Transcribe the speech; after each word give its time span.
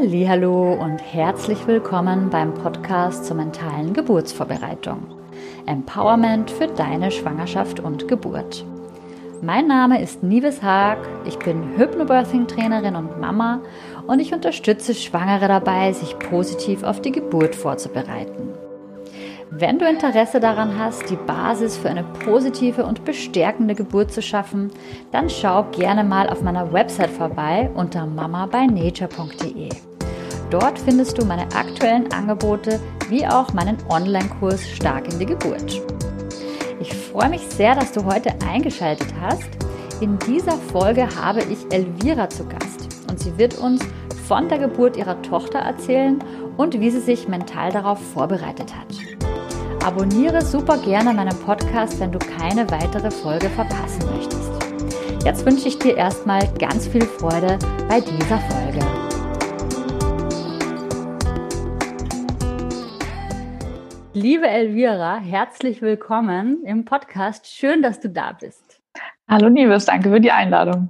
Hallo 0.00 0.74
und 0.74 0.98
herzlich 0.98 1.66
willkommen 1.66 2.30
beim 2.30 2.54
Podcast 2.54 3.24
zur 3.24 3.34
mentalen 3.34 3.92
Geburtsvorbereitung. 3.92 5.02
Empowerment 5.66 6.52
für 6.52 6.68
deine 6.68 7.10
Schwangerschaft 7.10 7.80
und 7.80 8.06
Geburt. 8.06 8.64
Mein 9.42 9.66
Name 9.66 10.00
ist 10.00 10.22
Nives 10.22 10.62
Haag, 10.62 10.98
ich 11.24 11.36
bin 11.40 11.76
Hypnobirthing-Trainerin 11.76 12.94
und 12.94 13.20
Mama 13.20 13.60
und 14.06 14.20
ich 14.20 14.32
unterstütze 14.32 14.94
Schwangere 14.94 15.48
dabei, 15.48 15.92
sich 15.92 16.16
positiv 16.16 16.84
auf 16.84 17.02
die 17.02 17.12
Geburt 17.12 17.56
vorzubereiten. 17.56 18.50
Wenn 19.50 19.80
du 19.80 19.88
Interesse 19.88 20.38
daran 20.38 20.78
hast, 20.78 21.10
die 21.10 21.16
Basis 21.16 21.76
für 21.76 21.88
eine 21.88 22.04
positive 22.04 22.86
und 22.86 23.04
bestärkende 23.04 23.74
Geburt 23.74 24.12
zu 24.12 24.22
schaffen, 24.22 24.70
dann 25.10 25.28
schau 25.28 25.64
gerne 25.72 26.04
mal 26.04 26.28
auf 26.28 26.40
meiner 26.40 26.72
Website 26.72 27.10
vorbei 27.10 27.68
unter 27.74 28.06
mamabynature.de. 28.06 29.87
Dort 30.50 30.78
findest 30.78 31.18
du 31.18 31.26
meine 31.26 31.46
aktuellen 31.54 32.10
Angebote 32.12 32.80
wie 33.10 33.26
auch 33.26 33.52
meinen 33.52 33.76
Online-Kurs 33.88 34.66
Stark 34.66 35.12
in 35.12 35.18
die 35.18 35.26
Geburt. 35.26 35.82
Ich 36.80 36.94
freue 36.94 37.28
mich 37.28 37.42
sehr, 37.42 37.74
dass 37.74 37.92
du 37.92 38.04
heute 38.04 38.32
eingeschaltet 38.46 39.08
hast. 39.20 39.48
In 40.00 40.18
dieser 40.20 40.56
Folge 40.72 41.08
habe 41.16 41.42
ich 41.42 41.70
Elvira 41.70 42.30
zu 42.30 42.46
Gast 42.46 42.88
und 43.10 43.18
sie 43.18 43.36
wird 43.36 43.58
uns 43.58 43.82
von 44.26 44.48
der 44.48 44.58
Geburt 44.58 44.96
ihrer 44.96 45.20
Tochter 45.22 45.58
erzählen 45.58 46.22
und 46.56 46.80
wie 46.80 46.90
sie 46.90 47.00
sich 47.00 47.28
mental 47.28 47.72
darauf 47.72 47.98
vorbereitet 48.12 48.74
hat. 48.74 48.86
Abonniere 49.84 50.42
super 50.42 50.78
gerne 50.78 51.12
meinen 51.12 51.36
Podcast, 51.40 51.98
wenn 52.00 52.12
du 52.12 52.18
keine 52.18 52.70
weitere 52.70 53.10
Folge 53.10 53.48
verpassen 53.50 54.02
möchtest. 54.14 54.50
Jetzt 55.24 55.44
wünsche 55.44 55.68
ich 55.68 55.78
dir 55.78 55.96
erstmal 55.96 56.46
ganz 56.58 56.86
viel 56.86 57.04
Freude 57.04 57.58
bei 57.88 58.00
dieser 58.00 58.38
Folge. 58.38 59.07
Liebe 64.14 64.48
Elvira, 64.48 65.18
herzlich 65.18 65.82
willkommen 65.82 66.64
im 66.64 66.86
Podcast. 66.86 67.46
Schön, 67.46 67.82
dass 67.82 68.00
du 68.00 68.08
da 68.08 68.32
bist. 68.32 68.80
Hallo 69.28 69.50
Nieves, 69.50 69.84
danke 69.84 70.10
für 70.10 70.20
die 70.20 70.32
Einladung. 70.32 70.88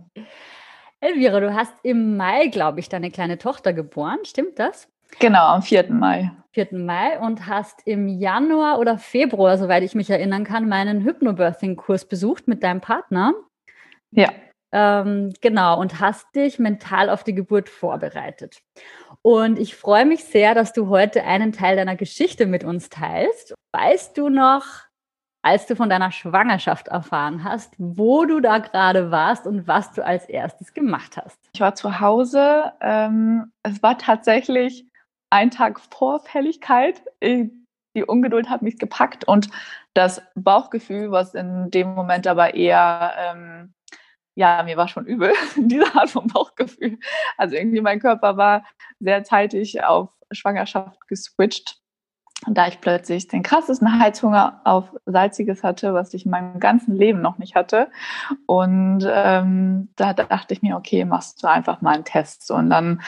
Elvira, 1.01 1.41
du 1.41 1.53
hast 1.53 1.75
im 1.83 2.17
Mai, 2.17 2.47
glaube 2.47 2.79
ich, 2.79 2.89
deine 2.89 3.11
kleine 3.11 3.37
Tochter 3.37 3.73
geboren. 3.73 4.19
Stimmt 4.25 4.61
das? 4.61 4.89
Genau, 5.19 5.47
am 5.47 5.63
4. 5.63 5.93
Mai. 5.93 6.31
4. 6.53 6.69
Mai 6.73 7.19
und 7.19 7.47
hast 7.47 7.87
im 7.87 8.09
Januar 8.09 8.79
oder 8.79 8.99
Februar, 8.99 9.59
soweit 9.59 9.83
ich 9.83 9.97
mich 9.97 10.11
erinnern 10.11 10.45
kann, 10.45 10.69
meinen 10.69 11.03
Hypnobirthing-Kurs 11.05 12.05
besucht 12.05 12.47
mit 12.47 12.63
deinem 12.63 12.81
Partner. 12.81 13.35
Ja. 14.13 14.31
Ähm, 14.71 15.33
genau, 15.41 15.81
und 15.81 15.99
hast 15.99 16.27
dich 16.37 16.59
mental 16.59 17.11
auf 17.11 17.25
die 17.25 17.35
Geburt 17.35 17.69
vorbereitet. 17.69 18.61
Und 19.29 19.59
ich 19.59 19.77
freue 19.77 20.07
mich 20.07 20.25
sehr, 20.25 20.55
dass 20.55 20.73
du 20.73 20.89
heute 20.89 21.23
einen 21.23 21.53
Teil 21.53 21.77
deiner 21.77 21.97
Geschichte 21.97 22.47
mit 22.47 22.65
uns 22.65 22.89
teilst. 22.89 23.53
Weißt 23.75 24.17
du 24.17 24.31
noch, 24.31 24.65
als 25.43 25.67
du 25.67 25.77
von 25.77 25.91
deiner 25.91 26.13
Schwangerschaft 26.13 26.89
erfahren 26.89 27.45
hast, 27.45 27.75
wo 27.77 28.25
du 28.25 28.41
da 28.41 28.57
gerade 28.57 29.11
warst 29.11 29.47
und 29.47 29.69
was 29.69 29.93
du 29.93 30.03
als 30.03 30.31
erstes 30.31 30.73
gemacht 30.73 31.19
hast? 31.19 31.39
Ich 31.53 31.61
war 31.61 31.75
zu 31.75 32.01
Hause. 32.01 32.73
Ähm, 32.81 33.53
es 33.63 33.83
war 33.83 33.99
tatsächlich 33.99 34.87
ein 35.29 35.51
Tag 35.51 35.79
vor 35.79 36.21
Fälligkeit. 36.21 37.03
Die 37.23 38.05
Ungeduld 38.07 38.49
hat 38.49 38.63
mich 38.63 38.79
gepackt 38.79 39.29
und 39.29 39.51
das 39.93 40.23
Bauchgefühl, 40.37 41.11
was 41.11 41.35
in 41.35 41.71
dem 41.71 41.95
Moment 41.95 42.27
aber 42.27 42.55
eher 42.55 43.13
ähm, 43.19 43.75
ja, 44.39 44.63
mir 44.63 44.77
war 44.77 44.87
schon 44.87 45.05
übel, 45.05 45.33
diese 45.57 45.93
Art 45.97 46.11
von 46.11 46.29
Bauchgefühl. 46.29 46.99
Also 47.37 47.57
irgendwie 47.57 47.81
mein 47.81 47.99
Körper 47.99 48.37
war 48.37 48.65
sehr 49.01 49.25
zeitig 49.25 49.83
auf 49.83 50.11
Schwangerschaft 50.31 51.09
geswitcht. 51.09 51.81
Und 52.47 52.57
da 52.57 52.69
ich 52.69 52.81
plötzlich 52.81 53.27
den 53.27 53.43
krassesten 53.43 53.99
Heizhunger 53.99 54.61
auf 54.63 54.95
Salziges 55.07 55.65
hatte, 55.65 55.93
was 55.93 56.15
ich 56.15 56.25
in 56.25 56.31
meinem 56.31 56.61
ganzen 56.61 56.95
Leben 56.95 57.21
noch 57.21 57.39
nicht 57.39 57.57
hatte. 57.57 57.91
Und 58.47 59.05
ähm, 59.11 59.89
da 59.97 60.13
dachte 60.13 60.55
ich 60.55 60.63
mir, 60.63 60.77
okay, 60.77 61.05
machst 61.05 61.43
du 61.43 61.49
einfach 61.49 61.81
mal 61.81 61.97
einen 61.97 62.05
Test. 62.05 62.53
Und 62.53 62.71
dann 62.71 63.03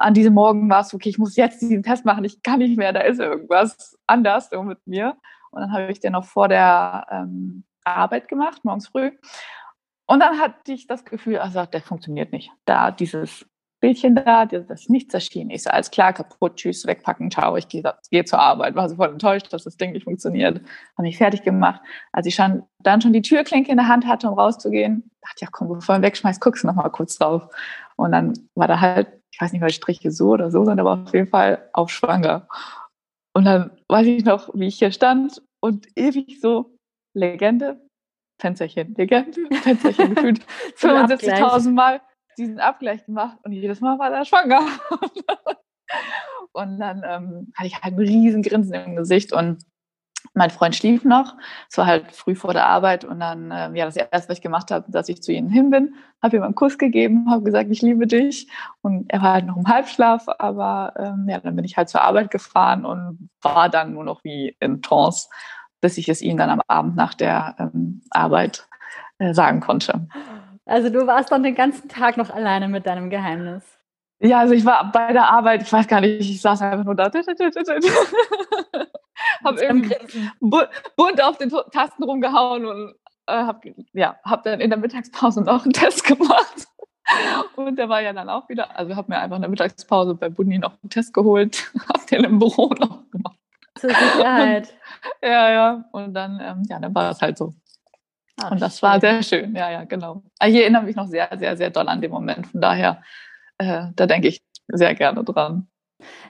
an 0.00 0.12
diesem 0.12 0.34
Morgen 0.34 0.68
war 0.68 0.82
es, 0.82 0.92
okay, 0.92 1.08
ich 1.08 1.18
muss 1.18 1.34
jetzt 1.36 1.62
diesen 1.62 1.82
Test 1.82 2.04
machen, 2.04 2.24
ich 2.24 2.42
kann 2.42 2.58
nicht 2.58 2.76
mehr, 2.76 2.92
da 2.92 3.00
ist 3.00 3.20
irgendwas 3.20 3.98
anders 4.06 4.50
mit 4.50 4.86
mir. 4.86 5.16
Und 5.50 5.62
dann 5.62 5.72
habe 5.72 5.90
ich 5.90 6.00
den 6.00 6.12
noch 6.12 6.26
vor 6.26 6.48
der 6.48 7.06
ähm, 7.10 7.64
Arbeit 7.84 8.28
gemacht, 8.28 8.66
morgens 8.66 8.88
früh. 8.88 9.12
Und 10.06 10.20
dann 10.20 10.38
hatte 10.38 10.72
ich 10.72 10.86
das 10.86 11.04
Gefühl, 11.04 11.38
also 11.38 11.64
der 11.64 11.82
funktioniert 11.82 12.32
nicht. 12.32 12.50
Da 12.64 12.90
dieses 12.90 13.46
Bildchen 13.82 14.14
da, 14.14 14.46
das 14.46 14.70
ist 14.70 14.90
nichts 14.90 15.12
erschienen. 15.12 15.50
Ich 15.50 15.64
so, 15.64 15.70
alles 15.70 15.90
klar, 15.90 16.12
kaputt, 16.12 16.54
tschüss, 16.54 16.86
wegpacken, 16.86 17.32
ciao, 17.32 17.56
ich 17.56 17.66
gehe 17.66 17.82
geh 18.10 18.24
zur 18.24 18.38
Arbeit. 18.38 18.76
War 18.76 18.88
so 18.88 18.94
voll 18.94 19.08
enttäuscht, 19.08 19.52
dass 19.52 19.64
das 19.64 19.76
Ding 19.76 19.90
nicht 19.90 20.04
funktioniert. 20.04 20.60
Habe 20.96 21.02
mich 21.02 21.18
fertig 21.18 21.42
gemacht. 21.42 21.80
Als 22.12 22.26
ich 22.26 22.34
schon, 22.36 22.62
dann 22.78 23.00
schon 23.00 23.12
die 23.12 23.22
Türklinke 23.22 23.72
in 23.72 23.78
der 23.78 23.88
Hand 23.88 24.06
hatte, 24.06 24.28
um 24.28 24.38
rauszugehen, 24.38 25.10
dachte 25.20 25.34
ich, 25.36 25.42
ja 25.42 25.48
komm, 25.50 25.68
bevor 25.68 25.96
du 25.96 26.02
wegschmeißt, 26.02 26.40
guckst 26.40 26.62
du 26.62 26.68
noch 26.68 26.76
mal 26.76 26.88
kurz 26.90 27.18
drauf. 27.18 27.48
Und 27.96 28.12
dann 28.12 28.34
war 28.54 28.68
da 28.68 28.80
halt, 28.80 29.08
ich 29.32 29.40
weiß 29.40 29.52
nicht, 29.52 29.62
weil 29.62 29.70
Striche 29.70 30.12
so 30.12 30.28
oder 30.28 30.52
so 30.52 30.64
sind, 30.64 30.78
aber 30.78 30.92
auf 30.92 31.12
jeden 31.12 31.28
Fall 31.28 31.68
auf 31.72 31.90
schwanger. 31.90 32.46
Und 33.34 33.46
dann 33.46 33.72
weiß 33.88 34.06
ich 34.06 34.24
noch, 34.24 34.50
wie 34.54 34.68
ich 34.68 34.78
hier 34.78 34.92
stand 34.92 35.42
und 35.60 35.88
ewig 35.96 36.40
so, 36.40 36.76
Legende, 37.14 37.80
Fensterchen, 38.42 38.94
Legende, 38.96 39.40
Fensterchen 39.62 40.14
gefühlt 40.14 40.44
75.000 40.76 41.70
Mal 41.70 42.00
diesen 42.36 42.58
Abgleich 42.58 43.06
gemacht 43.06 43.38
und 43.44 43.52
jedes 43.52 43.80
Mal 43.80 43.98
war 43.98 44.10
er 44.10 44.24
schwanger. 44.24 44.66
und 46.52 46.78
dann 46.78 47.02
ähm, 47.06 47.52
hatte 47.54 47.68
ich 47.68 47.80
halt 47.80 47.94
ein 47.94 47.98
riesen 47.98 48.42
Grinsen 48.42 48.74
im 48.74 48.96
Gesicht 48.96 49.32
und 49.32 49.64
mein 50.34 50.50
Freund 50.50 50.74
schlief 50.74 51.04
noch. 51.04 51.36
Es 51.70 51.78
war 51.78 51.86
halt 51.86 52.10
früh 52.12 52.34
vor 52.34 52.52
der 52.52 52.66
Arbeit 52.66 53.04
und 53.04 53.20
dann, 53.20 53.52
ähm, 53.54 53.76
ja, 53.76 53.84
das 53.84 53.96
erste, 53.96 54.28
was 54.28 54.38
ich 54.38 54.42
gemacht 54.42 54.70
habe, 54.70 54.90
dass 54.90 55.08
ich 55.08 55.22
zu 55.22 55.32
ihnen 55.32 55.50
hin 55.50 55.70
bin, 55.70 55.94
habe 56.22 56.36
ihm 56.36 56.42
einen 56.42 56.54
Kuss 56.54 56.78
gegeben, 56.78 57.30
habe 57.30 57.44
gesagt, 57.44 57.70
ich 57.70 57.82
liebe 57.82 58.06
dich. 58.06 58.48
Und 58.80 59.10
er 59.12 59.22
war 59.22 59.34
halt 59.34 59.46
noch 59.46 59.56
im 59.56 59.68
Halbschlaf, 59.68 60.26
aber 60.38 60.94
ähm, 60.96 61.26
ja, 61.28 61.38
dann 61.38 61.54
bin 61.54 61.64
ich 61.64 61.76
halt 61.76 61.88
zur 61.88 62.02
Arbeit 62.02 62.30
gefahren 62.30 62.84
und 62.84 63.28
war 63.40 63.68
dann 63.68 63.92
nur 63.92 64.04
noch 64.04 64.24
wie 64.24 64.56
in 64.58 64.82
Trance, 64.82 65.28
bis 65.82 65.98
ich 65.98 66.08
es 66.08 66.22
ihnen 66.22 66.38
dann 66.38 66.48
am 66.48 66.62
Abend 66.66 66.96
nach 66.96 67.12
der 67.12 67.56
ähm, 67.58 68.00
Arbeit 68.10 68.66
äh, 69.18 69.34
sagen 69.34 69.60
konnte. 69.60 70.08
Also 70.64 70.88
du 70.88 71.06
warst 71.06 71.30
dann 71.30 71.42
den 71.42 71.54
ganzen 71.54 71.90
Tag 71.90 72.16
noch 72.16 72.30
alleine 72.30 72.68
mit 72.68 72.86
deinem 72.86 73.10
Geheimnis. 73.10 73.62
Ja, 74.20 74.38
also 74.38 74.54
ich 74.54 74.64
war 74.64 74.90
bei 74.92 75.12
der 75.12 75.28
Arbeit, 75.28 75.62
ich 75.62 75.72
weiß 75.72 75.88
gar 75.88 76.00
nicht, 76.00 76.20
ich 76.20 76.40
saß 76.40 76.62
einfach 76.62 76.84
nur 76.84 76.94
da. 76.94 77.06
hab 79.44 79.60
irgendwie 79.60 79.96
bunt 80.40 81.22
auf 81.22 81.38
den 81.38 81.50
Tasten 81.72 82.04
rumgehauen 82.04 82.64
und 82.64 82.94
äh, 83.26 83.32
hab, 83.32 83.64
ja, 83.92 84.16
hab 84.24 84.44
dann 84.44 84.60
in 84.60 84.70
der 84.70 84.78
Mittagspause 84.78 85.42
noch 85.42 85.64
einen 85.64 85.72
Test 85.72 86.04
gemacht. 86.08 86.68
Und 87.56 87.76
der 87.76 87.88
war 87.88 88.00
ja 88.00 88.12
dann 88.12 88.28
auch 88.28 88.48
wieder, 88.48 88.78
also 88.78 88.94
habe 88.94 89.10
mir 89.10 89.18
einfach 89.18 89.36
in 89.36 89.42
der 89.42 89.50
Mittagspause 89.50 90.14
bei 90.14 90.28
Bunny 90.28 90.58
noch 90.58 90.80
einen 90.82 90.90
Test 90.90 91.12
geholt, 91.12 91.72
hab 91.88 92.06
den 92.06 92.22
im 92.22 92.38
Büro 92.38 92.68
noch 92.78 93.10
gemacht. 93.10 93.38
Zur 93.76 93.90
Sicherheit. 93.90 94.72
Ja, 95.22 95.50
ja. 95.50 95.84
Und 95.92 96.14
dann, 96.14 96.40
ähm, 96.40 96.62
ja, 96.68 96.78
dann 96.78 96.94
war 96.94 97.10
es 97.10 97.20
halt 97.20 97.38
so. 97.38 97.52
Ach, 98.40 98.50
und 98.50 98.62
das 98.62 98.78
schön. 98.78 98.88
war 98.88 99.00
sehr 99.00 99.22
schön, 99.22 99.54
ja, 99.54 99.70
ja, 99.70 99.84
genau. 99.84 100.22
Ah, 100.38 100.48
ich 100.48 100.56
erinnere 100.56 100.82
mich 100.82 100.96
noch 100.96 101.06
sehr, 101.06 101.28
sehr, 101.38 101.56
sehr 101.56 101.70
doll 101.70 101.88
an 101.88 102.00
den 102.00 102.10
Moment. 102.10 102.46
Von 102.46 102.60
daher, 102.60 103.02
äh, 103.58 103.88
da 103.94 104.06
denke 104.06 104.28
ich 104.28 104.42
sehr 104.68 104.94
gerne 104.94 105.22
dran. 105.24 105.68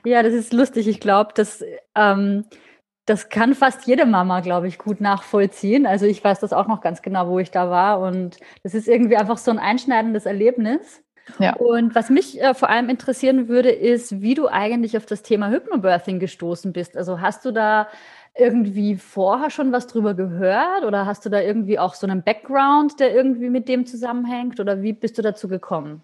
Ja, 0.05 0.21
das 0.21 0.33
ist 0.33 0.53
lustig. 0.53 0.87
Ich 0.87 0.99
glaube, 0.99 1.31
dass 1.33 1.63
ähm, 1.95 2.45
das 3.05 3.29
kann 3.29 3.53
fast 3.53 3.85
jede 3.87 4.05
Mama, 4.05 4.39
glaube 4.39 4.67
ich, 4.67 4.77
gut 4.77 5.01
nachvollziehen. 5.01 5.85
Also 5.85 6.05
ich 6.05 6.23
weiß 6.23 6.39
das 6.39 6.53
auch 6.53 6.67
noch 6.67 6.81
ganz 6.81 7.01
genau, 7.01 7.27
wo 7.27 7.39
ich 7.39 7.51
da 7.51 7.69
war. 7.69 7.99
Und 7.99 8.37
das 8.63 8.73
ist 8.73 8.87
irgendwie 8.87 9.17
einfach 9.17 9.37
so 9.37 9.51
ein 9.51 9.59
einschneidendes 9.59 10.25
Erlebnis. 10.25 11.03
Ja. 11.39 11.55
Und 11.55 11.95
was 11.95 12.09
mich 12.09 12.41
äh, 12.41 12.53
vor 12.53 12.69
allem 12.69 12.89
interessieren 12.89 13.47
würde, 13.47 13.71
ist, 13.71 14.21
wie 14.21 14.35
du 14.35 14.47
eigentlich 14.47 14.97
auf 14.97 15.05
das 15.05 15.21
Thema 15.21 15.49
Hypnobirthing 15.49 16.19
gestoßen 16.19 16.73
bist. 16.73 16.97
Also 16.97 17.21
hast 17.21 17.45
du 17.45 17.51
da 17.51 17.87
irgendwie 18.35 18.95
vorher 18.95 19.49
schon 19.49 19.71
was 19.71 19.87
drüber 19.87 20.15
gehört 20.15 20.83
oder 20.85 21.05
hast 21.05 21.25
du 21.25 21.29
da 21.29 21.39
irgendwie 21.39 21.77
auch 21.77 21.93
so 21.93 22.07
einen 22.07 22.23
Background, 22.23 22.99
der 22.99 23.13
irgendwie 23.13 23.49
mit 23.49 23.67
dem 23.67 23.85
zusammenhängt 23.85 24.59
oder 24.59 24.81
wie 24.81 24.93
bist 24.93 25.17
du 25.17 25.21
dazu 25.21 25.47
gekommen? 25.47 26.03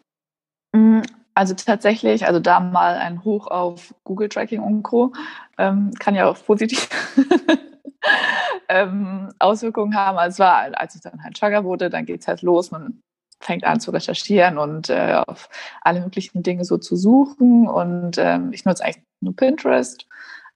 Mm, 0.73 1.01
also 1.33 1.55
tatsächlich, 1.55 2.27
also 2.27 2.39
da 2.39 2.59
mal 2.59 2.95
ein 2.95 3.23
Hoch 3.23 3.47
auf 3.47 3.95
Google 4.03 4.29
Tracking 4.29 4.61
und 4.61 4.83
Co. 4.83 5.13
Ähm, 5.57 5.91
kann 5.99 6.13
ja 6.13 6.29
auch 6.29 6.37
positiv 6.45 6.89
ähm, 8.69 9.29
Auswirkungen 9.39 9.95
haben. 9.95 10.17
Also 10.17 10.35
es 10.35 10.39
war, 10.39 10.79
als 10.79 10.95
ich 10.95 11.01
dann 11.01 11.23
halt 11.23 11.37
schwanger 11.37 11.63
wurde, 11.63 11.89
dann 11.89 12.05
geht 12.05 12.21
es 12.21 12.27
halt 12.27 12.43
los, 12.43 12.71
man 12.71 13.01
fängt 13.41 13.63
an 13.63 13.79
zu 13.79 13.91
recherchieren 13.91 14.57
und 14.57 14.89
äh, 14.89 15.21
auf 15.25 15.49
alle 15.81 16.01
möglichen 16.01 16.43
Dinge 16.43 16.65
so 16.65 16.77
zu 16.77 16.95
suchen. 16.95 17.67
Und 17.67 18.17
ähm, 18.17 18.51
ich 18.53 18.65
nutze 18.65 18.83
eigentlich 18.83 19.03
nur 19.21 19.35
Pinterest. 19.35 20.05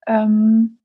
Ähm, 0.05 0.79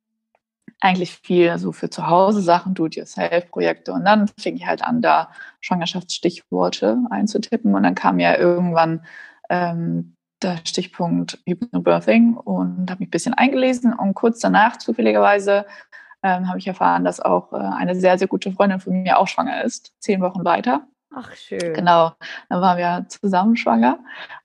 eigentlich 0.80 1.16
viel 1.16 1.58
so 1.58 1.72
für 1.72 1.90
zu 1.90 2.06
Hause 2.06 2.40
Sachen, 2.40 2.75
Do-it-yourself-Projekte. 2.75 3.92
Und 3.92 4.04
dann 4.04 4.28
fing 4.38 4.56
ich 4.56 4.66
halt 4.66 4.82
an, 4.82 5.02
da 5.02 5.30
Schwangerschaftsstichworte 5.60 6.98
einzutippen. 7.10 7.75
Und 7.75 7.82
dann 7.82 7.94
kam 7.94 8.20
ja 8.20 8.36
irgendwann 8.36 9.04
ähm, 9.50 10.14
der 10.42 10.58
Stichpunkt 10.64 11.38
Hypnobirthing 11.46 12.36
und 12.36 12.90
habe 12.90 13.00
mich 13.00 13.08
ein 13.08 13.10
bisschen 13.10 13.34
eingelesen 13.34 13.92
und 13.92 14.14
kurz 14.14 14.38
danach 14.38 14.76
zufälligerweise 14.76 15.66
ähm, 16.22 16.48
habe 16.48 16.58
ich 16.58 16.66
erfahren, 16.66 17.04
dass 17.04 17.20
auch 17.20 17.52
äh, 17.52 17.56
eine 17.56 17.94
sehr, 17.94 18.19
sehr 18.19 18.28
gute 18.28 18.52
Freundin 18.52 18.81
von 18.81 19.02
mir 19.02 19.19
auch 19.19 19.28
schwanger 19.28 19.64
ist, 19.64 19.92
zehn 20.00 20.20
Wochen 20.20 20.44
weiter. 20.44 20.86
Ach, 21.14 21.34
schön. 21.34 21.74
Genau, 21.74 22.12
dann 22.48 22.60
waren 22.60 22.78
wir 22.78 23.06
zusammen 23.08 23.56
schwanger 23.56 23.98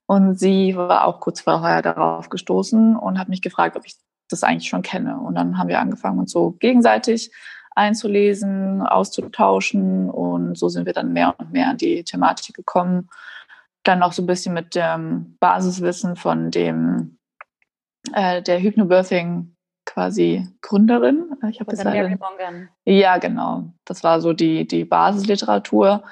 und 0.05 0.39
sie 0.39 0.75
war 0.75 1.05
auch 1.05 1.19
kurz 1.19 1.41
vorher 1.41 1.81
darauf 1.81 2.29
gestoßen 2.29 2.95
und 2.95 3.19
hat 3.19 3.29
mich 3.29 3.41
gefragt, 3.41 3.75
ob 3.75 3.85
ich 3.85 3.95
das 4.33 4.43
eigentlich 4.43 4.69
schon 4.69 4.81
kenne. 4.81 5.17
Und 5.19 5.35
dann 5.35 5.57
haben 5.57 5.69
wir 5.69 5.79
angefangen, 5.79 6.19
uns 6.19 6.31
so 6.31 6.51
gegenseitig 6.51 7.31
einzulesen, 7.75 8.81
auszutauschen 8.81 10.09
und 10.09 10.57
so 10.57 10.69
sind 10.69 10.85
wir 10.85 10.93
dann 10.93 11.13
mehr 11.13 11.35
und 11.37 11.51
mehr 11.51 11.69
an 11.69 11.77
die 11.77 12.03
Thematik 12.03 12.55
gekommen. 12.55 13.09
Dann 13.83 13.99
noch 13.99 14.13
so 14.13 14.21
ein 14.21 14.27
bisschen 14.27 14.53
mit 14.53 14.75
dem 14.75 15.37
Basiswissen 15.39 16.15
von 16.15 16.51
dem 16.51 17.17
äh, 18.13 18.41
der 18.41 18.61
Hypnobirthing 18.61 19.55
quasi 19.85 20.47
Gründerin. 20.61 21.35
Ich 21.49 21.59
habe 21.59 21.71
das 21.71 21.83
Mary 21.83 22.15
Mongan. 22.15 22.69
Ja, 22.85 23.17
genau. 23.17 23.73
Das 23.85 24.03
war 24.03 24.21
so 24.21 24.33
die 24.33 24.67
die 24.67 24.85
Basisliteratur 24.85 26.03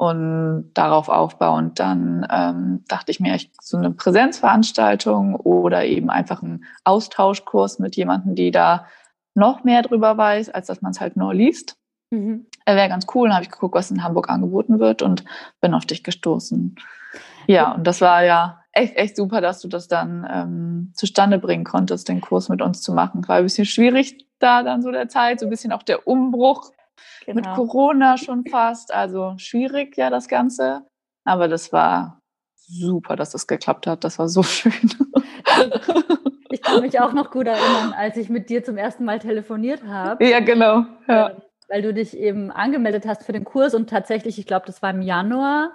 und 0.00 0.70
darauf 0.72 1.10
aufbauend 1.10 1.78
dann 1.78 2.26
ähm, 2.30 2.84
dachte 2.88 3.10
ich 3.10 3.20
mir, 3.20 3.34
ich, 3.34 3.52
so 3.60 3.76
eine 3.76 3.90
Präsenzveranstaltung 3.90 5.34
oder 5.34 5.84
eben 5.84 6.08
einfach 6.08 6.40
ein 6.40 6.64
Austauschkurs 6.84 7.78
mit 7.80 7.96
jemandem, 7.96 8.34
die 8.34 8.50
da 8.50 8.86
noch 9.34 9.62
mehr 9.62 9.82
drüber 9.82 10.16
weiß, 10.16 10.48
als 10.48 10.68
dass 10.68 10.80
man 10.80 10.92
es 10.92 11.02
halt 11.02 11.18
nur 11.18 11.34
liest. 11.34 11.76
Mhm. 12.08 12.46
Wäre 12.64 12.88
ganz 12.88 13.04
cool. 13.14 13.28
Dann 13.28 13.34
habe 13.34 13.44
ich 13.44 13.50
geguckt, 13.50 13.74
was 13.74 13.90
in 13.90 14.02
Hamburg 14.02 14.30
angeboten 14.30 14.80
wird 14.80 15.02
und 15.02 15.26
bin 15.60 15.74
auf 15.74 15.84
dich 15.84 16.02
gestoßen. 16.02 16.76
Ja, 17.46 17.72
und 17.74 17.86
das 17.86 18.00
war 18.00 18.24
ja 18.24 18.62
echt, 18.72 18.96
echt 18.96 19.16
super, 19.16 19.42
dass 19.42 19.60
du 19.60 19.68
das 19.68 19.86
dann 19.86 20.26
ähm, 20.32 20.92
zustande 20.94 21.38
bringen 21.38 21.64
konntest, 21.64 22.08
den 22.08 22.22
Kurs 22.22 22.48
mit 22.48 22.62
uns 22.62 22.80
zu 22.80 22.94
machen. 22.94 23.28
War 23.28 23.36
ein 23.36 23.42
bisschen 23.42 23.66
schwierig 23.66 24.26
da 24.38 24.62
dann 24.62 24.80
so 24.80 24.90
der 24.90 25.10
Zeit, 25.10 25.40
so 25.40 25.46
ein 25.46 25.50
bisschen 25.50 25.72
auch 25.72 25.82
der 25.82 26.06
Umbruch 26.06 26.72
genau. 27.26 27.36
mit 27.36 27.56
Corona 27.56 28.16
schon 28.16 28.44
fast. 28.46 28.92
Also 28.92 29.34
schwierig 29.38 29.96
ja 29.96 30.10
das 30.10 30.28
Ganze. 30.28 30.86
Aber 31.24 31.48
das 31.48 31.72
war 31.72 32.20
super, 32.54 33.16
dass 33.16 33.30
das 33.30 33.46
geklappt 33.46 33.86
hat. 33.86 34.04
Das 34.04 34.18
war 34.18 34.28
so 34.28 34.42
schön. 34.44 34.72
Ich 36.50 36.62
kann 36.62 36.80
mich 36.80 37.00
auch 37.00 37.12
noch 37.12 37.30
gut 37.30 37.46
erinnern, 37.46 37.92
als 37.96 38.16
ich 38.16 38.28
mit 38.28 38.50
dir 38.50 38.64
zum 38.64 38.76
ersten 38.76 39.04
Mal 39.04 39.18
telefoniert 39.18 39.84
habe. 39.84 40.24
Ja, 40.26 40.40
genau. 40.40 40.84
Ja. 41.06 41.30
Ähm, 41.30 41.42
weil 41.68 41.82
du 41.82 41.94
dich 41.94 42.16
eben 42.16 42.50
angemeldet 42.50 43.06
hast 43.06 43.22
für 43.22 43.32
den 43.32 43.44
Kurs 43.44 43.74
und 43.74 43.88
tatsächlich, 43.88 44.38
ich 44.38 44.46
glaube, 44.46 44.66
das 44.66 44.82
war 44.82 44.90
im 44.90 45.02
Januar. 45.02 45.72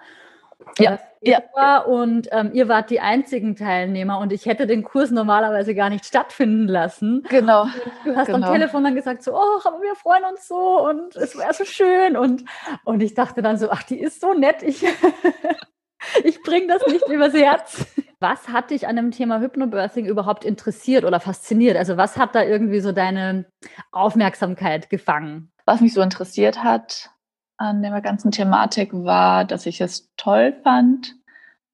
Ja, 0.78 1.00
ja. 1.22 1.80
Und 1.80 2.28
ähm, 2.32 2.52
ihr 2.54 2.68
wart 2.68 2.90
die 2.90 3.00
einzigen 3.00 3.56
Teilnehmer 3.56 4.20
und 4.20 4.32
ich 4.34 4.46
hätte 4.46 4.68
den 4.68 4.84
Kurs 4.84 5.12
normalerweise 5.12 5.74
gar 5.74 5.90
nicht 5.90 6.06
stattfinden 6.06 6.68
lassen. 6.68 7.24
Genau. 7.30 7.64
Und 7.64 7.72
du 8.06 8.16
hast 8.16 8.28
genau. 8.28 8.48
am 8.48 8.54
Telefon 8.54 8.84
dann 8.84 8.96
gesagt 8.96 9.24
so, 9.24 9.34
oh, 9.34 9.60
aber 9.64 9.82
wir 9.82 9.96
freuen 9.96 10.24
uns 10.26 10.48
so 10.48 10.88
und 10.88 11.16
es 11.16 11.38
wäre 11.38 11.54
so 11.54 11.66
schön 11.66 12.18
und 12.18 12.46
und 12.84 13.02
ich 13.02 13.14
dachte 13.14 13.42
dann 13.42 13.58
so, 13.58 13.70
ach, 13.70 13.84
die 13.84 14.00
ist 14.00 14.22
so 14.22 14.34
nett, 14.34 14.64
ich 14.64 14.84
ich 16.24 16.42
bringe 16.44 16.68
das 16.68 16.86
nicht 16.88 17.08
übers 17.08 17.34
Herz. 17.34 17.86
Was 18.20 18.50
hat 18.50 18.72
dich 18.72 18.88
an 18.88 18.96
dem 18.96 19.12
Thema 19.12 19.40
Hypnobirthing 19.40 20.06
überhaupt 20.06 20.46
interessiert 20.46 21.04
oder 21.04 21.20
fasziniert? 21.20 21.78
Also 21.78 21.98
was 21.98 22.18
hat 22.18 22.34
da 22.36 22.44
irgendwie 22.44 22.80
so 22.80 22.92
deine 22.92 23.46
Aufmerksamkeit 23.92 24.90
gefangen? 24.90 25.52
Was 25.66 25.82
mich 25.82 25.94
so 25.94 26.02
interessiert 26.02 26.64
hat, 26.64 27.10
an 27.58 27.82
der 27.82 28.02
ganzen 28.02 28.32
Thematik 28.32 28.92
war, 28.94 29.46
dass 29.46 29.66
ich 29.66 29.82
es 29.82 30.12
toll 30.18 30.54
fand, 30.64 31.16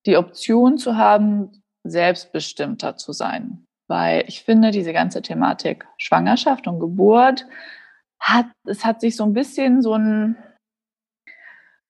die 0.05 0.17
Option 0.17 0.77
zu 0.77 0.97
haben, 0.97 1.63
selbstbestimmter 1.83 2.97
zu 2.97 3.13
sein. 3.13 3.65
Weil 3.87 4.23
ich 4.27 4.43
finde, 4.43 4.71
diese 4.71 4.93
ganze 4.93 5.21
Thematik 5.21 5.85
Schwangerschaft 5.97 6.67
und 6.67 6.79
Geburt 6.79 7.45
hat, 8.19 8.47
es 8.65 8.85
hat 8.85 9.01
sich 9.01 9.15
so 9.15 9.23
ein 9.25 9.33
bisschen 9.33 9.81
so 9.81 9.95
ein, 9.95 10.37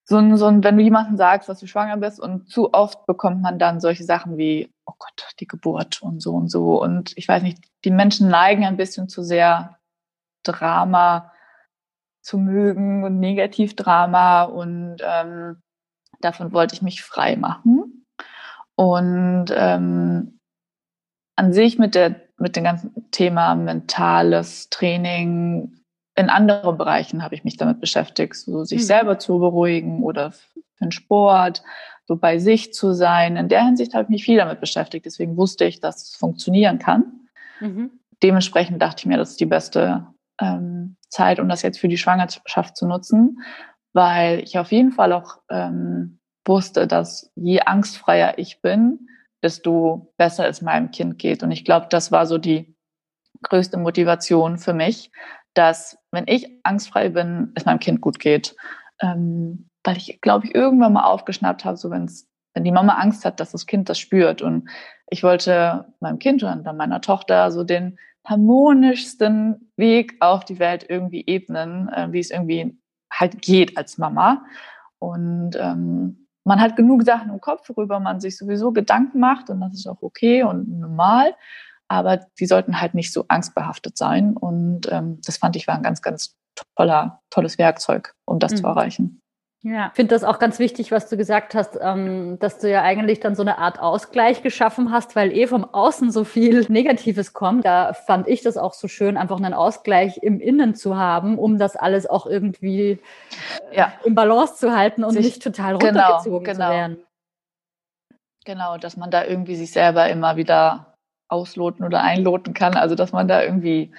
so 0.04 0.18
ein, 0.18 0.36
so 0.38 0.48
ein, 0.48 0.64
wenn 0.64 0.78
du 0.78 0.84
jemandem 0.84 1.18
sagst, 1.18 1.48
dass 1.48 1.60
du 1.60 1.68
schwanger 1.68 1.98
bist 1.98 2.20
und 2.20 2.50
zu 2.50 2.74
oft 2.74 3.06
bekommt 3.06 3.42
man 3.42 3.60
dann 3.60 3.80
solche 3.80 4.04
Sachen 4.04 4.38
wie, 4.38 4.72
oh 4.86 4.94
Gott, 4.98 5.30
die 5.40 5.48
Geburt 5.48 6.02
und 6.02 6.22
so 6.22 6.34
und 6.34 6.50
so. 6.50 6.82
Und 6.82 7.14
ich 7.18 7.28
weiß 7.28 7.44
nicht, 7.44 7.60
die 7.86 7.92
Menschen 7.92 8.30
neigen 8.30 8.66
ein 8.66 8.78
bisschen 8.78 9.10
zu 9.10 9.24
sehr 9.24 9.78
Drama 10.44 11.31
zu 12.22 12.38
mögen 12.38 13.04
und 13.04 13.20
Negativdrama 13.20 14.44
und 14.44 14.98
ähm, 15.04 15.62
davon 16.20 16.54
wollte 16.54 16.76
ich 16.76 16.82
mich 16.82 17.04
frei 17.04 17.36
machen. 17.36 18.06
Und 18.76 19.48
ähm, 19.56 20.40
an 21.36 21.54
sich 21.54 21.80
mit, 21.80 21.96
der, 21.96 22.22
mit 22.38 22.56
dem 22.56 22.64
ganzen 22.64 23.10
Thema 23.12 23.56
mentales 23.56 24.70
Training 24.70 25.82
in 26.16 26.30
anderen 26.30 26.78
Bereichen 26.78 27.24
habe 27.24 27.36
ich 27.36 27.44
mich 27.44 27.58
damit 27.58 27.80
beschäftigt, 27.80 28.36
so 28.36 28.64
sich 28.64 28.82
mhm. 28.82 28.86
selber 28.86 29.20
zu 29.20 29.40
beruhigen 29.40 30.04
oder 30.04 30.32
für 30.32 30.60
den 30.82 30.92
Sport, 30.92 31.64
so 32.06 32.18
bei 32.18 32.38
sich 32.38 32.74
zu 32.74 32.94
sein. 32.94 33.38
In 33.38 33.48
der 33.48 33.64
Hinsicht 33.64 33.94
habe 33.94 34.04
ich 34.04 34.10
mich 34.10 34.24
viel 34.24 34.38
damit 34.38 34.60
beschäftigt. 34.60 35.06
Deswegen 35.06 35.38
wusste 35.38 35.66
ich, 35.66 35.80
dass 35.80 36.04
es 36.04 36.16
funktionieren 36.16 36.80
kann. 36.80 37.28
Mhm. 37.60 37.92
Dementsprechend 38.22 38.82
dachte 38.82 39.02
ich 39.02 39.06
mir, 39.06 39.18
das 39.18 39.32
ist 39.32 39.40
die 39.40 39.46
beste 39.46 40.06
ähm, 40.40 40.98
Zeit, 41.12 41.40
um 41.40 41.48
das 41.48 41.62
jetzt 41.62 41.80
für 41.80 41.88
die 41.88 41.98
Schwangerschaft 41.98 42.76
zu 42.76 42.88
nutzen, 42.88 43.42
weil 43.94 44.40
ich 44.40 44.58
auf 44.58 44.72
jeden 44.72 44.92
Fall 44.92 45.14
auch 45.14 45.38
ähm, 45.50 46.20
wusste, 46.48 46.88
dass 46.88 47.32
je 47.36 47.62
angstfreier 47.62 48.38
ich 48.38 48.62
bin, 48.62 49.08
desto 49.44 50.14
besser 50.18 50.48
es 50.48 50.62
meinem 50.62 50.92
Kind 50.92 51.20
geht. 51.20 51.44
Und 51.44 51.52
ich 51.52 51.66
glaube, 51.66 51.88
das 51.90 52.12
war 52.12 52.26
so 52.26 52.38
die 52.38 52.76
größte 53.44 53.78
Motivation 53.78 54.58
für 54.58 54.74
mich, 54.74 55.12
dass 55.54 55.98
wenn 56.12 56.26
ich 56.28 56.60
angstfrei 56.64 57.10
bin, 57.10 57.52
es 57.56 57.66
meinem 57.66 57.80
Kind 57.80 58.02
gut 58.02 58.20
geht. 58.20 58.56
Ähm, 59.02 59.68
weil 59.84 59.98
ich, 59.98 60.22
glaube 60.22 60.46
ich, 60.46 60.56
irgendwann 60.56 60.94
mal 60.94 61.06
aufgeschnappt 61.06 61.66
habe, 61.66 61.78
so 61.78 61.90
wenn's, 61.90 62.28
wenn 62.54 62.64
die 62.64 62.72
Mama 62.72 62.96
Angst 62.96 63.26
hat, 63.26 63.40
dass 63.40 63.52
das 63.52 63.66
Kind 63.66 63.90
das 63.90 63.98
spürt. 63.98 64.42
Und 64.42 64.70
ich 65.10 65.24
wollte 65.24 65.94
meinem 66.00 66.20
Kind 66.20 66.44
und 66.44 66.64
dann 66.64 66.78
meiner 66.78 67.02
Tochter 67.02 67.52
so 67.52 67.64
den 67.64 67.98
harmonischsten 68.26 69.72
Weg 69.78 70.16
auf 70.20 70.46
die 70.46 70.60
Welt 70.60 70.86
irgendwie 70.88 71.24
ebnen, 71.26 71.90
äh, 71.90 72.12
wie 72.12 72.20
es 72.20 72.32
irgendwie 72.32 72.78
halt 73.12 73.42
geht 73.42 73.78
als 73.78 73.98
Mama. 73.98 74.46
Und 75.00 75.58
ähm, 75.60 76.28
man 76.44 76.60
hat 76.60 76.76
genug 76.76 77.04
Sachen 77.04 77.32
im 77.32 77.42
Kopf, 77.42 77.68
worüber 77.70 78.00
man 78.00 78.20
sich 78.20 78.38
sowieso 78.38 78.72
Gedanken 78.72 79.20
macht 79.20 79.50
und 79.50 79.60
das 79.62 79.74
ist 79.74 79.88
auch 79.88 80.02
okay 80.02 80.44
und 80.44 80.80
normal. 80.80 81.36
Aber 81.88 82.18
die 82.40 82.46
sollten 82.46 82.80
halt 82.80 82.94
nicht 82.94 83.12
so 83.12 83.26
angstbehaftet 83.28 83.98
sein. 83.98 84.38
Und 84.38 84.90
ähm, 84.92 85.20
das 85.26 85.38
fand 85.38 85.56
ich 85.58 85.68
war 85.68 85.76
ein 85.76 85.84
ganz, 85.84 86.02
ganz 86.02 86.38
toller, 86.76 87.22
tolles 87.30 87.58
Werkzeug, 87.58 88.16
um 88.26 88.40
das 88.40 88.54
mhm. 88.54 88.58
zu 88.58 88.68
erreichen. 88.68 89.22
Ja, 89.64 89.88
ich 89.90 89.94
finde 89.94 90.16
das 90.16 90.24
auch 90.24 90.40
ganz 90.40 90.58
wichtig, 90.58 90.92
was 90.92 91.08
du 91.08 91.18
gesagt 91.18 91.54
hast, 91.54 91.78
ähm, 91.80 92.40
dass 92.40 92.58
du 92.58 92.68
ja 92.70 92.82
eigentlich 92.82 93.20
dann 93.20 93.36
so 93.36 93.44
eine 93.44 93.60
Art 93.60 93.80
Ausgleich 93.80 94.42
geschaffen 94.42 94.92
hast, 94.92 95.16
weil 95.16 95.32
eh 95.32 95.46
vom 95.46 95.66
Außen 95.66 96.12
so 96.12 96.24
viel 96.24 96.66
Negatives 96.70 97.34
kommt. 97.34 97.64
Da 97.64 97.94
fand 97.94 98.28
ich 98.28 98.42
das 98.42 98.58
auch 98.58 98.74
so 98.74 98.88
schön, 98.88 99.18
einfach 99.18 99.38
einen 99.38 99.54
Ausgleich 99.54 100.18
im 100.24 100.40
Innen 100.40 100.74
zu 100.74 100.98
haben, 100.98 101.38
um 101.38 101.60
das 101.60 101.76
alles 101.76 102.10
auch 102.10 102.26
irgendwie 102.26 103.00
äh, 103.72 103.78
ja. 103.78 103.94
im 104.04 104.16
Balance 104.16 104.56
zu 104.56 104.76
halten 104.76 105.04
und 105.04 105.14
sich, 105.14 105.26
nicht 105.26 105.44
total 105.44 105.78
genau, 105.78 106.02
runtergezogen 106.02 106.44
genau, 106.44 106.58
genau. 106.58 106.68
zu 106.68 106.74
werden. 106.74 107.04
Genau, 108.46 108.78
dass 108.80 108.98
man 108.98 109.12
da 109.12 109.26
irgendwie 109.26 109.56
sich 109.56 109.72
selber 109.72 110.10
immer 110.10 110.38
wieder 110.38 110.98
ausloten 111.28 111.86
oder 111.86 112.02
einloten 112.02 112.56
kann. 112.56 112.76
Also 112.76 112.96
dass 112.96 113.12
man 113.12 113.28
da 113.28 113.44
irgendwie 113.44 113.94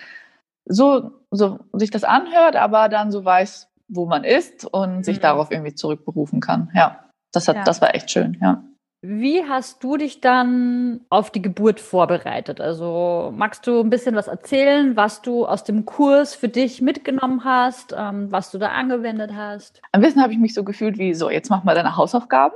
so, 0.64 1.12
so 1.30 1.60
sich 1.72 1.92
das 1.92 2.02
anhört, 2.02 2.56
aber 2.56 2.88
dann 2.88 3.12
so 3.12 3.24
weiß, 3.24 3.71
wo 3.92 4.06
man 4.06 4.24
ist 4.24 4.64
und 4.64 4.98
mhm. 4.98 5.02
sich 5.04 5.20
darauf 5.20 5.50
irgendwie 5.50 5.74
zurückberufen 5.74 6.40
kann. 6.40 6.70
Ja, 6.74 7.04
das, 7.32 7.48
hat, 7.48 7.56
ja. 7.56 7.64
das 7.64 7.80
war 7.80 7.94
echt 7.94 8.10
schön, 8.10 8.38
ja. 8.40 8.64
Wie 9.04 9.42
hast 9.42 9.82
du 9.82 9.96
dich 9.96 10.20
dann 10.20 11.00
auf 11.10 11.30
die 11.30 11.42
Geburt 11.42 11.80
vorbereitet? 11.80 12.60
Also 12.60 13.32
magst 13.36 13.66
du 13.66 13.80
ein 13.80 13.90
bisschen 13.90 14.14
was 14.14 14.28
erzählen, 14.28 14.96
was 14.96 15.22
du 15.22 15.44
aus 15.44 15.64
dem 15.64 15.84
Kurs 15.84 16.36
für 16.36 16.48
dich 16.48 16.80
mitgenommen 16.80 17.44
hast, 17.44 17.92
ähm, 17.98 18.30
was 18.30 18.52
du 18.52 18.58
da 18.58 18.68
angewendet 18.68 19.32
hast? 19.34 19.82
Am 19.90 20.02
besten 20.02 20.22
habe 20.22 20.32
ich 20.32 20.38
mich 20.38 20.54
so 20.54 20.62
gefühlt 20.62 20.98
wie 20.98 21.14
so, 21.14 21.30
jetzt 21.30 21.50
mach 21.50 21.64
mal 21.64 21.74
deine 21.74 21.96
Hausaufgaben. 21.96 22.54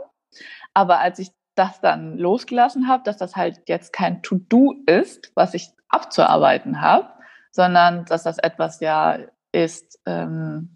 Aber 0.73 1.01
als 1.01 1.19
ich 1.19 1.33
das 1.57 1.81
dann 1.81 2.17
losgelassen 2.17 2.87
habe, 2.87 3.03
dass 3.03 3.17
das 3.17 3.35
halt 3.35 3.63
jetzt 3.67 3.93
kein 3.93 4.23
To-Do 4.23 4.75
ist, 4.87 5.33
was 5.35 5.53
ich 5.53 5.71
abzuarbeiten 5.89 6.81
habe, 6.81 7.09
sondern 7.51 8.05
dass 8.05 8.23
das 8.23 8.39
etwas 8.39 8.79
ja 8.79 9.19
ist, 9.51 9.99
ähm, 10.07 10.76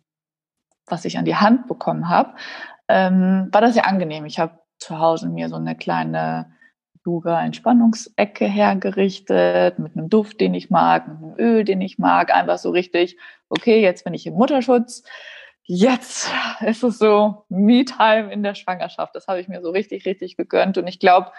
was 0.90 1.04
ich 1.04 1.18
an 1.18 1.24
die 1.24 1.36
Hand 1.36 1.66
bekommen 1.66 2.08
habe, 2.08 2.34
ähm, 2.88 3.48
war 3.52 3.60
das 3.60 3.74
sehr 3.74 3.86
angenehm. 3.86 4.24
Ich 4.26 4.38
habe 4.38 4.58
zu 4.78 4.98
Hause 4.98 5.28
mir 5.28 5.48
so 5.48 5.56
eine 5.56 5.76
kleine 5.76 6.52
Yoga-Entspannungsecke 7.06 8.46
hergerichtet 8.46 9.78
mit 9.78 9.96
einem 9.96 10.10
Duft, 10.10 10.40
den 10.40 10.54
ich 10.54 10.70
mag, 10.70 11.08
mit 11.08 11.16
einem 11.18 11.34
Öl, 11.38 11.64
den 11.64 11.80
ich 11.80 11.98
mag. 11.98 12.34
Einfach 12.34 12.58
so 12.58 12.70
richtig, 12.70 13.18
okay, 13.48 13.80
jetzt 13.80 14.04
bin 14.04 14.14
ich 14.14 14.26
im 14.26 14.34
Mutterschutz. 14.34 15.02
Jetzt 15.64 16.30
ist 16.60 16.82
es 16.82 16.98
so 16.98 17.44
Me-Time 17.48 18.32
in 18.32 18.42
der 18.42 18.54
Schwangerschaft. 18.54 19.14
Das 19.14 19.28
habe 19.28 19.40
ich 19.40 19.48
mir 19.48 19.62
so 19.62 19.70
richtig, 19.70 20.04
richtig 20.04 20.36
gegönnt. 20.36 20.76
Und 20.78 20.86
ich 20.86 20.98
glaube, 20.98 21.32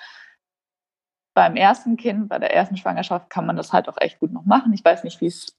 beim 1.34 1.56
ersten 1.56 1.98
Kind, 1.98 2.30
bei 2.30 2.40
der 2.40 2.54
ersten 2.54 2.78
Schwangerschaft 2.78 3.30
kann 3.30 3.46
man 3.46 3.56
das 3.56 3.72
halt 3.74 3.88
auch 3.88 3.98
echt 4.00 4.20
gut 4.20 4.32
noch 4.32 4.46
machen. 4.46 4.74
Ich 4.74 4.84
weiß 4.84 5.04
nicht, 5.04 5.22
wie 5.22 5.28
es 5.28 5.58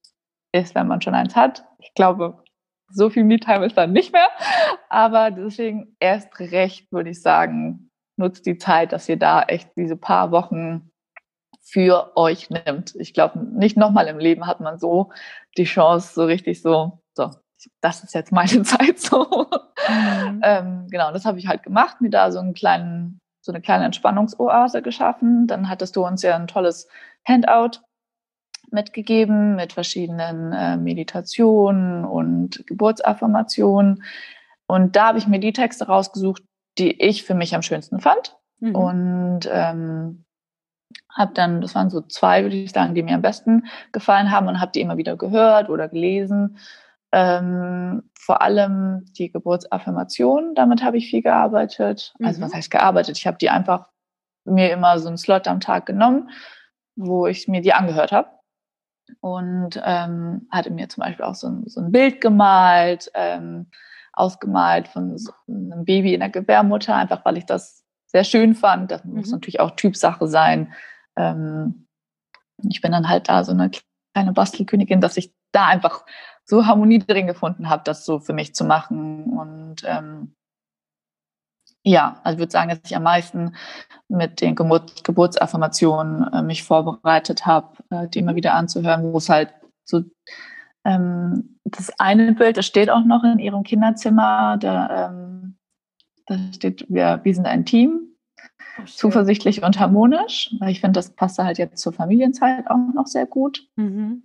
ist, 0.52 0.75
wenn 0.75 0.87
man 0.87 1.00
schon 1.00 1.14
eins 1.14 1.37
hat. 1.37 1.64
Ich 1.78 1.94
glaube, 1.94 2.41
so 2.92 3.11
viel 3.11 3.25
Me-Time 3.25 3.66
ist 3.66 3.76
dann 3.76 3.92
nicht 3.92 4.12
mehr. 4.12 4.28
Aber 4.88 5.30
deswegen 5.30 5.96
erst 6.00 6.38
recht, 6.38 6.90
würde 6.92 7.11
ich 7.11 7.22
sagen, 7.22 7.90
nutzt 8.16 8.46
die 8.46 8.58
Zeit, 8.58 8.92
dass 8.92 9.08
ihr 9.08 9.18
da 9.18 9.42
echt 9.42 9.70
diese 9.76 9.96
paar 9.96 10.30
Wochen 10.30 10.90
für 11.62 12.16
euch 12.16 12.50
nimmt. 12.50 12.94
Ich 12.96 13.14
glaube, 13.14 13.38
nicht 13.38 13.76
nochmal 13.76 14.08
im 14.08 14.18
Leben 14.18 14.46
hat 14.46 14.61
man 14.61 14.78
so 14.78 15.11
die 15.56 15.64
Chance, 15.64 16.12
so 16.14 16.25
richtig 16.25 16.61
so, 16.61 17.00
so, 17.14 17.30
das 17.80 18.02
ist 18.02 18.14
jetzt 18.14 18.32
meine 18.32 18.62
Zeit 18.62 18.99
so. 18.99 19.46
Mhm. 19.88 20.40
ähm, 20.42 20.87
genau, 20.90 21.12
das 21.12 21.25
habe 21.25 21.38
ich 21.38 21.46
halt 21.49 21.62
gemacht, 21.62 22.00
mir 22.00 22.11
da 22.11 22.30
so 22.30 22.40
einen 22.40 22.54
kleinen, 22.54 23.20
so 23.40 23.52
eine 23.52 23.61
kleine 23.61 23.84
Entspannungsoase 23.84 24.82
geschaffen. 24.82 25.46
Dann 25.46 25.68
hattest 25.68 25.96
du 25.96 26.04
uns 26.04 26.22
ja 26.22 26.37
ein 26.37 26.46
tolles 26.46 26.88
Handout 27.26 27.80
mitgegeben 28.72 29.56
mit 29.56 29.72
verschiedenen 29.72 30.52
äh, 30.52 30.76
Meditationen 30.76 32.04
und 32.04 32.66
Geburtsaffirmationen. 32.66 34.02
Und 34.66 34.96
da 34.96 35.08
habe 35.08 35.18
ich 35.18 35.26
mir 35.26 35.40
die 35.40 35.52
Texte 35.52 35.86
rausgesucht, 35.86 36.42
die 36.78 37.02
ich 37.02 37.24
für 37.24 37.34
mich 37.34 37.54
am 37.54 37.62
schönsten 37.62 38.00
fand. 38.00 38.36
Mhm. 38.60 38.74
Und 38.74 39.40
ähm, 39.50 40.24
habe 41.14 41.34
dann, 41.34 41.60
das 41.60 41.74
waren 41.74 41.90
so 41.90 42.00
zwei, 42.00 42.42
würde 42.42 42.56
ich 42.56 42.72
sagen, 42.72 42.94
die 42.94 43.02
mir 43.02 43.14
am 43.14 43.22
besten 43.22 43.66
gefallen 43.92 44.30
haben 44.30 44.48
und 44.48 44.60
habe 44.60 44.72
die 44.72 44.80
immer 44.80 44.96
wieder 44.96 45.16
gehört 45.16 45.68
oder 45.68 45.88
gelesen. 45.88 46.58
Ähm, 47.12 48.04
vor 48.18 48.40
allem 48.40 49.04
die 49.18 49.30
Geburtsaffirmation, 49.30 50.54
damit 50.54 50.82
habe 50.82 50.96
ich 50.96 51.10
viel 51.10 51.22
gearbeitet. 51.22 52.14
Also 52.22 52.40
mhm. 52.40 52.44
was 52.44 52.54
heißt 52.54 52.70
gearbeitet? 52.70 53.18
Ich 53.18 53.26
habe 53.26 53.36
die 53.36 53.50
einfach 53.50 53.88
mir 54.44 54.72
immer 54.72 54.98
so 54.98 55.08
einen 55.08 55.18
Slot 55.18 55.46
am 55.46 55.60
Tag 55.60 55.86
genommen, 55.86 56.30
wo 56.96 57.26
ich 57.26 57.48
mir 57.48 57.60
die 57.60 57.74
angehört 57.74 58.12
habe. 58.12 58.28
Und 59.21 59.81
ähm, 59.85 60.47
hatte 60.50 60.71
mir 60.71 60.88
zum 60.88 61.02
Beispiel 61.02 61.25
auch 61.25 61.35
so 61.35 61.49
ein, 61.49 61.64
so 61.66 61.81
ein 61.81 61.92
Bild 61.92 62.21
gemalt, 62.21 63.11
ähm, 63.14 63.66
ausgemalt 64.12 64.88
von 64.88 65.16
so 65.16 65.33
einem 65.49 65.85
Baby 65.85 66.14
in 66.14 66.21
der 66.21 66.28
Gebärmutter, 66.28 66.95
einfach 66.95 67.25
weil 67.25 67.38
ich 67.38 67.47
das 67.47 67.85
sehr 68.07 68.25
schön 68.25 68.54
fand. 68.54 68.90
Das 68.90 69.04
mhm. 69.04 69.14
muss 69.14 69.31
natürlich 69.31 69.61
auch 69.61 69.73
Typsache 69.73 70.26
sein. 70.26 70.73
Ähm, 71.16 71.87
ich 72.69 72.81
bin 72.81 72.92
dann 72.92 73.09
halt 73.09 73.28
da 73.28 73.45
so 73.45 73.52
eine 73.52 73.71
kleine 74.14 74.33
Bastelkönigin, 74.33 75.00
dass 75.00 75.16
ich 75.16 75.33
da 75.50 75.66
einfach 75.66 76.04
so 76.45 76.66
Harmonie 76.66 76.99
drin 76.99 77.26
gefunden 77.26 77.69
habe, 77.69 77.83
das 77.85 78.04
so 78.04 78.21
für 78.21 78.33
mich 78.33 78.54
zu 78.54 78.64
machen. 78.64 79.25
Und 79.38 79.83
ähm, 79.87 80.35
ja, 81.84 82.20
also 82.22 82.36
ich 82.36 82.40
würde 82.40 82.52
sagen, 82.52 82.70
dass 82.70 82.80
ich 82.84 82.96
am 82.96 83.02
meisten 83.02 83.54
mit 84.08 84.40
den 84.40 84.54
Geburt 84.54 85.04
Geburtsaffirmationen 85.04 86.32
äh, 86.32 86.42
mich 86.42 86.62
vorbereitet 86.62 87.46
habe, 87.46 87.76
äh, 87.90 88.08
die 88.08 88.20
immer 88.20 88.36
wieder 88.36 88.54
anzuhören, 88.54 89.12
wo 89.12 89.18
es 89.18 89.28
halt 89.28 89.52
so 89.84 90.02
ähm, 90.84 91.58
das 91.64 91.92
eine 91.98 92.32
Bild, 92.32 92.56
das 92.56 92.66
steht 92.66 92.90
auch 92.90 93.04
noch 93.04 93.24
in 93.24 93.38
ihrem 93.38 93.62
Kinderzimmer, 93.62 94.56
da, 94.58 95.08
ähm, 95.08 95.56
da 96.26 96.36
steht, 96.54 96.86
wir, 96.88 97.20
wir 97.22 97.34
sind 97.34 97.46
ein 97.46 97.64
Team, 97.64 98.14
oh, 98.78 98.84
zuversichtlich 98.84 99.62
und 99.62 99.80
harmonisch, 99.80 100.54
weil 100.60 100.70
ich 100.70 100.80
finde, 100.80 100.98
das 100.98 101.10
passt 101.10 101.38
halt 101.38 101.58
jetzt 101.58 101.80
zur 101.80 101.92
Familienzeit 101.92 102.68
auch 102.68 102.94
noch 102.94 103.06
sehr 103.06 103.26
gut. 103.26 103.66
Mhm. 103.76 104.24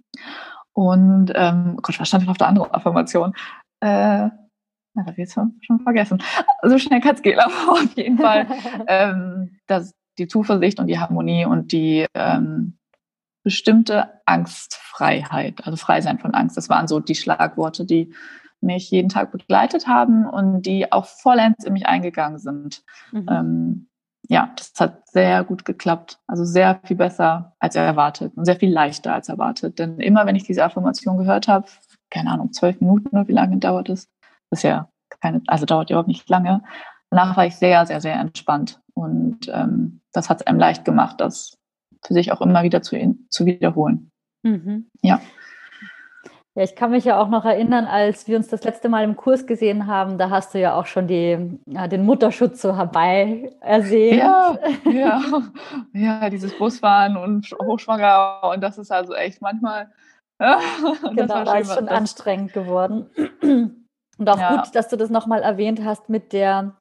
Und 0.73 1.31
ähm, 1.33 1.75
oh 1.77 1.81
Gott, 1.81 1.99
was 1.99 2.07
stand 2.07 2.23
denn 2.23 2.29
auf 2.29 2.37
der 2.37 2.47
anderen 2.47 2.71
Affirmation? 2.71 3.33
Äh, 3.79 4.29
na, 4.97 5.03
das 5.03 5.17
jetzt 5.17 5.33
schon 5.33 5.79
vergessen. 5.83 6.21
So 6.63 6.77
schnell 6.77 7.01
kann 7.01 7.15
es 7.15 7.21
gehen, 7.21 7.39
aber 7.39 7.71
auf 7.71 7.93
jeden 7.95 8.17
Fall 8.17 8.47
ähm, 8.87 9.57
das, 9.67 9.93
die 10.17 10.27
Zuversicht 10.27 10.79
und 10.79 10.87
die 10.87 10.99
Harmonie 10.99 11.45
und 11.45 11.71
die 11.71 12.05
ähm, 12.13 12.77
bestimmte 13.43 14.09
Angstfreiheit, 14.25 15.65
also 15.65 15.77
frei 15.77 16.01
sein 16.01 16.19
von 16.19 16.33
Angst. 16.33 16.57
Das 16.57 16.69
waren 16.69 16.87
so 16.87 16.99
die 16.99 17.15
Schlagworte, 17.15 17.85
die 17.85 18.13
mich 18.59 18.89
jeden 18.89 19.09
Tag 19.09 19.31
begleitet 19.31 19.87
haben 19.87 20.25
und 20.25 20.63
die 20.63 20.91
auch 20.91 21.05
vollends 21.05 21.63
in 21.63 21.73
mich 21.73 21.85
eingegangen 21.85 22.39
sind. 22.39 22.83
Mhm. 23.11 23.25
Ähm, 23.29 23.89
ja, 24.29 24.51
das 24.57 24.73
hat 24.79 25.07
sehr 25.07 25.43
gut 25.43 25.63
geklappt. 25.63 26.19
Also 26.27 26.43
sehr 26.43 26.81
viel 26.83 26.97
besser 26.97 27.55
als 27.59 27.75
erwartet 27.75 28.33
und 28.35 28.45
sehr 28.45 28.57
viel 28.57 28.71
leichter 28.71 29.13
als 29.13 29.29
erwartet. 29.29 29.77
Denn 29.77 29.99
immer, 29.99 30.25
wenn 30.25 30.35
ich 30.35 30.43
diese 30.43 30.65
Affirmation 30.65 31.17
gehört 31.17 31.47
habe, 31.47 31.67
keine 32.09 32.31
Ahnung, 32.31 32.51
zwölf 32.51 32.81
Minuten 32.81 33.09
oder 33.09 33.27
wie 33.27 33.33
lange 33.33 33.57
dauert 33.57 33.89
es? 33.89 34.09
Das 34.49 34.59
ist 34.59 34.63
ja 34.63 34.89
keine, 35.21 35.41
also 35.47 35.65
dauert 35.65 35.89
ja 35.89 35.95
überhaupt 35.95 36.07
nicht 36.07 36.29
lange. 36.29 36.63
Danach 37.09 37.37
war 37.37 37.45
ich 37.45 37.55
sehr, 37.55 37.85
sehr, 37.85 38.01
sehr 38.01 38.15
entspannt. 38.15 38.81
Und 38.93 39.47
ähm, 39.49 40.01
das 40.11 40.29
hat 40.29 40.41
es 40.41 40.47
einem 40.47 40.59
leicht 40.59 40.85
gemacht, 40.85 41.21
das 41.21 41.57
für 42.05 42.13
sich 42.13 42.31
auch 42.31 42.41
immer 42.41 42.63
wieder 42.63 42.81
zu, 42.81 42.97
zu 43.29 43.45
wiederholen. 43.45 44.11
Mhm. 44.43 44.89
Ja. 45.01 45.21
Ja, 46.57 46.63
ich 46.63 46.75
kann 46.75 46.89
mich 46.89 47.05
ja 47.05 47.19
auch 47.19 47.29
noch 47.29 47.45
erinnern, 47.45 47.85
als 47.85 48.27
wir 48.27 48.35
uns 48.35 48.47
das 48.47 48.63
letzte 48.63 48.89
Mal 48.89 49.03
im 49.03 49.15
Kurs 49.15 49.45
gesehen 49.45 49.85
haben, 49.85 50.17
da 50.17 50.31
hast 50.31 50.55
du 50.55 50.59
ja 50.59 50.73
auch 50.73 50.87
schon 50.87 51.05
die, 51.05 51.59
ja, 51.67 51.87
den 51.87 52.03
Mutterschutz 52.03 52.63
so 52.63 52.75
herbei 52.75 53.51
ersehen. 53.61 54.17
Ja, 54.17 54.57
ja, 54.91 55.21
ja, 55.93 56.29
dieses 56.31 56.57
Busfahren 56.57 57.15
und 57.15 57.55
Hochschwanger 57.63 58.39
und 58.51 58.61
das 58.61 58.79
ist 58.79 58.91
also 58.91 59.13
echt 59.13 59.39
manchmal. 59.39 59.91
Genau, 61.15 61.43
das, 61.43 61.61
ist 61.61 61.75
schon 61.75 61.87
das, 61.87 61.95
anstrengend 61.95 62.53
geworden. 62.53 63.09
Und 64.17 64.29
auch 64.29 64.39
ja. 64.39 64.55
gut, 64.55 64.75
dass 64.75 64.87
du 64.87 64.97
das 64.97 65.09
nochmal 65.09 65.41
erwähnt 65.41 65.83
hast 65.83 66.09
mit 66.09 66.33
der 66.33 66.73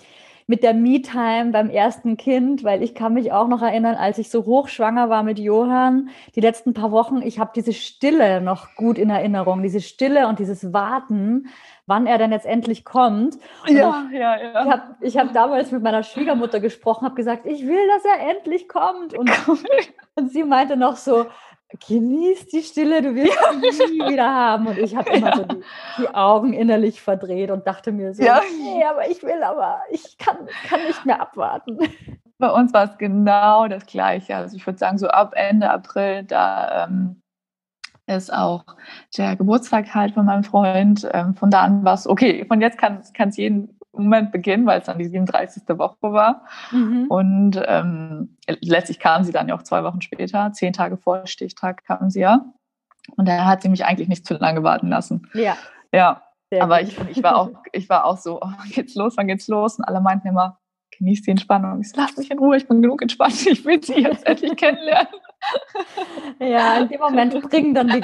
mit 0.48 0.62
der 0.62 0.74
Me-Time 0.74 1.50
beim 1.50 1.70
ersten 1.70 2.16
Kind, 2.16 2.62
weil 2.62 2.82
ich 2.82 2.94
kann 2.94 3.14
mich 3.14 3.32
auch 3.32 3.48
noch 3.48 3.62
erinnern, 3.62 3.96
als 3.96 4.18
ich 4.18 4.30
so 4.30 4.44
hochschwanger 4.44 5.10
war 5.10 5.24
mit 5.24 5.40
Johann, 5.40 6.10
die 6.36 6.40
letzten 6.40 6.72
paar 6.72 6.92
Wochen, 6.92 7.20
ich 7.20 7.40
habe 7.40 7.50
diese 7.54 7.72
Stille 7.72 8.40
noch 8.40 8.76
gut 8.76 8.96
in 8.96 9.10
Erinnerung, 9.10 9.62
diese 9.62 9.80
Stille 9.80 10.28
und 10.28 10.38
dieses 10.38 10.72
Warten, 10.72 11.48
wann 11.86 12.06
er 12.06 12.18
denn 12.18 12.30
jetzt 12.30 12.46
endlich 12.46 12.84
kommt. 12.84 13.38
Und 13.66 13.76
ja, 13.76 14.06
ich, 14.08 14.18
ja, 14.18 14.40
ja. 14.40 14.64
Ich 14.64 14.70
habe 14.70 14.82
ich 15.00 15.18
hab 15.18 15.32
damals 15.32 15.72
mit 15.72 15.82
meiner 15.82 16.04
Schwiegermutter 16.04 16.60
gesprochen, 16.60 17.06
habe 17.06 17.16
gesagt, 17.16 17.44
ich 17.46 17.66
will, 17.66 17.88
dass 17.88 18.04
er 18.04 18.30
endlich 18.30 18.68
kommt. 18.68 19.14
Und, 19.14 19.30
und 20.14 20.30
sie 20.30 20.44
meinte 20.44 20.76
noch 20.76 20.96
so, 20.96 21.26
genieß 21.86 22.48
die 22.48 22.62
Stille, 22.62 23.02
du 23.02 23.14
wirst 23.14 23.38
sie 23.78 23.92
nie 23.92 24.12
wieder 24.12 24.32
haben. 24.32 24.66
Und 24.66 24.78
ich 24.78 24.94
habe 24.94 25.10
immer 25.10 25.28
ja. 25.28 25.36
so 25.36 25.44
die, 25.44 25.62
die, 25.98 26.08
Augen 26.14 26.52
innerlich 26.52 27.00
verdreht 27.00 27.50
und 27.50 27.66
dachte 27.66 27.92
mir 27.92 28.14
so, 28.14 28.22
ja. 28.22 28.40
nee, 28.60 28.84
aber 28.84 29.08
ich 29.10 29.22
will, 29.22 29.42
aber 29.42 29.80
ich 29.90 30.18
kann, 30.18 30.48
kann 30.68 30.82
nicht 30.86 31.04
mehr 31.04 31.20
abwarten. 31.20 31.78
Bei 32.38 32.50
uns 32.50 32.72
war 32.72 32.84
es 32.84 32.98
genau 32.98 33.66
das 33.68 33.86
Gleiche. 33.86 34.36
Also 34.36 34.56
ich 34.56 34.66
würde 34.66 34.78
sagen, 34.78 34.98
so 34.98 35.08
ab 35.08 35.32
Ende 35.34 35.70
April, 35.70 36.24
da 36.24 36.84
ähm, 36.84 37.22
ist 38.06 38.32
auch 38.32 38.64
der 39.16 39.36
Geburtstag 39.36 39.94
halt 39.94 40.14
von 40.14 40.26
meinem 40.26 40.44
Freund. 40.44 41.08
Ähm, 41.12 41.34
von 41.34 41.50
da 41.50 41.62
an 41.62 41.84
war 41.84 41.94
es, 41.94 42.06
okay, 42.06 42.44
von 42.46 42.60
jetzt 42.60 42.78
kann 42.78 43.00
es 43.00 43.36
jeden 43.36 43.75
Moment 44.04 44.32
beginnen, 44.32 44.66
weil 44.66 44.80
es 44.80 44.86
dann 44.86 44.98
die 44.98 45.06
37. 45.06 45.62
Woche 45.78 46.12
war. 46.12 46.44
Mhm. 46.70 47.06
Und 47.08 47.62
ähm, 47.66 48.36
letztlich 48.60 48.98
kam 48.98 49.24
sie 49.24 49.32
dann 49.32 49.48
ja 49.48 49.56
auch 49.56 49.62
zwei 49.62 49.82
Wochen 49.84 50.00
später, 50.00 50.52
zehn 50.52 50.72
Tage 50.72 50.96
vor 50.96 51.26
Stichtag 51.26 51.84
kam 51.84 52.10
sie 52.10 52.20
ja. 52.20 52.44
Und 53.16 53.28
da 53.28 53.44
hat 53.44 53.62
sie 53.62 53.68
mich 53.68 53.84
eigentlich 53.84 54.08
nicht 54.08 54.26
zu 54.26 54.34
lange 54.34 54.62
warten 54.62 54.88
lassen. 54.88 55.28
Ja. 55.34 55.56
Ja. 55.92 56.22
Sehr 56.50 56.62
Aber 56.62 56.80
ich, 56.80 56.96
ich, 57.08 57.22
war 57.22 57.36
auch, 57.36 57.50
ich 57.72 57.88
war 57.88 58.04
auch 58.04 58.18
so, 58.18 58.36
oh, 58.36 58.52
wann 58.58 58.70
geht's 58.70 58.94
los, 58.94 59.16
wann 59.16 59.26
geht's 59.26 59.48
los? 59.48 59.78
Und 59.78 59.84
alle 59.84 60.00
meinten 60.00 60.28
immer, 60.28 60.58
genieß 60.96 61.22
die 61.22 61.32
Entspannung. 61.32 61.80
Ich 61.80 61.90
so, 61.90 62.00
lass 62.00 62.16
mich 62.16 62.30
in 62.30 62.38
Ruhe, 62.38 62.56
ich 62.56 62.68
bin 62.68 62.82
genug 62.82 63.02
entspannt, 63.02 63.46
ich 63.46 63.64
will 63.64 63.82
sie 63.82 64.00
jetzt 64.00 64.26
endlich 64.26 64.56
kennenlernen. 64.56 65.08
Ja, 66.40 66.78
in 66.78 66.88
dem 66.88 67.00
Moment 67.00 67.40
bringen 67.50 67.74
dann 67.74 67.88
die 67.88 68.02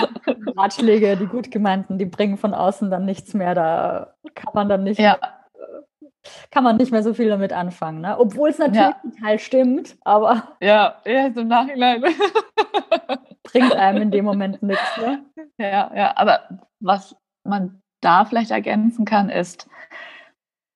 Ratschläge, 0.57 1.17
die 1.17 1.27
gut 1.27 1.51
gemeinten, 1.51 1.99
die 1.99 2.05
bringen 2.05 2.37
von 2.37 2.55
außen 2.55 2.91
dann 2.91 3.05
nichts 3.05 3.35
mehr. 3.35 3.55
Da 3.55 4.15
kann 4.35 4.53
man 4.55 4.69
dann 4.69 4.85
nicht 4.85 5.01
ja 5.01 5.19
kann 6.51 6.65
man 6.65 6.77
nicht 6.77 6.93
mehr 6.93 7.03
so 7.03 7.15
viel 7.15 7.29
damit 7.29 7.53
anfangen, 7.53 8.01
ne? 8.01 8.19
Obwohl 8.19 8.51
es 8.51 8.59
natürlich 8.59 8.81
ja. 8.81 9.01
total 9.03 9.39
stimmt, 9.39 9.97
aber. 10.03 10.49
Ja, 10.61 11.01
erst 11.05 11.37
im 11.37 11.49
Nachhinein. 11.49 12.05
bringt 13.43 13.75
einem 13.75 14.03
in 14.03 14.11
dem 14.11 14.25
Moment 14.25 14.63
nichts, 14.63 14.97
ne? 14.97 15.25
Ja, 15.59 15.95
ja, 15.95 16.17
aber 16.17 16.61
was 16.81 17.17
man 17.47 17.81
da 18.01 18.25
vielleicht 18.25 18.51
ergänzen 18.51 19.05
kann, 19.05 19.29
ist, 19.29 19.69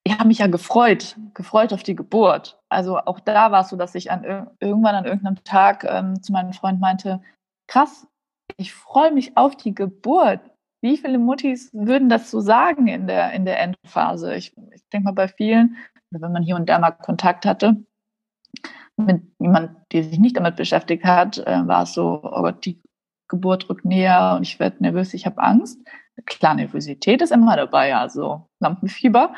ich 0.05 0.13
habe 0.13 0.27
mich 0.27 0.37
ja 0.37 0.47
gefreut, 0.47 1.17
gefreut 1.33 1.73
auf 1.73 1.83
die 1.83 1.95
Geburt. 1.95 2.59
Also 2.69 2.97
auch 2.97 3.19
da 3.19 3.51
war 3.51 3.61
es 3.61 3.69
so, 3.69 3.75
dass 3.75 3.95
ich 3.95 4.11
an, 4.11 4.23
irgendwann 4.59 4.95
an 4.95 5.05
irgendeinem 5.05 5.43
Tag 5.43 5.83
ähm, 5.83 6.21
zu 6.21 6.31
meinem 6.31 6.53
Freund 6.53 6.79
meinte, 6.79 7.21
krass, 7.67 8.07
ich 8.55 8.73
freue 8.73 9.11
mich 9.11 9.35
auf 9.35 9.57
die 9.57 9.75
Geburt 9.75 10.39
wie 10.81 10.97
viele 10.97 11.17
Muttis 11.17 11.69
würden 11.73 12.09
das 12.09 12.31
so 12.31 12.39
sagen 12.39 12.87
in 12.87 13.07
der, 13.07 13.33
in 13.33 13.45
der 13.45 13.59
Endphase? 13.59 14.35
Ich, 14.35 14.55
ich 14.73 14.87
denke 14.89 15.05
mal 15.05 15.13
bei 15.13 15.27
vielen, 15.27 15.77
wenn 16.11 16.31
man 16.31 16.43
hier 16.43 16.55
und 16.55 16.69
da 16.69 16.79
mal 16.79 16.91
Kontakt 16.91 17.45
hatte, 17.45 17.83
mit 18.95 19.21
jemand, 19.39 19.71
der 19.91 20.03
sich 20.03 20.19
nicht 20.19 20.37
damit 20.37 20.55
beschäftigt 20.55 21.03
hat, 21.05 21.37
äh, 21.39 21.67
war 21.67 21.83
es 21.83 21.93
so, 21.93 22.19
oh 22.23 22.41
Gott, 22.41 22.65
die 22.65 22.81
Geburt 23.27 23.69
rückt 23.69 23.85
näher 23.85 24.35
und 24.37 24.43
ich 24.43 24.59
werde 24.59 24.77
nervös, 24.79 25.13
ich 25.13 25.25
habe 25.25 25.41
Angst. 25.41 25.79
Klar, 26.25 26.55
Nervosität 26.55 27.21
ist 27.21 27.31
immer 27.31 27.55
dabei, 27.55 27.95
also 27.95 28.49
Lampenfieber. 28.59 29.35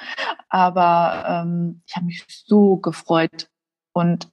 Aber 0.47 1.25
ähm, 1.27 1.81
ich 1.85 1.95
habe 1.95 2.05
mich 2.05 2.23
so 2.27 2.77
gefreut 2.77 3.49
und 3.93 4.29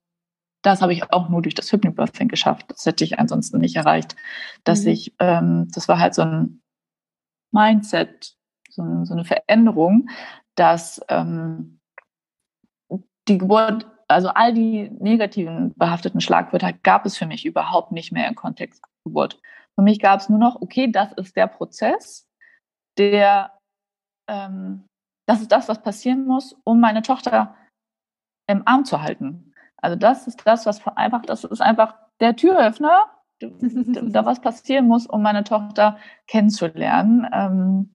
das 0.62 0.82
habe 0.82 0.92
ich 0.92 1.12
auch 1.12 1.28
nur 1.28 1.42
durch 1.42 1.54
das 1.54 1.72
Hypnobirthing 1.72 2.28
geschafft. 2.28 2.66
Das 2.68 2.86
hätte 2.86 3.04
ich 3.04 3.18
ansonsten 3.18 3.58
nicht 3.58 3.76
erreicht. 3.76 4.16
Dass 4.64 4.82
mhm. 4.82 4.88
ich, 4.88 5.14
ähm, 5.18 5.68
das 5.72 5.88
war 5.88 5.98
halt 5.98 6.14
so 6.14 6.22
ein 6.22 6.60
Mindset, 7.52 8.36
so, 8.70 8.82
so 9.04 9.14
eine 9.14 9.24
Veränderung, 9.24 10.08
dass 10.54 11.00
ähm, 11.08 11.80
die 13.28 13.38
Geburt, 13.38 13.86
also 14.08 14.28
all 14.28 14.54
die 14.54 14.90
negativen 14.90 15.74
behafteten 15.76 16.20
Schlagwörter 16.20 16.72
gab 16.72 17.06
es 17.06 17.16
für 17.16 17.26
mich 17.26 17.44
überhaupt 17.44 17.92
nicht 17.92 18.12
mehr 18.12 18.28
im 18.28 18.34
Kontext 18.34 18.82
Geburt. 19.04 19.40
Für 19.74 19.82
mich 19.82 20.00
gab 20.00 20.20
es 20.20 20.28
nur 20.28 20.38
noch, 20.38 20.60
okay, 20.62 20.90
das 20.90 21.12
ist 21.12 21.36
der 21.36 21.46
Prozess, 21.46 22.28
der, 22.98 23.52
ähm, 24.28 24.84
das 25.26 25.40
ist 25.40 25.52
das, 25.52 25.68
was 25.68 25.82
passieren 25.82 26.26
muss, 26.26 26.56
um 26.64 26.80
meine 26.80 27.02
Tochter 27.02 27.54
im 28.48 28.62
Arm 28.66 28.84
zu 28.84 29.02
halten. 29.02 29.52
Also 29.76 29.96
das 29.96 30.26
ist 30.26 30.46
das, 30.46 30.66
was 30.66 30.86
einfach, 30.86 31.22
das 31.22 31.44
ist 31.44 31.60
einfach 31.60 31.94
der 32.20 32.36
Türöffner, 32.36 33.10
da 33.40 34.24
was 34.24 34.40
passieren 34.40 34.88
muss, 34.88 35.06
um 35.06 35.22
meine 35.22 35.44
Tochter 35.44 35.98
kennenzulernen, 36.26 37.26
ähm, 37.32 37.92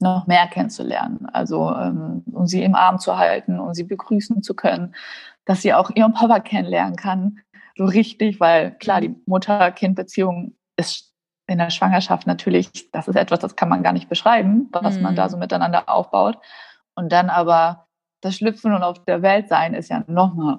noch 0.00 0.26
mehr 0.26 0.46
kennenzulernen. 0.46 1.26
Also 1.26 1.70
ähm, 1.74 2.22
um 2.32 2.46
sie 2.46 2.62
im 2.62 2.74
Arm 2.74 2.98
zu 2.98 3.18
halten, 3.18 3.58
um 3.58 3.74
sie 3.74 3.84
begrüßen 3.84 4.42
zu 4.42 4.54
können, 4.54 4.94
dass 5.44 5.62
sie 5.62 5.74
auch 5.74 5.90
ihren 5.94 6.12
Papa 6.12 6.40
kennenlernen 6.40 6.96
kann, 6.96 7.40
so 7.76 7.84
richtig, 7.84 8.40
weil 8.40 8.72
klar, 8.72 9.00
die 9.00 9.14
Mutter-Kind-Beziehung 9.26 10.56
ist 10.76 11.14
in 11.46 11.58
der 11.58 11.70
Schwangerschaft 11.70 12.26
natürlich, 12.26 12.90
das 12.90 13.08
ist 13.08 13.16
etwas, 13.16 13.38
das 13.38 13.56
kann 13.56 13.68
man 13.68 13.82
gar 13.82 13.92
nicht 13.92 14.08
beschreiben, 14.08 14.68
was 14.72 14.96
mhm. 14.96 15.02
man 15.02 15.16
da 15.16 15.24
mhm. 15.24 15.30
so 15.30 15.36
miteinander 15.38 15.88
aufbaut. 15.88 16.38
Und 16.94 17.12
dann 17.12 17.30
aber 17.30 17.86
das 18.20 18.34
Schlüpfen 18.34 18.74
und 18.74 18.82
auf 18.82 19.04
der 19.04 19.22
Welt 19.22 19.48
sein 19.48 19.74
ist 19.74 19.88
ja 19.88 20.04
nochmal 20.08 20.58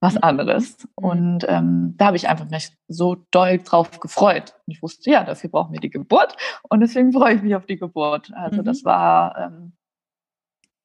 was 0.00 0.14
mhm. 0.14 0.20
anderes. 0.22 0.78
Mhm. 0.78 1.04
Und 1.04 1.46
ähm, 1.48 1.94
da 1.96 2.06
habe 2.06 2.16
ich 2.16 2.28
einfach 2.28 2.48
mich 2.48 2.70
so 2.88 3.16
doll 3.30 3.58
drauf 3.58 4.00
gefreut. 4.00 4.54
Und 4.66 4.72
ich 4.72 4.82
wusste, 4.82 5.10
ja, 5.10 5.24
dafür 5.24 5.50
brauchen 5.50 5.72
wir 5.72 5.80
die 5.80 5.90
Geburt. 5.90 6.36
Und 6.68 6.80
deswegen 6.80 7.12
freue 7.12 7.34
ich 7.34 7.42
mich 7.42 7.54
auf 7.54 7.66
die 7.66 7.78
Geburt. 7.78 8.32
Also 8.34 8.62
mhm. 8.62 8.64
das 8.64 8.84
war, 8.84 9.36
ähm, 9.38 9.72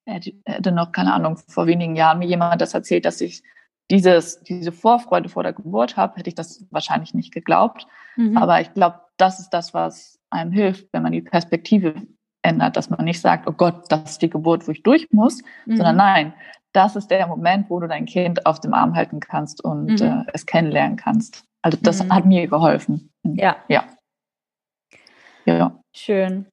hätte 0.05 0.71
noch, 0.71 0.91
keine 0.91 1.13
Ahnung, 1.13 1.37
vor 1.37 1.67
wenigen 1.67 1.95
Jahren 1.95 2.19
mir 2.19 2.27
jemand 2.27 2.61
das 2.61 2.73
erzählt, 2.73 3.05
dass 3.05 3.21
ich 3.21 3.43
dieses, 3.91 4.41
diese 4.43 4.71
Vorfreude 4.71 5.29
vor 5.29 5.43
der 5.43 5.53
Geburt 5.53 5.97
habe, 5.97 6.17
hätte 6.17 6.29
ich 6.29 6.35
das 6.35 6.65
wahrscheinlich 6.71 7.13
nicht 7.13 7.33
geglaubt. 7.33 7.85
Mhm. 8.15 8.37
Aber 8.37 8.61
ich 8.61 8.73
glaube, 8.73 9.01
das 9.17 9.39
ist 9.39 9.49
das, 9.49 9.73
was 9.73 10.19
einem 10.29 10.51
hilft, 10.51 10.87
wenn 10.93 11.03
man 11.03 11.11
die 11.11 11.21
Perspektive 11.21 11.95
ändert, 12.41 12.75
dass 12.75 12.89
man 12.89 13.05
nicht 13.05 13.21
sagt, 13.21 13.47
oh 13.47 13.53
Gott, 13.53 13.85
das 13.89 14.11
ist 14.11 14.21
die 14.21 14.29
Geburt, 14.29 14.67
wo 14.67 14.71
ich 14.71 14.83
durch 14.83 15.11
muss, 15.11 15.41
mhm. 15.65 15.77
sondern 15.77 15.95
nein, 15.97 16.33
das 16.73 16.95
ist 16.95 17.09
der 17.09 17.27
Moment, 17.27 17.69
wo 17.69 17.79
du 17.79 17.87
dein 17.87 18.05
Kind 18.05 18.45
auf 18.45 18.59
dem 18.59 18.73
Arm 18.73 18.95
halten 18.95 19.19
kannst 19.19 19.63
und 19.63 19.99
mhm. 19.99 20.05
äh, 20.05 20.23
es 20.33 20.45
kennenlernen 20.45 20.97
kannst. 20.97 21.45
Also 21.61 21.77
das 21.81 22.03
mhm. 22.03 22.13
hat 22.13 22.25
mir 22.25 22.47
geholfen. 22.47 23.11
Ja. 23.23 23.55
Ja. 23.69 23.85
Ja. 25.45 25.79
Schön. 25.95 26.47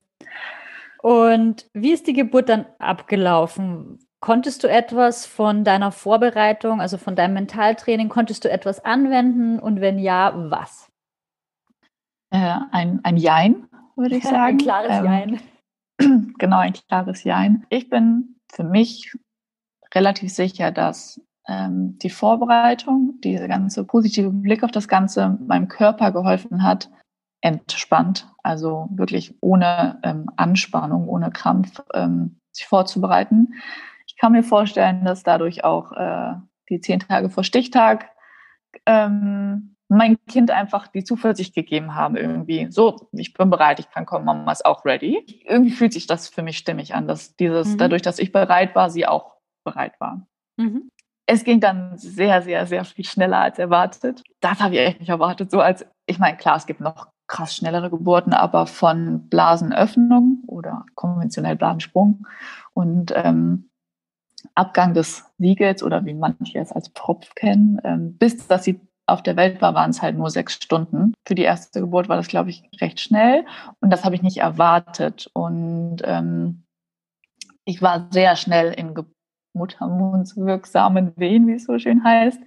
Und 1.03 1.67
wie 1.73 1.93
ist 1.93 2.07
die 2.07 2.13
Geburt 2.13 2.49
dann 2.49 2.67
abgelaufen? 2.79 3.99
Konntest 4.21 4.63
du 4.63 4.69
etwas 4.69 5.25
von 5.25 5.65
deiner 5.65 5.93
Vorbereitung, 5.93 6.81
also 6.81 6.99
von 6.99 7.17
deinem 7.17 7.35
Mentaltraining, 7.35 8.11
konntest 8.11 8.45
du 8.45 8.51
etwas 8.51 8.85
anwenden 8.85 9.59
und 9.59 9.81
wenn 9.81 9.99
ja, 9.99 10.33
was? 10.35 10.91
Äh, 12.31 12.57
ein, 12.71 13.01
ein 13.03 13.17
Jein, 13.17 13.67
würde 13.97 14.17
ich 14.17 14.25
sagen. 14.25 14.37
ein 14.37 14.59
klares 14.59 14.99
ähm, 14.99 15.05
Jein. 15.05 15.41
Genau, 16.39 16.59
ein 16.59 16.73
klares 16.73 17.25
Jein. 17.25 17.67
Ich 17.69 17.91
bin 17.91 18.37
für 18.51 18.65
mich 18.65 19.13
relativ 19.95 20.33
sicher, 20.33 20.71
dass 20.71 21.21
ähm, 21.49 21.99
die 21.99 22.11
Vorbereitung, 22.11 23.15
dieser 23.23 23.49
ganze 23.49 23.85
positive 23.85 24.31
Blick 24.31 24.63
auf 24.63 24.71
das 24.71 24.89
Ganze 24.89 25.39
meinem 25.47 25.69
Körper 25.69 26.13
geholfen 26.13 26.63
hat, 26.63 26.91
entspannt, 27.43 28.29
also 28.43 28.89
wirklich 28.93 29.35
ohne 29.41 29.99
ähm, 30.03 30.31
Anspannung, 30.37 31.09
ohne 31.09 31.31
Krampf 31.31 31.83
ähm, 31.95 32.39
sich 32.53 32.67
vorzubereiten. 32.67 33.55
Ich 34.07 34.17
kann 34.17 34.33
mir 34.33 34.43
vorstellen, 34.43 35.05
dass 35.05 35.23
dadurch 35.23 35.65
auch 35.65 35.93
äh, 35.93 36.35
die 36.69 36.81
zehn 36.81 37.01
Tage 37.01 37.31
vor 37.31 37.45
Stichtag 37.45 38.11
ähm, 38.87 39.77
mein 39.89 40.19
Kind 40.27 40.53
einfach 40.53 40.87
die 40.87 41.03
Zuversicht 41.03 41.55
gegeben 41.55 41.97
haben, 41.97 42.17
irgendwie, 42.17 42.69
so, 42.71 43.09
ich 43.11 43.35
bin 43.35 43.51
bereit, 43.51 43.81
ich 43.81 43.91
kann 43.91 44.07
kommen, 44.07 44.25
Mama 44.25 44.53
ist 44.53 44.65
auch 44.65 44.85
ready. 44.85 45.43
Irgendwie 45.49 45.73
fühlt 45.73 45.93
sich 45.93 46.07
das 46.07 46.29
für 46.29 46.43
mich 46.43 46.59
stimmig 46.59 46.95
an, 46.95 47.09
dass 47.09 47.35
dieses, 47.35 47.73
mhm. 47.73 47.79
dadurch, 47.79 48.03
dass 48.03 48.21
ich 48.21 48.31
bereit 48.31 48.77
war, 48.77 48.91
sie 48.91 49.07
auch 49.07 49.40
bereit 49.65 49.99
war. 50.01 50.27
Mhm. 50.57 50.91
Es 51.27 51.45
ging 51.45 51.61
dann 51.61 51.97
sehr, 51.97 52.43
sehr, 52.43 52.67
sehr 52.67 52.85
viel 52.85 53.05
schneller 53.05 53.39
als 53.39 53.59
erwartet. 53.59 54.23
Das 54.41 54.61
habe 54.61 54.75
ich 54.75 54.81
echt 54.81 55.01
nicht 55.01 55.11
erwartet. 55.11 55.51
So 55.51 55.61
als, 55.61 55.87
ich 56.07 56.19
meine, 56.19 56.37
klar, 56.37 56.57
es 56.57 56.67
gibt 56.67 56.81
noch 56.81 57.09
krass 57.29 57.55
schnellere 57.55 57.91
Geburten, 57.91 58.33
aber 58.33 58.67
von 58.67 59.29
Blasenöffnung 59.29 60.43
oder 60.49 60.85
konventionell 60.97 61.55
Blasensprung 61.55 62.27
und 62.75 63.13
ähm, 63.15 63.71
Abgang 64.55 64.95
des 64.95 65.25
Siegels 65.39 65.83
oder 65.83 66.05
wie 66.05 66.15
manche 66.15 66.59
es 66.59 66.73
als 66.73 66.89
Propf 66.89 67.35
kennen, 67.35 67.81
ähm, 67.85 68.17
bis 68.19 68.49
dass 68.49 68.65
sie 68.65 68.81
auf 69.07 69.23
der 69.23 69.37
Welt 69.37 69.61
war, 69.61 69.75
waren 69.75 69.91
es 69.91 70.03
halt 70.03 70.17
nur 70.17 70.31
sechs 70.31 70.55
Stunden. 70.55 71.15
Für 71.27 71.35
die 71.35 71.43
erste 71.43 71.81
Geburt 71.81 72.09
war 72.09 72.17
das, 72.17 72.29
glaube 72.29 72.51
ich, 72.51 72.63
recht 72.81 73.01
schnell 73.01 73.45
und 73.81 73.91
das 73.91 74.05
habe 74.05 74.15
ich 74.15 74.23
nicht 74.23 74.39
erwartet. 74.39 75.29
Und 75.33 75.99
ähm, 76.05 76.65
ich 77.65 77.83
war 77.83 78.09
sehr 78.11 78.37
schnell 78.37 78.73
in 78.73 78.95
Ge 78.95 79.05
muttermundswirksamen 79.55 81.13
Wehen, 81.17 81.47
wie 81.47 81.55
es 81.55 81.65
so 81.65 81.79
schön 81.79 82.05
heißt. 82.05 82.41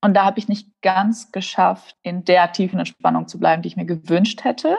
Und 0.00 0.14
da 0.14 0.24
habe 0.24 0.38
ich 0.38 0.48
nicht 0.48 0.68
ganz 0.82 1.30
geschafft, 1.30 1.96
in 2.02 2.24
der 2.24 2.52
tiefen 2.52 2.78
Entspannung 2.78 3.28
zu 3.28 3.38
bleiben, 3.38 3.62
die 3.62 3.68
ich 3.68 3.76
mir 3.76 3.86
gewünscht 3.86 4.42
hätte. 4.44 4.76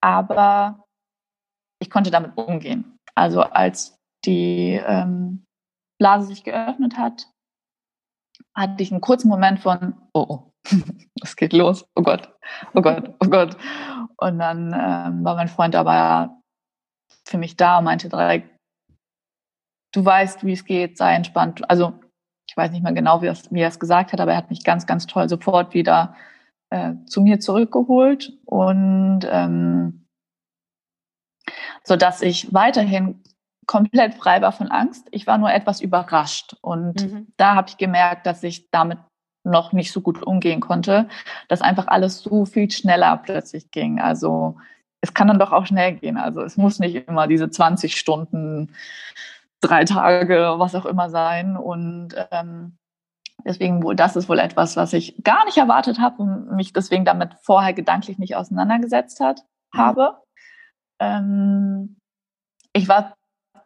Aber 0.00 0.84
ich 1.80 1.90
konnte 1.90 2.10
damit 2.10 2.36
umgehen. 2.36 2.98
Also 3.14 3.42
als 3.42 3.98
die 4.24 4.80
ähm, 4.84 5.44
Blase 5.98 6.26
sich 6.26 6.42
geöffnet 6.42 6.98
hat, 6.98 7.28
hatte 8.54 8.82
ich 8.82 8.90
einen 8.90 9.00
kurzen 9.00 9.28
Moment 9.28 9.60
von, 9.60 9.94
oh, 10.12 10.26
oh, 10.28 10.52
es 11.22 11.36
geht 11.36 11.52
los, 11.52 11.88
oh 11.94 12.02
Gott, 12.02 12.34
oh 12.74 12.82
Gott, 12.82 13.14
oh 13.20 13.28
Gott. 13.28 13.56
Und 14.16 14.38
dann 14.38 14.72
ähm, 14.72 15.24
war 15.24 15.36
mein 15.36 15.48
Freund 15.48 15.76
aber 15.76 16.42
für 17.24 17.38
mich 17.38 17.56
da 17.56 17.78
und 17.78 17.84
meinte 17.84 18.08
direkt, 18.08 18.55
du 19.96 20.04
weißt, 20.04 20.44
wie 20.44 20.52
es 20.52 20.64
geht, 20.64 20.98
sei 20.98 21.14
entspannt. 21.14 21.68
Also 21.70 21.94
ich 22.48 22.56
weiß 22.56 22.70
nicht 22.70 22.82
mehr 22.82 22.92
genau, 22.92 23.22
wie, 23.22 23.32
wie 23.50 23.60
er 23.60 23.68
es 23.68 23.80
gesagt 23.80 24.12
hat, 24.12 24.20
aber 24.20 24.32
er 24.32 24.36
hat 24.36 24.50
mich 24.50 24.62
ganz, 24.62 24.86
ganz 24.86 25.06
toll 25.06 25.28
sofort 25.28 25.74
wieder 25.74 26.14
äh, 26.70 26.94
zu 27.06 27.22
mir 27.22 27.40
zurückgeholt 27.40 28.32
und 28.44 29.20
ähm, 29.30 30.06
so 31.84 31.96
dass 31.96 32.22
ich 32.22 32.52
weiterhin 32.52 33.22
komplett 33.66 34.14
frei 34.14 34.40
war 34.42 34.52
von 34.52 34.68
Angst. 34.68 35.08
Ich 35.10 35.26
war 35.26 35.38
nur 35.38 35.52
etwas 35.52 35.80
überrascht 35.80 36.56
und 36.60 37.02
mhm. 37.02 37.26
da 37.36 37.54
habe 37.54 37.68
ich 37.68 37.78
gemerkt, 37.78 38.26
dass 38.26 38.42
ich 38.42 38.70
damit 38.70 38.98
noch 39.44 39.72
nicht 39.72 39.92
so 39.92 40.00
gut 40.00 40.22
umgehen 40.22 40.60
konnte, 40.60 41.08
dass 41.48 41.62
einfach 41.62 41.86
alles 41.86 42.18
so 42.18 42.44
viel 42.46 42.70
schneller 42.70 43.16
plötzlich 43.16 43.70
ging. 43.70 44.00
Also 44.00 44.56
es 45.00 45.14
kann 45.14 45.28
dann 45.28 45.38
doch 45.38 45.52
auch 45.52 45.66
schnell 45.66 45.94
gehen. 45.94 46.16
Also 46.16 46.42
es 46.42 46.56
muss 46.56 46.80
nicht 46.80 47.08
immer 47.08 47.28
diese 47.28 47.48
20 47.48 47.96
Stunden 47.96 48.72
drei 49.60 49.84
Tage, 49.84 50.54
was 50.56 50.74
auch 50.74 50.86
immer 50.86 51.10
sein. 51.10 51.56
Und 51.56 52.14
ähm, 52.30 52.78
deswegen 53.44 53.82
wohl, 53.82 53.96
das 53.96 54.16
ist 54.16 54.28
wohl 54.28 54.38
etwas, 54.38 54.76
was 54.76 54.92
ich 54.92 55.22
gar 55.22 55.44
nicht 55.44 55.58
erwartet 55.58 56.00
habe 56.00 56.22
und 56.22 56.56
mich 56.56 56.72
deswegen 56.72 57.04
damit 57.04 57.34
vorher 57.42 57.72
gedanklich 57.72 58.18
nicht 58.18 58.36
auseinandergesetzt 58.36 59.20
hat, 59.20 59.42
mhm. 59.72 59.78
habe. 59.78 60.16
Ähm, 60.98 61.96
ich 62.72 62.88
war 62.88 63.16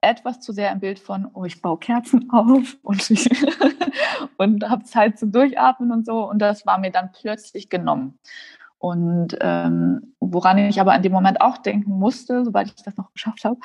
etwas 0.02 0.40
zu 0.40 0.52
sehr 0.52 0.72
im 0.72 0.80
Bild 0.80 0.98
von, 0.98 1.28
oh, 1.34 1.44
ich 1.44 1.60
baue 1.60 1.78
Kerzen 1.78 2.30
auf 2.32 2.76
und, 2.82 3.10
und 4.36 4.68
habe 4.68 4.84
Zeit 4.84 5.18
zum 5.18 5.32
Durchatmen 5.32 5.92
und 5.92 6.06
so. 6.06 6.28
Und 6.28 6.38
das 6.38 6.66
war 6.66 6.78
mir 6.78 6.90
dann 6.90 7.12
plötzlich 7.12 7.68
genommen. 7.68 8.18
Und 8.80 9.36
ähm, 9.42 10.14
woran 10.20 10.56
ich 10.56 10.80
aber 10.80 10.96
in 10.96 11.02
dem 11.02 11.12
Moment 11.12 11.42
auch 11.42 11.58
denken 11.58 11.92
musste, 11.92 12.46
sobald 12.46 12.68
ich 12.68 12.82
das 12.82 12.96
noch 12.96 13.12
geschafft 13.12 13.44
habe, 13.44 13.58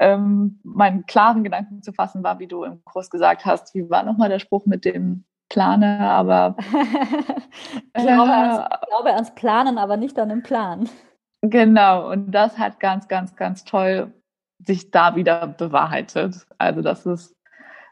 ähm, 0.00 0.58
meinen 0.64 1.06
klaren 1.06 1.44
Gedanken 1.44 1.82
zu 1.82 1.92
fassen 1.92 2.24
war, 2.24 2.40
wie 2.40 2.48
du 2.48 2.64
im 2.64 2.84
Kurs 2.84 3.08
gesagt 3.08 3.46
hast, 3.46 3.74
wie 3.76 3.88
war 3.88 4.02
nochmal 4.02 4.28
der 4.28 4.40
Spruch 4.40 4.66
mit 4.66 4.84
dem 4.84 5.24
Plane, 5.48 6.00
aber 6.00 6.56
ich, 6.58 6.66
glaube 8.02 8.32
ans, 8.32 8.68
glaube 8.88 9.14
ans 9.14 9.34
Planen, 9.36 9.78
aber 9.78 9.96
nicht 9.96 10.18
an 10.18 10.30
den 10.30 10.42
Plan. 10.42 10.88
Genau, 11.42 12.10
und 12.10 12.32
das 12.32 12.58
hat 12.58 12.80
ganz, 12.80 13.06
ganz, 13.06 13.36
ganz 13.36 13.62
toll 13.62 14.12
sich 14.58 14.90
da 14.90 15.14
wieder 15.14 15.46
bewahrheitet. 15.46 16.44
Also, 16.58 16.82
dass 16.82 17.06
es 17.06 17.36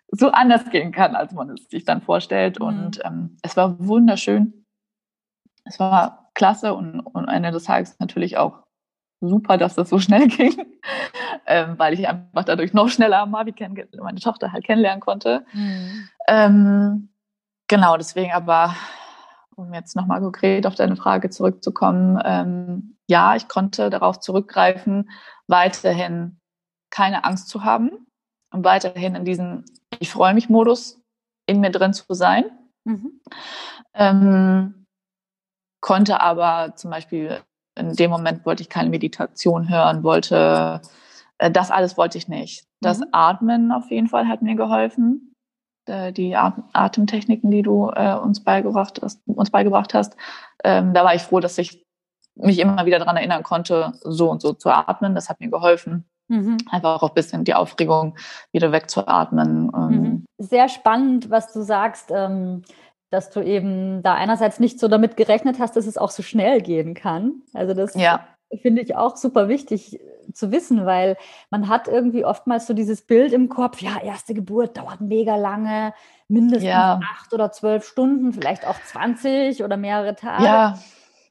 so 0.09 0.31
anders 0.31 0.69
gehen 0.71 0.91
kann, 0.91 1.15
als 1.15 1.33
man 1.33 1.51
es 1.51 1.69
sich 1.69 1.85
dann 1.85 2.03
vorstellt. 2.03 2.59
Mhm. 2.59 2.67
Und 2.67 3.05
ähm, 3.05 3.37
es 3.43 3.57
war 3.57 3.79
wunderschön. 3.79 4.67
Es 5.65 5.79
war 5.79 6.24
klasse 6.35 6.75
und, 6.75 7.01
und 7.01 7.29
Ende 7.29 7.51
des 7.51 7.64
Tages 7.64 7.97
natürlich 7.99 8.37
auch 8.37 8.64
super, 9.20 9.57
dass 9.57 9.75
das 9.75 9.88
so 9.88 9.99
schnell 9.99 10.29
ging, 10.29 10.55
ähm, 11.47 11.79
weil 11.79 11.94
ich 11.94 12.07
einfach 12.09 12.44
dadurch 12.44 12.73
noch 12.73 12.88
schneller 12.88 13.27
Marvi 13.27 13.55
meine 14.01 14.20
Tochter 14.20 14.53
halt 14.53 14.64
kennenlernen 14.64 15.01
konnte. 15.01 15.44
Mhm. 15.53 16.09
Ähm, 16.29 17.09
genau, 17.68 17.97
deswegen 17.97 18.33
aber, 18.33 18.75
um 19.57 19.73
jetzt 19.73 19.97
nochmal 19.97 20.20
konkret 20.20 20.66
auf 20.66 20.75
deine 20.75 20.97
Frage 20.97 21.31
zurückzukommen, 21.31 22.20
ähm, 22.25 22.97
ja, 23.09 23.37
ich 23.37 23.49
konnte 23.49 23.90
darauf 23.90 24.20
zurückgreifen, 24.20 25.11
weiterhin 25.47 26.40
keine 26.90 27.25
Angst 27.25 27.49
zu 27.49 27.64
haben 27.64 27.90
und 28.51 28.64
weiterhin 28.64 29.14
in 29.14 29.25
diesem 29.25 29.64
Ich 29.99 30.11
freue 30.11 30.35
mich 30.35 30.49
Modus 30.49 31.01
in 31.47 31.61
mir 31.61 31.70
drin 31.70 31.92
zu 31.92 32.14
sein. 32.14 32.44
Mhm. 32.85 33.20
Konnte 35.85 36.23
aber 36.23 36.77
zum 36.77 36.90
Beispiel 36.90 37.42
in 37.75 37.92
dem 37.92 38.11
Moment 38.11 38.47
wollte 38.47 38.62
ich 38.62 38.70
keine 38.70 38.88
Meditation 38.88 39.68
hören, 39.68 40.03
wollte 40.03 40.81
äh, 41.37 41.51
das 41.51 41.70
alles 41.70 41.99
wollte 41.99 42.16
ich 42.16 42.27
nicht. 42.27 42.64
Das 42.81 43.01
mhm. 43.01 43.09
Atmen 43.12 43.70
auf 43.70 43.90
jeden 43.90 44.09
Fall 44.09 44.27
hat 44.27 44.40
mir 44.40 44.55
geholfen. 44.55 45.35
Äh, 45.85 46.14
die 46.14 46.37
Atemtechniken, 46.37 47.51
die 47.51 47.61
du 47.61 47.90
äh, 47.94 48.14
uns 48.14 48.42
beigebracht 48.42 49.03
hast, 49.03 49.20
uns 49.27 49.51
beigebracht 49.51 49.92
hast, 49.92 50.16
ähm, 50.64 50.94
da 50.94 51.05
war 51.05 51.14
ich 51.14 51.20
froh, 51.20 51.40
dass 51.40 51.59
ich 51.59 51.85
mich 52.35 52.61
immer 52.61 52.87
wieder 52.87 52.99
daran 52.99 53.18
erinnern 53.18 53.42
konnte, 53.42 53.92
so 54.05 54.31
und 54.31 54.40
so 54.40 54.55
zu 54.55 54.70
atmen. 54.70 55.14
Das 55.14 55.29
hat 55.29 55.40
mir 55.40 55.51
geholfen. 55.51 56.07
Mhm. 56.29 56.57
Einfach 56.70 57.03
auch 57.03 57.11
ein 57.11 57.14
bisschen 57.14 57.44
die 57.44 57.53
Aufregung 57.53 58.16
wieder 58.53 58.73
wegzuatmen. 58.73 59.66
Mhm. 59.66 60.25
Sehr 60.38 60.70
spannend, 60.70 61.29
was 61.29 61.53
du 61.53 61.61
sagst, 61.61 62.11
ähm, 62.11 62.62
dass 63.14 63.31
du 63.31 63.40
eben 63.40 64.03
da 64.03 64.14
einerseits 64.14 64.61
nicht 64.61 64.79
so 64.79 64.88
damit 64.88 65.16
gerechnet 65.16 65.59
hast, 65.59 65.77
dass 65.77 65.87
es 65.87 65.96
auch 65.96 66.11
so 66.11 66.22
schnell 66.22 66.61
gehen 66.61 66.94
kann. 66.94 67.42
Also 67.55 67.72
das 67.72 67.94
ja. 67.94 68.27
finde 68.61 68.83
ich 68.83 68.96
auch 68.96 69.16
super 69.16 69.48
wichtig 69.48 70.00
zu 70.33 70.50
wissen, 70.50 70.85
weil 70.85 71.16
man 71.50 71.68
hat 71.68 71.87
irgendwie 71.87 72.24
oftmals 72.24 72.66
so 72.66 72.74
dieses 72.74 73.03
Bild 73.03 73.33
im 73.33 73.48
Kopf, 73.48 73.81
ja, 73.81 74.00
erste 74.03 74.35
Geburt 74.35 74.77
dauert 74.77 75.00
mega 75.00 75.37
lange, 75.37 75.94
mindestens 76.29 76.68
ja. 76.68 77.00
acht 77.14 77.33
oder 77.33 77.53
zwölf 77.53 77.87
Stunden, 77.87 78.33
vielleicht 78.33 78.66
auch 78.66 78.77
20 78.87 79.62
oder 79.62 79.77
mehrere 79.77 80.16
Tage. 80.16 80.44
Ja. 80.44 80.79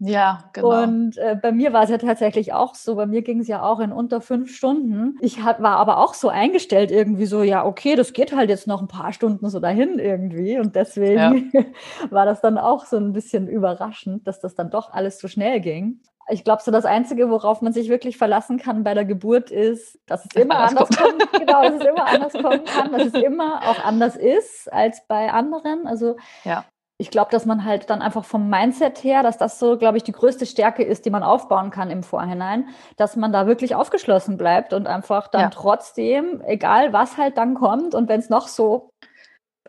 Ja, 0.05 0.43
genau. 0.51 0.83
Und 0.83 1.17
äh, 1.17 1.37
bei 1.41 1.53
mir 1.53 1.71
war 1.71 1.83
es 1.83 1.89
ja 1.89 1.97
tatsächlich 1.97 2.51
auch 2.51 2.75
so. 2.75 2.95
Bei 2.95 3.05
mir 3.05 3.21
ging 3.21 3.39
es 3.39 3.47
ja 3.47 3.63
auch 3.63 3.79
in 3.79 3.93
unter 3.93 4.19
fünf 4.19 4.53
Stunden. 4.53 5.17
Ich 5.21 5.41
hat, 5.41 5.61
war 5.61 5.77
aber 5.77 5.97
auch 5.97 6.13
so 6.13 6.27
eingestellt, 6.27 6.91
irgendwie 6.91 7.25
so, 7.25 7.41
ja, 7.41 7.65
okay, 7.65 7.95
das 7.95 8.11
geht 8.11 8.35
halt 8.35 8.49
jetzt 8.49 8.67
noch 8.67 8.81
ein 8.81 8.89
paar 8.89 9.13
Stunden 9.13 9.49
so 9.49 9.59
dahin 9.59 9.99
irgendwie. 9.99 10.59
Und 10.59 10.75
deswegen 10.75 11.51
ja. 11.53 11.63
war 12.09 12.25
das 12.25 12.41
dann 12.41 12.57
auch 12.57 12.85
so 12.85 12.97
ein 12.97 13.13
bisschen 13.13 13.47
überraschend, 13.47 14.27
dass 14.27 14.41
das 14.41 14.55
dann 14.55 14.69
doch 14.69 14.91
alles 14.91 15.19
so 15.19 15.29
schnell 15.29 15.61
ging. 15.61 16.01
Ich 16.29 16.43
glaube, 16.43 16.61
so 16.61 16.71
das 16.71 16.85
Einzige, 16.85 17.29
worauf 17.29 17.61
man 17.61 17.73
sich 17.73 17.89
wirklich 17.89 18.17
verlassen 18.17 18.57
kann 18.57 18.83
bei 18.83 18.93
der 18.93 19.05
Geburt, 19.05 19.51
ist, 19.51 19.99
dass 20.05 20.25
es 20.25 20.41
immer 20.41 20.59
anders, 20.59 20.89
anders 20.89 20.97
kommt. 20.97 21.31
Genau, 21.33 21.61
dass 21.63 21.75
es 21.75 21.85
immer 21.85 22.05
anders 22.07 22.33
kommen 22.33 22.63
kann, 22.65 22.91
dass 22.91 23.05
es 23.07 23.13
immer 23.13 23.61
auch 23.69 23.83
anders 23.83 24.15
ist 24.15 24.71
als 24.71 25.05
bei 25.07 25.31
anderen. 25.31 25.87
Also 25.87 26.17
ja 26.43 26.65
ich 27.03 27.11
glaube, 27.11 27.31
dass 27.31 27.45
man 27.45 27.65
halt 27.65 27.89
dann 27.89 28.01
einfach 28.01 28.23
vom 28.23 28.49
Mindset 28.49 29.03
her, 29.03 29.23
dass 29.23 29.37
das 29.37 29.59
so, 29.59 29.77
glaube 29.77 29.97
ich, 29.97 30.03
die 30.03 30.13
größte 30.13 30.45
Stärke 30.45 30.83
ist, 30.83 31.05
die 31.05 31.09
man 31.09 31.21
aufbauen 31.21 31.69
kann 31.69 31.91
im 31.91 32.01
Vorhinein, 32.01 32.69
dass 32.95 33.17
man 33.17 33.33
da 33.33 33.45
wirklich 33.45 33.75
aufgeschlossen 33.75 34.37
bleibt 34.37 34.71
und 34.71 34.87
einfach 34.87 35.27
dann 35.27 35.41
ja. 35.41 35.49
trotzdem, 35.49 36.41
egal 36.45 36.93
was 36.93 37.17
halt 37.17 37.37
dann 37.37 37.55
kommt 37.55 37.93
und 37.93 38.07
wenn 38.07 38.21
es 38.21 38.29
noch 38.29 38.47
so 38.47 38.91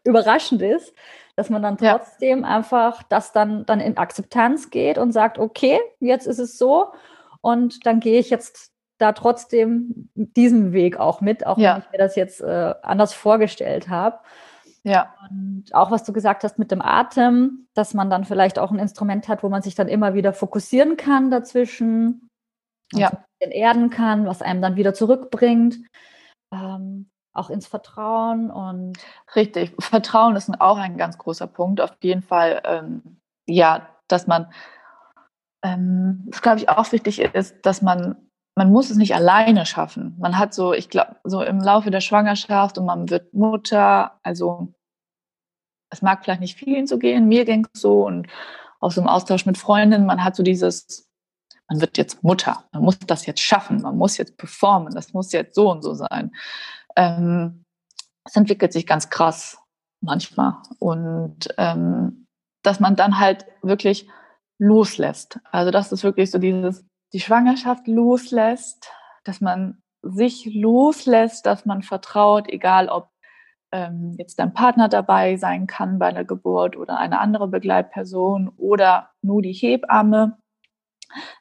überraschend 0.04 0.62
ist, 0.62 0.94
dass 1.34 1.50
man 1.50 1.60
dann 1.60 1.76
trotzdem 1.76 2.42
ja. 2.42 2.46
einfach 2.46 3.02
das 3.02 3.32
dann, 3.32 3.66
dann 3.66 3.80
in 3.80 3.96
Akzeptanz 3.96 4.70
geht 4.70 4.96
und 4.96 5.10
sagt, 5.10 5.40
okay, 5.40 5.80
jetzt 5.98 6.28
ist 6.28 6.38
es 6.38 6.56
so 6.56 6.92
und 7.40 7.84
dann 7.84 7.98
gehe 7.98 8.20
ich 8.20 8.30
jetzt 8.30 8.70
da 8.98 9.10
trotzdem 9.10 10.08
diesen 10.14 10.72
Weg 10.72 11.00
auch 11.00 11.20
mit, 11.20 11.44
auch 11.44 11.58
ja. 11.58 11.74
wenn 11.74 11.82
ich 11.82 11.90
mir 11.90 11.98
das 11.98 12.14
jetzt 12.14 12.40
äh, 12.42 12.74
anders 12.82 13.12
vorgestellt 13.12 13.88
habe. 13.88 14.20
Ja. 14.84 15.14
Und 15.30 15.64
auch 15.72 15.90
was 15.90 16.04
du 16.04 16.12
gesagt 16.12 16.44
hast 16.44 16.58
mit 16.58 16.70
dem 16.70 16.82
Atem, 16.82 17.66
dass 17.74 17.94
man 17.94 18.10
dann 18.10 18.24
vielleicht 18.24 18.58
auch 18.58 18.70
ein 18.70 18.78
Instrument 18.78 19.28
hat, 19.28 19.42
wo 19.42 19.48
man 19.48 19.62
sich 19.62 19.74
dann 19.74 19.88
immer 19.88 20.14
wieder 20.14 20.32
fokussieren 20.32 20.96
kann 20.96 21.30
dazwischen, 21.30 22.28
ja. 22.92 23.24
erden 23.40 23.90
kann, 23.90 24.26
was 24.26 24.42
einem 24.42 24.60
dann 24.60 24.76
wieder 24.76 24.94
zurückbringt, 24.94 25.78
ähm, 26.52 27.10
auch 27.32 27.50
ins 27.50 27.66
Vertrauen 27.66 28.50
und 28.50 28.98
richtig. 29.34 29.74
Vertrauen 29.80 30.36
ist 30.36 30.50
auch 30.60 30.78
ein 30.78 30.98
ganz 30.98 31.18
großer 31.18 31.46
Punkt. 31.46 31.80
Auf 31.80 31.96
jeden 32.02 32.22
Fall, 32.22 32.62
ähm, 32.64 33.20
ja, 33.46 33.88
dass 34.06 34.26
man, 34.26 34.52
ähm, 35.62 36.24
das 36.26 36.42
glaube 36.42 36.58
ich 36.58 36.68
auch 36.68 36.92
wichtig 36.92 37.20
ist, 37.20 37.64
dass 37.64 37.80
man 37.80 38.16
man 38.56 38.70
muss 38.70 38.90
es 38.90 38.96
nicht 38.96 39.14
alleine 39.14 39.66
schaffen. 39.66 40.14
Man 40.18 40.38
hat 40.38 40.54
so, 40.54 40.72
ich 40.72 40.88
glaube, 40.88 41.16
so 41.24 41.42
im 41.42 41.60
Laufe 41.60 41.90
der 41.90 42.00
Schwangerschaft 42.00 42.78
und 42.78 42.86
man 42.86 43.10
wird 43.10 43.34
Mutter, 43.34 44.18
also 44.22 44.72
es 45.90 46.02
mag 46.02 46.24
vielleicht 46.24 46.40
nicht 46.40 46.56
vielen 46.56 46.86
so 46.86 46.98
gehen, 46.98 47.28
mir 47.28 47.44
ging 47.44 47.66
es 47.72 47.80
so 47.80 48.06
und 48.06 48.28
aus 48.80 48.94
so 48.94 49.00
einem 49.00 49.08
Austausch 49.08 49.46
mit 49.46 49.58
Freundinnen, 49.58 50.06
man 50.06 50.22
hat 50.22 50.36
so 50.36 50.42
dieses, 50.42 51.08
man 51.68 51.80
wird 51.80 51.98
jetzt 51.98 52.22
Mutter, 52.22 52.64
man 52.72 52.82
muss 52.82 52.98
das 52.98 53.26
jetzt 53.26 53.40
schaffen, 53.40 53.82
man 53.82 53.96
muss 53.96 54.18
jetzt 54.18 54.36
performen, 54.36 54.94
das 54.94 55.12
muss 55.12 55.32
jetzt 55.32 55.54
so 55.54 55.70
und 55.70 55.82
so 55.82 55.94
sein. 55.94 56.32
Ähm, 56.96 57.64
es 58.24 58.36
entwickelt 58.36 58.72
sich 58.72 58.86
ganz 58.86 59.10
krass 59.10 59.58
manchmal 60.00 60.58
und 60.78 61.48
ähm, 61.58 62.26
dass 62.62 62.80
man 62.80 62.96
dann 62.96 63.18
halt 63.18 63.46
wirklich 63.62 64.08
loslässt. 64.58 65.40
Also 65.50 65.70
das 65.70 65.92
ist 65.92 66.04
wirklich 66.04 66.30
so 66.30 66.38
dieses, 66.38 66.84
die 67.14 67.20
Schwangerschaft 67.20 67.86
loslässt, 67.86 68.90
dass 69.22 69.40
man 69.40 69.80
sich 70.02 70.50
loslässt, 70.52 71.46
dass 71.46 71.64
man 71.64 71.82
vertraut, 71.82 72.48
egal 72.48 72.88
ob 72.88 73.08
ähm, 73.72 74.16
jetzt 74.18 74.38
dein 74.38 74.52
Partner 74.52 74.88
dabei 74.88 75.36
sein 75.36 75.66
kann 75.66 75.98
bei 75.98 76.12
der 76.12 76.24
Geburt 76.24 76.76
oder 76.76 76.98
eine 76.98 77.20
andere 77.20 77.48
Begleitperson 77.48 78.48
oder 78.56 79.10
nur 79.22 79.42
die 79.42 79.52
Hebamme. 79.52 80.36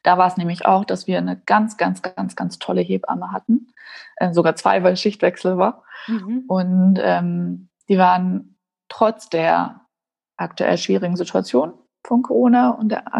Da 0.03 0.17
war 0.19 0.27
es 0.27 0.37
nämlich 0.37 0.65
auch, 0.65 0.85
dass 0.85 1.07
wir 1.07 1.17
eine 1.17 1.41
ganz, 1.41 1.77
ganz, 1.77 2.03
ganz, 2.03 2.35
ganz 2.35 2.59
tolle 2.59 2.81
Hebamme 2.81 3.31
hatten. 3.31 3.73
Äh, 4.17 4.31
sogar 4.31 4.55
zwei, 4.55 4.83
weil 4.83 4.95
Schichtwechsel 4.95 5.57
war. 5.57 5.83
Mhm. 6.07 6.43
Und 6.47 6.99
ähm, 7.01 7.69
die 7.89 7.97
waren 7.97 8.57
trotz 8.89 9.27
der 9.29 9.81
aktuell 10.37 10.77
schwierigen 10.77 11.15
Situation 11.15 11.73
von 12.05 12.21
Corona 12.21 12.69
und 12.69 12.89
der 12.89 13.13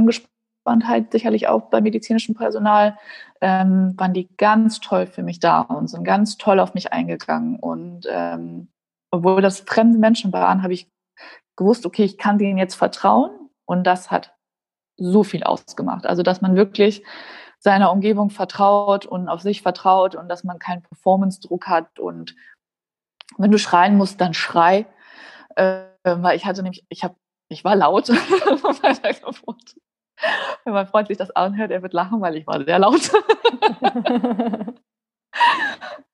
Angespanntheit 0.63 1.12
sicherlich 1.12 1.47
auch 1.47 1.69
beim 1.69 1.84
medizinischen 1.84 2.36
Personal, 2.36 2.97
ähm, 3.41 3.93
waren 3.97 4.13
die 4.13 4.30
ganz 4.38 4.80
toll 4.80 5.08
für 5.08 5.23
mich 5.23 5.39
da 5.39 5.62
und 5.62 5.88
sind 5.88 6.04
ganz 6.04 6.38
toll 6.38 6.60
auf 6.60 6.73
mich 6.73 6.93
eingegangen. 6.93 7.58
Und 7.58 8.08
ähm, 8.10 8.69
obwohl 9.12 9.41
das 9.41 9.62
fremde 9.62 9.99
Menschen 9.99 10.32
waren, 10.34 10.63
habe 10.63 10.73
ich 10.73 10.89
gewusst, 11.56 11.86
okay, 11.86 12.04
ich 12.04 12.17
kann 12.17 12.38
denen 12.38 12.58
jetzt 12.58 12.76
vertrauen. 12.76 13.32
Und 13.65 13.84
das 13.86 14.12
hat 14.12 14.36
so 14.97 15.23
viel 15.23 15.43
ausgemacht. 15.43 16.06
Also, 16.06 16.23
dass 16.23 16.41
man 16.41 16.56
wirklich 16.56 17.04
seiner 17.60 17.91
Umgebung 17.91 18.30
vertraut 18.30 19.06
und 19.06 19.30
auf 19.30 19.41
sich 19.41 19.62
vertraut 19.62 20.15
und 20.15 20.28
dass 20.28 20.43
man 20.43 20.60
keinen 20.60 20.82
Performance-Druck 20.82 21.67
hat. 21.67 21.99
Und 21.99 22.36
wenn 23.38 23.52
du 23.52 23.58
schreien 23.58 23.97
musst, 23.97 24.19
dann 24.21 24.34
schrei. 24.34 24.86
Äh, 25.56 25.84
weil 26.04 26.36
ich 26.36 26.45
hatte 26.45 26.63
nämlich, 26.63 26.86
ich 26.89 27.04
habe, 27.04 27.15
ich 27.49 27.63
war 27.63 27.76
laut 27.76 28.08
bei 28.82 28.93
der 28.93 29.13
Geburt. 29.13 29.76
Wenn 30.63 30.73
mein 30.73 30.88
Freund 30.88 31.07
sich 31.07 31.17
das 31.17 31.31
anhört, 31.31 31.71
er 31.71 31.81
wird 31.81 31.93
lachen, 31.93 32.21
weil 32.21 32.36
ich 32.36 32.47
war 32.47 32.63
sehr 32.63 32.79
laut. 32.79 33.12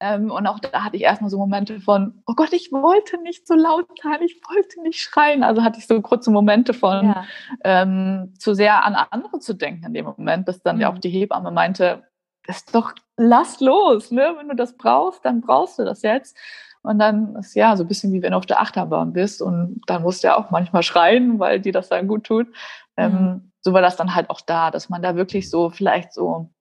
Ähm, 0.02 0.32
und 0.32 0.48
auch 0.48 0.60
da 0.60 0.86
hatte 0.86 0.96
ich 0.96 1.04
erstmal 1.04 1.30
so 1.30 1.38
Momente 1.38 1.82
von, 1.82 2.22
oh 2.26 2.34
Gott, 2.34 2.54
ich 2.54 2.72
wollte 2.72 3.22
nicht 3.22 3.46
so 3.46 3.54
laut 3.54 3.86
sein, 4.02 4.22
ich 4.22 4.40
wollte 4.50 4.82
nicht 4.82 5.02
schreien. 5.02 5.44
Also 5.44 5.62
hatte 5.62 5.80
ich 5.80 5.88
so 5.88 6.02
kurze 6.02 6.32
Momente 6.32 6.74
von 6.74 7.06
ja. 7.06 7.26
ähm, 7.66 8.34
zu 8.40 8.54
sehr 8.54 8.86
an 8.86 8.96
andere 8.96 9.40
zu 9.40 9.54
denken 9.54 9.88
in 9.88 9.94
dem 9.94 10.06
Moment, 10.06 10.46
bis 10.46 10.62
dann 10.64 10.78
mhm. 10.78 10.82
ja 10.82 10.94
auch 10.94 11.00
die 11.00 11.10
Hebamme 11.10 11.52
meinte, 11.52 12.04
ist 12.48 12.74
doch, 12.74 12.94
lass 13.18 13.60
los, 13.60 14.12
ne? 14.12 14.36
Wenn 14.38 14.48
du 14.48 14.56
das 14.56 14.78
brauchst, 14.78 15.24
dann 15.26 15.42
brauchst 15.42 15.78
du 15.78 15.84
das 15.84 16.02
jetzt. 16.02 16.38
Und 16.82 16.98
dann 16.98 17.36
ist 17.36 17.56
ja 17.56 17.76
so 17.76 17.84
ein 17.84 17.88
bisschen 17.88 18.14
wie 18.14 18.22
wenn 18.22 18.32
du 18.32 18.38
auf 18.38 18.46
der 18.46 18.62
Achterbahn 18.62 19.12
bist 19.12 19.42
und 19.42 19.82
dann 19.86 20.02
musst 20.02 20.24
du 20.24 20.30
ja 20.30 20.38
auch 20.38 20.50
manchmal 20.50 20.82
schreien, 20.82 21.38
weil 21.38 21.60
dir 21.60 21.74
das 21.74 21.90
dann 21.90 22.08
gut 22.08 22.24
tut. 22.24 22.48
Ähm, 22.96 23.12
mhm. 23.12 23.18
Ähm, 23.18 23.49
so 23.62 23.74
war 23.74 23.82
das 23.82 23.96
dann 23.96 24.16
halt 24.16 24.30
auch 24.30 24.42
da, 24.42 24.72
dass 24.72 24.90
man 24.90 25.02
da 25.02 25.16
wirklich 25.16 25.50
so 25.50 25.70
vielleicht 25.70 26.14
so 26.14 26.40
ein 26.40 26.56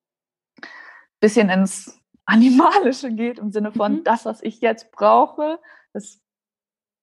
bisschen 1.21 1.49
ins 1.51 2.01
Animalische 2.25 3.11
geht, 3.13 3.39
im 3.39 3.51
Sinne 3.51 3.73
von 3.73 3.97
mhm. 3.97 4.05
das, 4.05 4.25
was 4.25 4.43
ich 4.43 4.61
jetzt 4.61 4.93
brauche, 4.93 5.59
das, 5.93 6.21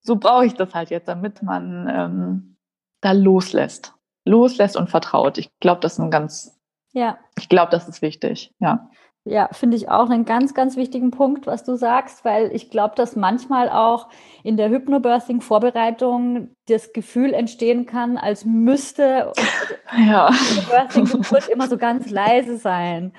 so 0.02 0.18
brauche 0.18 0.46
ich 0.46 0.54
das 0.54 0.74
halt 0.74 0.90
jetzt, 0.90 1.08
damit 1.08 1.42
man 1.42 1.88
ähm, 1.90 2.58
da 3.02 3.12
loslässt. 3.12 3.94
Loslässt 4.26 4.76
und 4.76 4.90
vertraut. 4.90 5.38
Ich 5.38 5.50
glaube, 5.60 5.82
das 5.82 5.94
ist 5.94 6.00
ein 6.00 6.12
ganz, 6.12 6.60
ja. 6.94 7.18
Ich 7.38 7.50
glaube, 7.50 7.72
das 7.72 7.88
ist 7.88 8.02
wichtig, 8.02 8.54
ja. 8.60 8.90
Ja, 9.28 9.50
finde 9.52 9.76
ich 9.76 9.90
auch 9.90 10.12
einen 10.12 10.24
ganz, 10.24 10.54
ganz 10.54 10.76
wichtigen 10.76 11.10
Punkt, 11.10 11.48
was 11.48 11.64
du 11.64 11.76
sagst, 11.76 12.24
weil 12.24 12.52
ich 12.54 12.70
glaube, 12.70 12.94
dass 12.96 13.16
manchmal 13.16 13.70
auch 13.70 14.08
in 14.44 14.56
der 14.56 14.70
Hypnobirthing-Vorbereitung 14.70 16.50
das 16.68 16.94
Gefühl 16.94 17.34
entstehen 17.34 17.88
kann, 17.88 18.18
als 18.18 18.46
müsste 18.46 19.34
ja. 19.98 20.32
Hypnobirthing-Geburt 20.32 21.48
immer 21.50 21.68
so 21.68 21.78
ganz 21.78 22.12
leise 22.12 22.58
sein. 22.58 23.14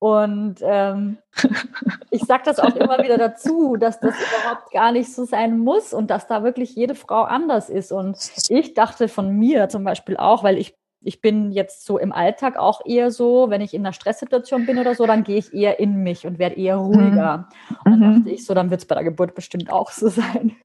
Und 0.00 0.56
ähm, 0.62 1.18
ich 2.10 2.22
sage 2.24 2.42
das 2.44 2.58
auch 2.58 2.74
immer 2.74 2.98
wieder 2.98 3.16
dazu, 3.16 3.76
dass 3.76 4.00
das 4.00 4.16
überhaupt 4.16 4.72
gar 4.72 4.90
nicht 4.90 5.14
so 5.14 5.24
sein 5.24 5.58
muss 5.60 5.94
und 5.94 6.10
dass 6.10 6.26
da 6.26 6.42
wirklich 6.42 6.74
jede 6.74 6.96
Frau 6.96 7.22
anders 7.22 7.70
ist. 7.70 7.92
Und 7.92 8.16
ich 8.48 8.74
dachte 8.74 9.06
von 9.06 9.30
mir 9.30 9.68
zum 9.68 9.84
Beispiel 9.84 10.16
auch, 10.16 10.42
weil 10.42 10.58
ich 10.58 10.74
ich 11.04 11.20
bin 11.20 11.52
jetzt 11.52 11.84
so 11.84 11.98
im 11.98 12.12
Alltag 12.12 12.56
auch 12.56 12.80
eher 12.84 13.10
so, 13.10 13.50
wenn 13.50 13.60
ich 13.60 13.74
in 13.74 13.82
einer 13.82 13.92
Stresssituation 13.92 14.66
bin 14.66 14.78
oder 14.78 14.94
so, 14.94 15.06
dann 15.06 15.24
gehe 15.24 15.38
ich 15.38 15.52
eher 15.52 15.80
in 15.80 16.02
mich 16.02 16.26
und 16.26 16.38
werde 16.38 16.56
eher 16.56 16.76
ruhiger. 16.76 17.48
Mhm. 17.68 17.76
Und 17.84 17.90
dann 17.90 18.00
mhm. 18.00 18.16
dachte 18.18 18.30
ich 18.30 18.46
so, 18.46 18.54
dann 18.54 18.70
wird 18.70 18.80
es 18.80 18.86
bei 18.86 18.94
der 18.94 19.04
Geburt 19.04 19.34
bestimmt 19.34 19.72
auch 19.72 19.90
so 19.90 20.08
sein. 20.08 20.56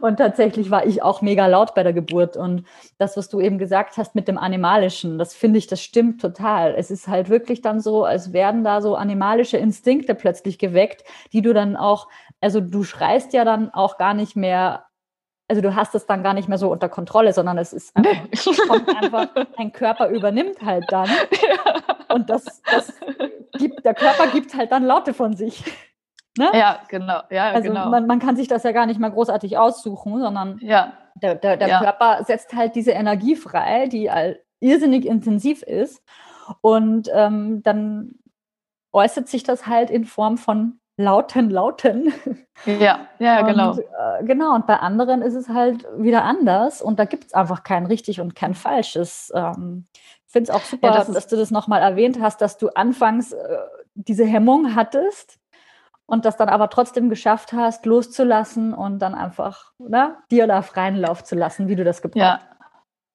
Und 0.00 0.16
tatsächlich 0.16 0.70
war 0.70 0.86
ich 0.86 1.02
auch 1.02 1.20
mega 1.20 1.46
laut 1.46 1.74
bei 1.74 1.82
der 1.82 1.92
Geburt. 1.92 2.36
Und 2.36 2.64
das, 2.98 3.16
was 3.16 3.28
du 3.28 3.40
eben 3.40 3.58
gesagt 3.58 3.96
hast 3.98 4.14
mit 4.14 4.26
dem 4.26 4.38
Animalischen, 4.38 5.18
das 5.18 5.34
finde 5.34 5.58
ich, 5.58 5.66
das 5.66 5.82
stimmt 5.82 6.20
total. 6.20 6.74
Es 6.76 6.90
ist 6.90 7.08
halt 7.08 7.28
wirklich 7.28 7.60
dann 7.60 7.80
so, 7.80 8.04
als 8.04 8.32
werden 8.32 8.64
da 8.64 8.80
so 8.80 8.96
animalische 8.96 9.58
Instinkte 9.58 10.14
plötzlich 10.14 10.58
geweckt, 10.58 11.04
die 11.32 11.42
du 11.42 11.52
dann 11.52 11.76
auch, 11.76 12.08
also 12.40 12.60
du 12.60 12.82
schreist 12.82 13.32
ja 13.34 13.44
dann 13.44 13.70
auch 13.70 13.98
gar 13.98 14.14
nicht 14.14 14.36
mehr 14.36 14.86
also 15.52 15.60
du 15.60 15.76
hast 15.76 15.94
es 15.94 16.06
dann 16.06 16.22
gar 16.22 16.32
nicht 16.32 16.48
mehr 16.48 16.56
so 16.56 16.72
unter 16.72 16.88
Kontrolle, 16.88 17.34
sondern 17.34 17.58
es 17.58 17.74
ist 17.74 17.94
einfach, 17.94 18.68
kommt 18.68 18.88
einfach 18.88 19.28
dein 19.58 19.70
Körper 19.70 20.08
übernimmt 20.08 20.62
halt 20.62 20.86
dann. 20.88 21.10
Ja. 21.42 22.14
Und 22.14 22.30
das, 22.30 22.62
das 22.62 22.94
gibt, 23.58 23.84
der 23.84 23.92
Körper 23.92 24.28
gibt 24.28 24.54
halt 24.54 24.72
dann 24.72 24.82
Laute 24.82 25.12
von 25.12 25.36
sich. 25.36 25.62
Ne? 26.38 26.50
Ja, 26.54 26.80
genau. 26.88 27.20
Ja, 27.28 27.50
also 27.50 27.68
genau. 27.68 27.90
Man, 27.90 28.06
man 28.06 28.18
kann 28.18 28.36
sich 28.36 28.48
das 28.48 28.62
ja 28.62 28.72
gar 28.72 28.86
nicht 28.86 28.98
mehr 28.98 29.10
großartig 29.10 29.58
aussuchen, 29.58 30.20
sondern 30.20 30.58
ja. 30.62 30.94
der, 31.16 31.34
der, 31.34 31.58
der 31.58 31.68
ja. 31.68 31.80
Körper 31.80 32.24
setzt 32.24 32.54
halt 32.54 32.74
diese 32.76 32.92
Energie 32.92 33.36
frei, 33.36 33.88
die 33.88 34.10
irrsinnig 34.60 35.04
intensiv 35.04 35.62
ist. 35.62 36.02
Und 36.62 37.10
ähm, 37.12 37.62
dann 37.62 38.14
äußert 38.92 39.28
sich 39.28 39.42
das 39.42 39.66
halt 39.66 39.90
in 39.90 40.06
Form 40.06 40.38
von 40.38 40.80
lauten 41.02 41.50
Lauten. 41.50 42.12
Ja, 42.64 43.08
ja, 43.18 43.40
und, 43.40 43.46
genau. 43.46 43.76
Äh, 43.76 44.24
genau, 44.24 44.54
und 44.54 44.66
bei 44.66 44.76
anderen 44.76 45.20
ist 45.20 45.34
es 45.34 45.48
halt 45.48 45.84
wieder 45.96 46.24
anders 46.24 46.80
und 46.80 46.98
da 46.98 47.06
gibt 47.06 47.24
es 47.24 47.34
einfach 47.34 47.64
kein 47.64 47.86
richtig 47.86 48.20
und 48.20 48.36
kein 48.36 48.54
falsches. 48.54 49.32
Ähm, 49.34 49.86
ich 49.94 50.32
finde 50.32 50.50
es 50.50 50.56
auch 50.56 50.62
super, 50.62 50.88
ja, 50.88 50.94
das 50.94 51.10
dass 51.10 51.26
du 51.26 51.36
das 51.36 51.50
nochmal 51.50 51.82
erwähnt 51.82 52.20
hast, 52.20 52.40
dass 52.40 52.58
du 52.58 52.68
anfangs 52.68 53.32
äh, 53.32 53.58
diese 53.94 54.24
Hemmung 54.24 54.76
hattest 54.76 55.38
und 56.06 56.24
das 56.24 56.36
dann 56.36 56.48
aber 56.48 56.70
trotzdem 56.70 57.08
geschafft 57.08 57.52
hast, 57.52 57.86
loszulassen 57.86 58.74
und 58.74 59.00
dann 59.00 59.14
einfach 59.14 59.72
ne, 59.78 60.16
dir 60.30 60.46
da 60.46 60.62
freien 60.62 60.96
Lauf 60.96 61.24
zu 61.24 61.34
lassen, 61.34 61.68
wie 61.68 61.76
du 61.76 61.84
das 61.84 62.02
gebraucht 62.02 62.22
hast. 62.22 62.42
Ja, 62.42 62.48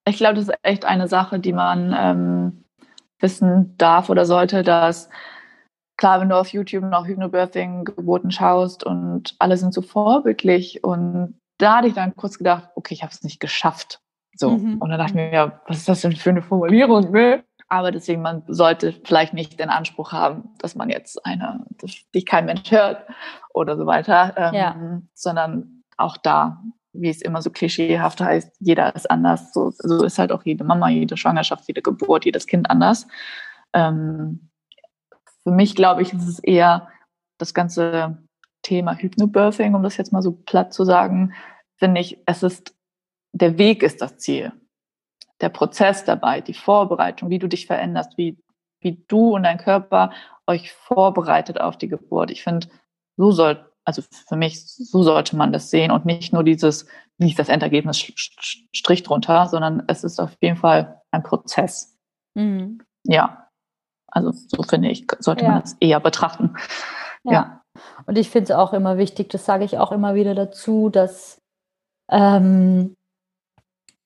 ich 0.04 0.16
glaube, 0.16 0.34
das 0.34 0.48
ist 0.48 0.54
echt 0.62 0.84
eine 0.84 1.08
Sache, 1.08 1.38
die 1.38 1.52
man 1.52 1.94
ähm, 1.96 2.64
wissen 3.20 3.76
darf 3.78 4.10
oder 4.10 4.24
sollte, 4.24 4.62
dass 4.62 5.08
klar, 5.98 6.20
wenn 6.20 6.30
du 6.30 6.36
auf 6.36 6.48
YouTube 6.48 6.84
noch 6.84 7.06
Hypnobirthing-Geburten 7.06 8.30
schaust 8.30 8.84
und 8.84 9.34
alle 9.38 9.58
sind 9.58 9.74
so 9.74 9.82
vorbildlich 9.82 10.82
und 10.82 11.38
da 11.58 11.78
hatte 11.78 11.88
ich 11.88 11.94
dann 11.94 12.16
kurz 12.16 12.38
gedacht, 12.38 12.70
okay, 12.76 12.94
ich 12.94 13.02
habe 13.02 13.12
es 13.12 13.22
nicht 13.22 13.40
geschafft. 13.40 14.00
So. 14.34 14.50
Mhm. 14.50 14.78
Und 14.78 14.90
dann 14.90 14.98
dachte 14.98 15.10
ich 15.10 15.16
mir, 15.16 15.32
ja, 15.32 15.60
was 15.66 15.78
ist 15.78 15.88
das 15.88 16.00
denn 16.00 16.14
für 16.14 16.30
eine 16.30 16.40
Formulierung? 16.40 17.10
Ne? 17.10 17.44
Aber 17.68 17.90
deswegen, 17.90 18.22
man 18.22 18.44
sollte 18.46 18.94
vielleicht 19.04 19.34
nicht 19.34 19.58
den 19.58 19.68
Anspruch 19.68 20.12
haben, 20.12 20.54
dass 20.58 20.76
man 20.76 20.88
jetzt 20.88 21.26
eine, 21.26 21.66
dass 21.78 21.96
dich 22.14 22.24
kein 22.24 22.46
Mensch 22.46 22.70
hört 22.70 23.04
oder 23.52 23.76
so 23.76 23.84
weiter, 23.84 24.34
ähm, 24.36 24.54
ja. 24.54 25.00
sondern 25.14 25.82
auch 25.96 26.16
da, 26.16 26.62
wie 26.92 27.10
es 27.10 27.20
immer 27.22 27.42
so 27.42 27.50
klischeehaft 27.50 28.20
heißt, 28.20 28.56
jeder 28.60 28.94
ist 28.94 29.10
anders. 29.10 29.52
So, 29.52 29.72
so 29.76 30.04
ist 30.04 30.18
halt 30.20 30.30
auch 30.30 30.44
jede 30.44 30.62
Mama, 30.62 30.88
jede 30.88 31.16
Schwangerschaft, 31.16 31.66
jede 31.66 31.82
Geburt, 31.82 32.24
jedes 32.24 32.46
Kind 32.46 32.70
anders. 32.70 33.08
Ähm, 33.72 34.48
für 35.48 35.54
mich, 35.54 35.74
glaube 35.74 36.02
ich, 36.02 36.12
ist 36.12 36.28
es 36.28 36.38
eher 36.40 36.88
das 37.38 37.54
ganze 37.54 38.18
Thema 38.60 38.94
Hypnobirthing, 38.94 39.74
um 39.74 39.82
das 39.82 39.96
jetzt 39.96 40.12
mal 40.12 40.20
so 40.20 40.32
platt 40.32 40.74
zu 40.74 40.84
sagen, 40.84 41.32
finde 41.76 42.02
ich, 42.02 42.18
es 42.26 42.42
ist, 42.42 42.74
der 43.32 43.56
Weg 43.56 43.82
ist 43.82 44.02
das 44.02 44.18
Ziel. 44.18 44.52
Der 45.40 45.48
Prozess 45.48 46.04
dabei, 46.04 46.42
die 46.42 46.52
Vorbereitung, 46.52 47.30
wie 47.30 47.38
du 47.38 47.48
dich 47.48 47.66
veränderst, 47.66 48.18
wie, 48.18 48.36
wie 48.82 49.02
du 49.08 49.36
und 49.36 49.44
dein 49.44 49.56
Körper 49.56 50.12
euch 50.46 50.70
vorbereitet 50.72 51.58
auf 51.58 51.78
die 51.78 51.88
Geburt. 51.88 52.30
Ich 52.30 52.42
finde, 52.42 52.68
so 53.16 53.30
soll, 53.30 53.72
also 53.86 54.02
für 54.02 54.36
mich, 54.36 54.62
so 54.66 55.02
sollte 55.02 55.34
man 55.34 55.50
das 55.50 55.70
sehen 55.70 55.90
und 55.90 56.04
nicht 56.04 56.34
nur 56.34 56.44
dieses, 56.44 56.86
wie 57.16 57.30
ist 57.30 57.38
das 57.38 57.48
Endergebnis, 57.48 57.98
Strich 57.98 59.02
drunter, 59.02 59.48
sondern 59.48 59.84
es 59.86 60.04
ist 60.04 60.20
auf 60.20 60.36
jeden 60.42 60.56
Fall 60.56 61.00
ein 61.10 61.22
Prozess. 61.22 61.96
Mhm. 62.34 62.82
Ja. 63.04 63.47
Also 64.08 64.32
so 64.32 64.62
finde 64.62 64.88
ich, 64.88 65.06
sollte 65.18 65.44
ja. 65.44 65.50
man 65.50 65.62
es 65.62 65.76
eher 65.80 66.00
betrachten. 66.00 66.54
Ja. 67.24 67.32
ja. 67.32 67.62
Und 68.06 68.18
ich 68.18 68.30
finde 68.30 68.52
es 68.52 68.58
auch 68.58 68.72
immer 68.72 68.98
wichtig, 68.98 69.28
das 69.30 69.44
sage 69.44 69.64
ich 69.64 69.78
auch 69.78 69.92
immer 69.92 70.14
wieder 70.14 70.34
dazu, 70.34 70.88
dass 70.88 71.40
ähm, 72.10 72.94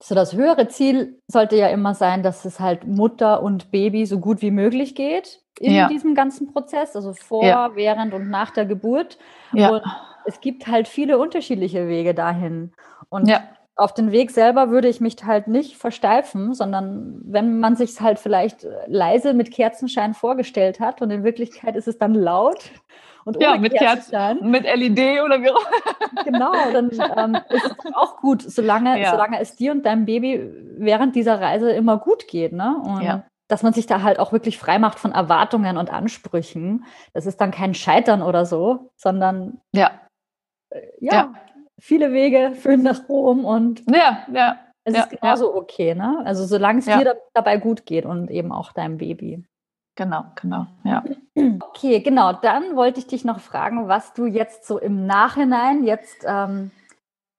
so 0.03 0.15
das 0.15 0.35
höhere 0.35 0.69
Ziel 0.69 1.21
sollte 1.29 1.57
ja 1.57 1.69
immer 1.69 1.95
sein, 1.95 2.23
dass 2.23 2.45
es 2.45 2.59
halt 2.59 2.87
Mutter 2.87 3.43
und 3.43 3.71
Baby 3.71 4.05
so 4.05 4.19
gut 4.19 4.43
wie 4.43 4.51
möglich 4.51 4.95
geht 4.95 5.41
in 5.61 5.75
ja. 5.75 5.88
diesem 5.88 6.15
ganzen 6.15 6.53
Prozess, 6.53 6.97
also 6.97 7.12
vor, 7.15 7.45
ja. 7.45 7.77
während 7.77 8.12
und 8.12 8.29
nach 8.29 8.51
der 8.51 8.67
Geburt. 8.67 9.19
Ja. 9.53 9.71
Und 9.71 9.83
es 10.25 10.41
gibt 10.41 10.67
halt 10.67 10.88
viele 10.88 11.19
unterschiedliche 11.19 11.87
Wege 11.87 12.15
dahin. 12.15 12.73
Und 13.09 13.29
ja 13.29 13.43
auf 13.76 13.94
den 13.94 14.12
Weg 14.12 14.30
selber 14.30 14.70
würde 14.70 14.88
ich 14.88 15.00
mich 15.00 15.16
halt 15.24 15.48
nicht 15.48 15.76
versteifen, 15.76 16.54
sondern 16.54 17.20
wenn 17.24 17.58
man 17.58 17.74
sich 17.74 18.00
halt 18.00 18.18
vielleicht 18.18 18.66
leise 18.87 19.32
mit 19.32 19.50
Kerzenschein 19.50 20.14
vorgestellt 20.14 20.78
hat 20.78 21.00
und 21.00 21.11
in 21.11 21.24
Wirklichkeit 21.24 21.76
ist 21.76 21.88
es 21.88 21.98
dann 21.98 22.14
laut 22.14 22.70
und 23.24 23.37
ohne 23.37 23.44
ja, 23.44 23.56
mit 23.56 23.72
Kerzenschein, 23.72 24.38
mit 24.42 24.64
LED 24.64 25.22
oder 25.22 25.40
wie 25.42 25.50
auch. 25.50 26.24
Genau, 26.24 26.52
dann 26.72 26.90
ähm, 27.16 27.42
ist 27.48 27.64
es 27.64 27.94
auch 27.94 28.18
gut, 28.18 28.42
solange, 28.42 29.00
ja. 29.00 29.11
solange 29.11 29.40
es 29.40 29.56
dir 29.56 29.72
und 29.72 29.87
deinem 29.87 30.04
Baby 30.04 30.50
während 30.76 31.16
dieser 31.16 31.40
Reise 31.40 31.70
immer 31.72 31.98
gut 31.98 32.28
geht, 32.28 32.52
ne? 32.52 32.76
Und 32.85 33.02
ja. 33.02 33.24
dass 33.48 33.62
man 33.62 33.72
sich 33.72 33.87
da 33.87 34.02
halt 34.02 34.18
auch 34.18 34.32
wirklich 34.32 34.58
frei 34.58 34.78
macht 34.78 34.98
von 34.98 35.12
Erwartungen 35.12 35.78
und 35.78 35.90
Ansprüchen. 35.90 36.85
Das 37.14 37.26
ist 37.26 37.40
dann 37.40 37.50
kein 37.50 37.74
Scheitern 37.74 38.22
oder 38.22 38.44
so, 38.44 38.90
sondern 38.96 39.61
ja, 39.72 39.92
äh, 40.70 40.80
ja, 41.00 41.12
ja 41.14 41.35
viele 41.83 42.12
Wege 42.12 42.53
führen 42.55 42.83
nach 42.83 43.09
Rom 43.09 43.45
und 43.45 43.83
ja, 43.90 44.25
ja, 44.33 44.57
es 44.85 44.95
ja, 44.95 45.03
ist 45.03 45.11
genauso 45.11 45.51
ja. 45.51 45.57
okay, 45.57 45.95
ne? 45.97 46.23
Also 46.25 46.47
solange 46.47 46.79
es 46.79 46.87
ja. 46.87 46.99
dir 46.99 47.16
dabei 47.35 47.57
gut 47.57 47.87
geht 47.87 48.07
und 48.07 48.31
eben 48.31 48.53
auch 48.53 48.73
deinem 48.73 48.99
Baby. 48.99 49.45
Genau, 49.97 50.25
genau, 50.40 50.66
ja. 50.85 51.03
Okay, 51.61 52.01
genau. 52.01 52.35
Dann 52.35 52.77
wollte 52.77 53.01
ich 53.01 53.07
dich 53.09 53.25
noch 53.25 53.40
fragen, 53.40 53.88
was 53.88 54.12
du 54.12 54.27
jetzt 54.27 54.66
so 54.66 54.79
im 54.79 55.07
Nachhinein, 55.07 55.83
jetzt 55.83 56.25
ähm, 56.25 56.71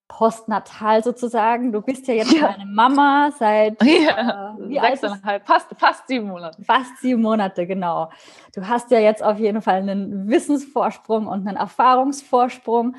postnatal 0.09 1.03
sozusagen, 1.03 1.71
du 1.71 1.81
bist 1.81 2.07
ja 2.07 2.15
jetzt 2.15 2.33
ja. 2.33 2.49
eine 2.49 2.65
Mama 2.65 3.31
seit 3.37 3.81
ja, 3.83 4.55
äh, 4.59 4.69
wie 4.69 4.79
sechseinhalb, 4.79 5.47
fast, 5.47 5.67
fast 5.77 6.07
sieben 6.07 6.27
Monate. 6.27 6.61
Fast 6.63 6.97
sieben 6.97 7.21
Monate, 7.21 7.65
genau. 7.65 8.09
Du 8.53 8.67
hast 8.67 8.91
ja 8.91 8.99
jetzt 8.99 9.23
auf 9.23 9.39
jeden 9.39 9.61
Fall 9.61 9.77
einen 9.77 10.27
Wissensvorsprung 10.27 11.27
und 11.27 11.47
einen 11.47 11.57
Erfahrungsvorsprung. 11.57 12.95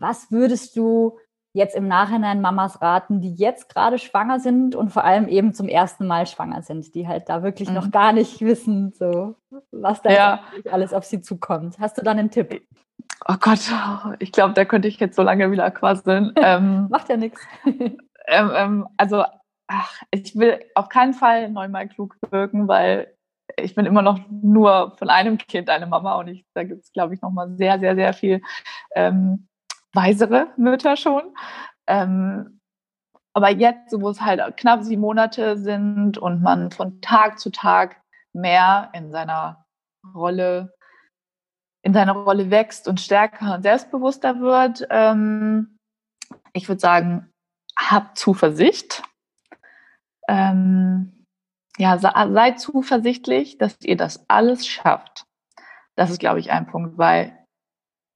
Was 0.00 0.30
würdest 0.30 0.76
du 0.76 1.18
jetzt 1.54 1.74
im 1.74 1.88
Nachhinein 1.88 2.40
Mamas 2.40 2.80
raten, 2.82 3.20
die 3.20 3.34
jetzt 3.34 3.68
gerade 3.68 3.98
schwanger 3.98 4.38
sind 4.38 4.74
und 4.74 4.90
vor 4.90 5.04
allem 5.04 5.28
eben 5.28 5.54
zum 5.54 5.68
ersten 5.68 6.06
Mal 6.06 6.26
schwanger 6.26 6.62
sind, 6.62 6.94
die 6.94 7.08
halt 7.08 7.28
da 7.28 7.42
wirklich 7.42 7.68
mhm. 7.68 7.74
noch 7.74 7.90
gar 7.90 8.12
nicht 8.12 8.40
wissen, 8.44 8.92
so 8.92 9.34
was 9.70 10.02
da 10.02 10.10
ja. 10.10 10.40
alles 10.70 10.92
auf 10.92 11.04
sie 11.04 11.20
zukommt. 11.20 11.78
Hast 11.78 11.98
du 11.98 12.02
dann 12.02 12.18
einen 12.18 12.30
Tipp? 12.30 12.62
Oh 13.26 13.36
Gott, 13.40 13.60
ich 14.18 14.32
glaube, 14.32 14.54
da 14.54 14.64
könnte 14.64 14.88
ich 14.88 15.00
jetzt 15.00 15.16
so 15.16 15.22
lange 15.22 15.50
wieder 15.50 15.70
quasseln. 15.70 16.32
Ähm, 16.40 16.86
Macht 16.88 17.08
ja 17.08 17.16
nichts. 17.16 17.40
Ähm, 17.64 18.50
ähm, 18.54 18.88
also, 18.96 19.24
ach, 19.66 20.02
ich 20.10 20.36
will 20.36 20.60
auf 20.74 20.88
keinen 20.88 21.14
Fall 21.14 21.50
neunmal 21.50 21.88
klug 21.88 22.16
wirken, 22.30 22.68
weil 22.68 23.12
ich 23.56 23.74
bin 23.74 23.86
immer 23.86 24.02
noch 24.02 24.20
nur 24.30 24.94
von 24.98 25.10
einem 25.10 25.38
Kind 25.38 25.68
eine 25.68 25.86
Mama 25.86 26.14
und 26.16 26.28
ich, 26.28 26.44
da 26.54 26.62
gibt 26.62 26.84
es, 26.84 26.92
glaube 26.92 27.14
ich, 27.14 27.22
noch 27.22 27.30
mal 27.30 27.50
sehr, 27.56 27.80
sehr, 27.80 27.96
sehr 27.96 28.12
viel 28.12 28.42
ähm, 28.94 29.48
weisere 29.98 30.48
Mütter 30.56 30.96
schon. 30.96 31.34
Ähm, 31.88 32.60
aber 33.34 33.50
jetzt, 33.50 33.92
wo 34.00 34.08
es 34.08 34.20
halt 34.20 34.56
knapp 34.56 34.82
sieben 34.82 35.02
Monate 35.02 35.56
sind 35.58 36.18
und 36.18 36.42
man 36.42 36.70
von 36.70 37.00
Tag 37.00 37.38
zu 37.38 37.50
Tag 37.50 38.00
mehr 38.32 38.90
in 38.94 39.10
seiner 39.10 39.64
Rolle, 40.14 40.74
in 41.82 41.94
seiner 41.94 42.12
Rolle 42.12 42.50
wächst 42.50 42.88
und 42.88 43.00
stärker 43.00 43.54
und 43.54 43.62
selbstbewusster 43.62 44.40
wird, 44.40 44.86
ähm, 44.90 45.76
ich 46.52 46.68
würde 46.68 46.80
sagen, 46.80 47.30
habt 47.78 48.18
Zuversicht. 48.18 49.02
Ähm, 50.28 51.24
ja, 51.78 51.98
seid 51.98 52.60
zuversichtlich, 52.60 53.58
dass 53.58 53.76
ihr 53.82 53.96
das 53.96 54.28
alles 54.28 54.66
schafft. 54.66 55.24
Das 55.96 56.10
ist, 56.10 56.18
glaube 56.18 56.40
ich, 56.40 56.50
ein 56.50 56.66
Punkt, 56.66 56.98
weil 56.98 57.38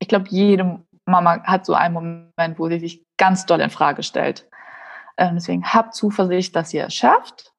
ich 0.01 0.09
glaube, 0.09 0.27
jede 0.29 0.85
Mama 1.07 1.43
hat 1.45 1.67
so 1.67 1.75
einen 1.75 1.95
Moment, 1.95 2.59
wo 2.59 2.69
sie 2.69 2.79
sich 2.79 3.05
ganz 3.19 3.47
doll 3.47 3.61
in 3.61 3.71
Frage 3.71 4.03
stellt. 4.03 4.49
Ähm, 5.17 5.35
deswegen 5.35 5.65
habt 5.65 5.95
Zuversicht, 5.95 6.55
dass 6.57 6.73
ihr 6.73 6.87
es 6.87 6.95
schafft. 6.95 7.53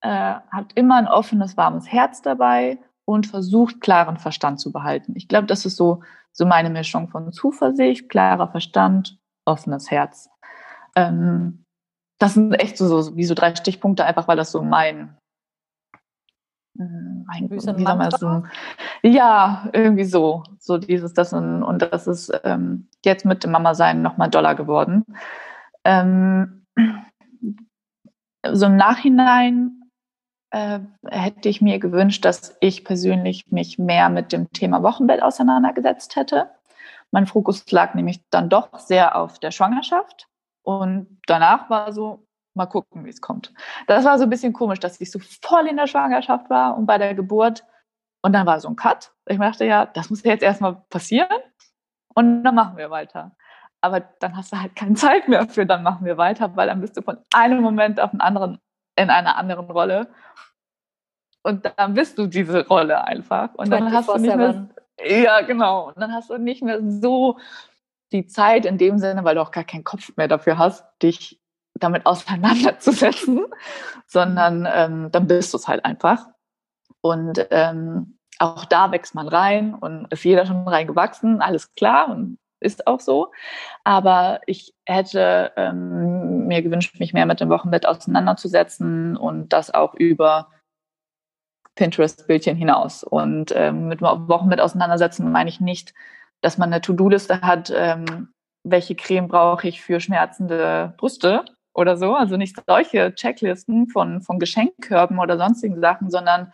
Äh, 0.00 0.34
habt 0.52 0.72
immer 0.74 0.96
ein 0.96 1.08
offenes, 1.08 1.56
warmes 1.56 1.90
Herz 1.90 2.22
dabei 2.22 2.78
und 3.04 3.26
versucht, 3.26 3.80
klaren 3.80 4.18
Verstand 4.18 4.60
zu 4.60 4.72
behalten. 4.72 5.14
Ich 5.16 5.28
glaube, 5.28 5.46
das 5.46 5.64
ist 5.64 5.76
so, 5.76 6.02
so 6.32 6.46
meine 6.46 6.70
Mischung 6.70 7.08
von 7.08 7.32
Zuversicht, 7.32 8.08
klarer 8.08 8.48
Verstand, 8.48 9.18
offenes 9.44 9.90
Herz. 9.90 10.28
Ähm, 10.94 11.64
das 12.18 12.34
sind 12.34 12.52
echt 12.54 12.76
so, 12.76 13.00
so 13.00 13.16
wie 13.16 13.24
so 13.24 13.34
drei 13.34 13.54
Stichpunkte, 13.54 14.04
einfach 14.04 14.28
weil 14.28 14.36
das 14.36 14.52
so 14.52 14.62
mein, 14.62 15.16
äh, 16.78 16.82
mein 17.26 17.50
wie 17.50 17.58
so, 18.18 18.42
ja, 19.02 19.68
irgendwie 19.72 20.04
so, 20.04 20.44
so 20.58 20.78
dieses, 20.78 21.12
das 21.12 21.32
und, 21.32 21.62
und 21.62 21.82
das 21.82 22.06
ist 22.06 22.32
ähm, 22.44 22.88
jetzt 23.04 23.24
mit 23.24 23.44
dem 23.44 23.50
Mama 23.50 23.74
sein 23.74 24.02
nochmal 24.02 24.30
doller 24.30 24.54
geworden. 24.54 25.04
Ähm, 25.84 26.66
so 28.46 28.66
im 28.66 28.76
Nachhinein 28.76 29.82
äh, 30.50 30.80
hätte 31.06 31.48
ich 31.48 31.60
mir 31.60 31.78
gewünscht, 31.78 32.24
dass 32.24 32.56
ich 32.60 32.84
persönlich 32.84 33.50
mich 33.50 33.78
mehr 33.78 34.08
mit 34.08 34.32
dem 34.32 34.50
Thema 34.50 34.82
Wochenbett 34.82 35.22
auseinandergesetzt 35.22 36.16
hätte. 36.16 36.50
Mein 37.10 37.26
Fokus 37.26 37.70
lag 37.70 37.94
nämlich 37.94 38.22
dann 38.30 38.48
doch 38.48 38.78
sehr 38.78 39.16
auf 39.16 39.38
der 39.38 39.50
Schwangerschaft 39.50 40.28
und 40.62 41.18
danach 41.26 41.70
war 41.70 41.92
so, 41.92 42.27
mal 42.58 42.66
gucken, 42.66 43.04
wie 43.06 43.10
es 43.10 43.22
kommt. 43.22 43.54
Das 43.86 44.04
war 44.04 44.18
so 44.18 44.24
ein 44.24 44.30
bisschen 44.30 44.52
komisch, 44.52 44.80
dass 44.80 45.00
ich 45.00 45.10
so 45.10 45.18
voll 45.18 45.66
in 45.66 45.76
der 45.76 45.86
Schwangerschaft 45.86 46.50
war 46.50 46.76
und 46.76 46.84
bei 46.84 46.98
der 46.98 47.14
Geburt 47.14 47.64
und 48.22 48.32
dann 48.34 48.46
war 48.46 48.60
so 48.60 48.68
ein 48.68 48.76
Cut. 48.76 49.12
Ich 49.26 49.38
dachte, 49.38 49.64
ja, 49.64 49.86
das 49.86 50.10
muss 50.10 50.22
jetzt 50.24 50.42
erstmal 50.42 50.76
passieren 50.90 51.38
und 52.14 52.44
dann 52.44 52.54
machen 52.54 52.76
wir 52.76 52.90
weiter. 52.90 53.32
Aber 53.80 54.00
dann 54.00 54.36
hast 54.36 54.52
du 54.52 54.60
halt 54.60 54.76
keine 54.76 54.94
Zeit 54.94 55.28
mehr 55.28 55.48
für, 55.48 55.64
dann 55.64 55.82
machen 55.82 56.04
wir 56.04 56.18
weiter, 56.18 56.54
weil 56.56 56.66
dann 56.66 56.80
bist 56.80 56.96
du 56.96 57.02
von 57.02 57.18
einem 57.32 57.62
Moment 57.62 58.00
auf 58.00 58.10
den 58.10 58.20
anderen 58.20 58.58
in 58.96 59.10
einer 59.10 59.36
anderen 59.36 59.70
Rolle. 59.70 60.08
Und 61.42 61.70
dann 61.76 61.94
bist 61.94 62.18
du 62.18 62.26
diese 62.26 62.66
Rolle 62.66 63.04
einfach. 63.04 63.54
Und 63.54 63.70
dann 63.70 63.92
hast 63.92 64.08
du 64.08 64.18
nicht 64.18 64.36
mehr, 64.36 64.68
ja, 65.00 65.40
genau. 65.42 65.88
Und 65.88 65.98
dann 65.98 66.12
hast 66.12 66.30
du 66.30 66.36
nicht 66.36 66.62
mehr 66.62 66.80
so 66.82 67.38
die 68.12 68.26
Zeit 68.26 68.66
in 68.66 68.78
dem 68.78 68.98
Sinne, 68.98 69.24
weil 69.24 69.36
du 69.36 69.42
auch 69.42 69.52
gar 69.52 69.64
keinen 69.64 69.84
Kopf 69.84 70.16
mehr 70.16 70.28
dafür 70.28 70.58
hast, 70.58 70.84
dich 71.02 71.40
damit 71.78 72.06
auseinanderzusetzen, 72.06 73.46
sondern 74.06 74.68
ähm, 74.72 75.10
dann 75.10 75.26
bist 75.26 75.52
du 75.52 75.58
es 75.58 75.68
halt 75.68 75.84
einfach. 75.84 76.26
Und 77.00 77.46
ähm, 77.50 78.18
auch 78.38 78.64
da 78.64 78.92
wächst 78.92 79.14
man 79.14 79.28
rein 79.28 79.74
und 79.74 80.06
ist 80.12 80.24
jeder 80.24 80.46
schon 80.46 80.66
reingewachsen, 80.66 81.40
alles 81.40 81.74
klar 81.74 82.08
und 82.10 82.38
ist 82.60 82.86
auch 82.86 83.00
so. 83.00 83.32
Aber 83.84 84.40
ich 84.46 84.74
hätte 84.84 85.52
ähm, 85.56 86.46
mir 86.46 86.62
gewünscht, 86.62 86.98
mich 86.98 87.12
mehr 87.12 87.26
mit 87.26 87.40
dem 87.40 87.50
Wochenbett 87.50 87.86
auseinanderzusetzen 87.86 89.16
und 89.16 89.52
das 89.52 89.72
auch 89.72 89.94
über 89.94 90.50
Pinterest-Bildchen 91.76 92.56
hinaus. 92.56 93.04
Und 93.04 93.52
ähm, 93.54 93.88
mit 93.88 94.00
dem 94.00 94.28
Wochenbett 94.28 94.60
auseinandersetzen 94.60 95.30
meine 95.30 95.50
ich 95.50 95.60
nicht, 95.60 95.94
dass 96.40 96.58
man 96.58 96.72
eine 96.72 96.80
To-Do-Liste 96.80 97.40
hat, 97.42 97.72
ähm, 97.74 98.32
welche 98.64 98.96
Creme 98.96 99.28
brauche 99.28 99.68
ich 99.68 99.80
für 99.80 100.00
schmerzende 100.00 100.94
Brüste 100.96 101.44
oder 101.78 101.96
so. 101.96 102.14
Also 102.14 102.36
nicht 102.36 102.56
solche 102.66 103.14
Checklisten 103.14 103.86
von, 103.88 104.20
von 104.20 104.38
Geschenkkörben 104.40 105.18
oder 105.18 105.38
sonstigen 105.38 105.80
Sachen, 105.80 106.10
sondern 106.10 106.52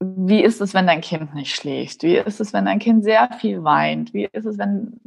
wie 0.00 0.42
ist 0.42 0.60
es, 0.60 0.74
wenn 0.74 0.88
dein 0.88 1.00
Kind 1.00 1.32
nicht 1.34 1.54
schläft? 1.54 2.02
Wie 2.02 2.16
ist 2.16 2.40
es, 2.40 2.52
wenn 2.52 2.64
dein 2.64 2.80
Kind 2.80 3.04
sehr 3.04 3.30
viel 3.38 3.62
weint? 3.62 4.12
Wie 4.12 4.24
ist 4.24 4.44
es, 4.44 4.58
wenn 4.58 5.00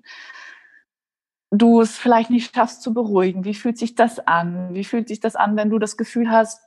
du 1.51 1.81
es 1.81 1.97
vielleicht 1.97 2.29
nicht 2.29 2.55
schaffst 2.55 2.81
zu 2.81 2.93
beruhigen? 2.93 3.43
Wie 3.43 3.53
fühlt 3.53 3.77
sich 3.77 3.95
das 3.95 4.25
an? 4.25 4.73
Wie 4.73 4.85
fühlt 4.85 5.09
sich 5.09 5.19
das 5.19 5.35
an, 5.35 5.57
wenn 5.57 5.69
du 5.69 5.77
das 5.77 5.97
Gefühl 5.97 6.31
hast, 6.31 6.61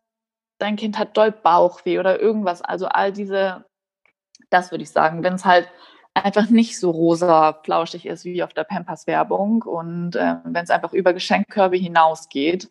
dein 0.58 0.76
Kind 0.76 0.98
hat 0.98 1.16
doll 1.16 1.32
Bauchweh 1.32 1.98
oder 1.98 2.20
irgendwas? 2.20 2.60
Also 2.60 2.86
all 2.88 3.10
diese, 3.10 3.64
das 4.50 4.70
würde 4.70 4.82
ich 4.82 4.90
sagen, 4.90 5.22
wenn 5.22 5.34
es 5.34 5.46
halt 5.46 5.70
einfach 6.24 6.50
nicht 6.50 6.78
so 6.78 6.90
rosa 6.90 7.54
flauschig 7.64 8.06
ist 8.06 8.24
wie 8.24 8.42
auf 8.42 8.52
der 8.52 8.64
Pampers-Werbung 8.64 9.62
und 9.62 10.16
äh, 10.16 10.36
wenn 10.44 10.64
es 10.64 10.70
einfach 10.70 10.92
über 10.92 11.12
Geschenkkörbe 11.12 11.76
hinausgeht. 11.76 12.70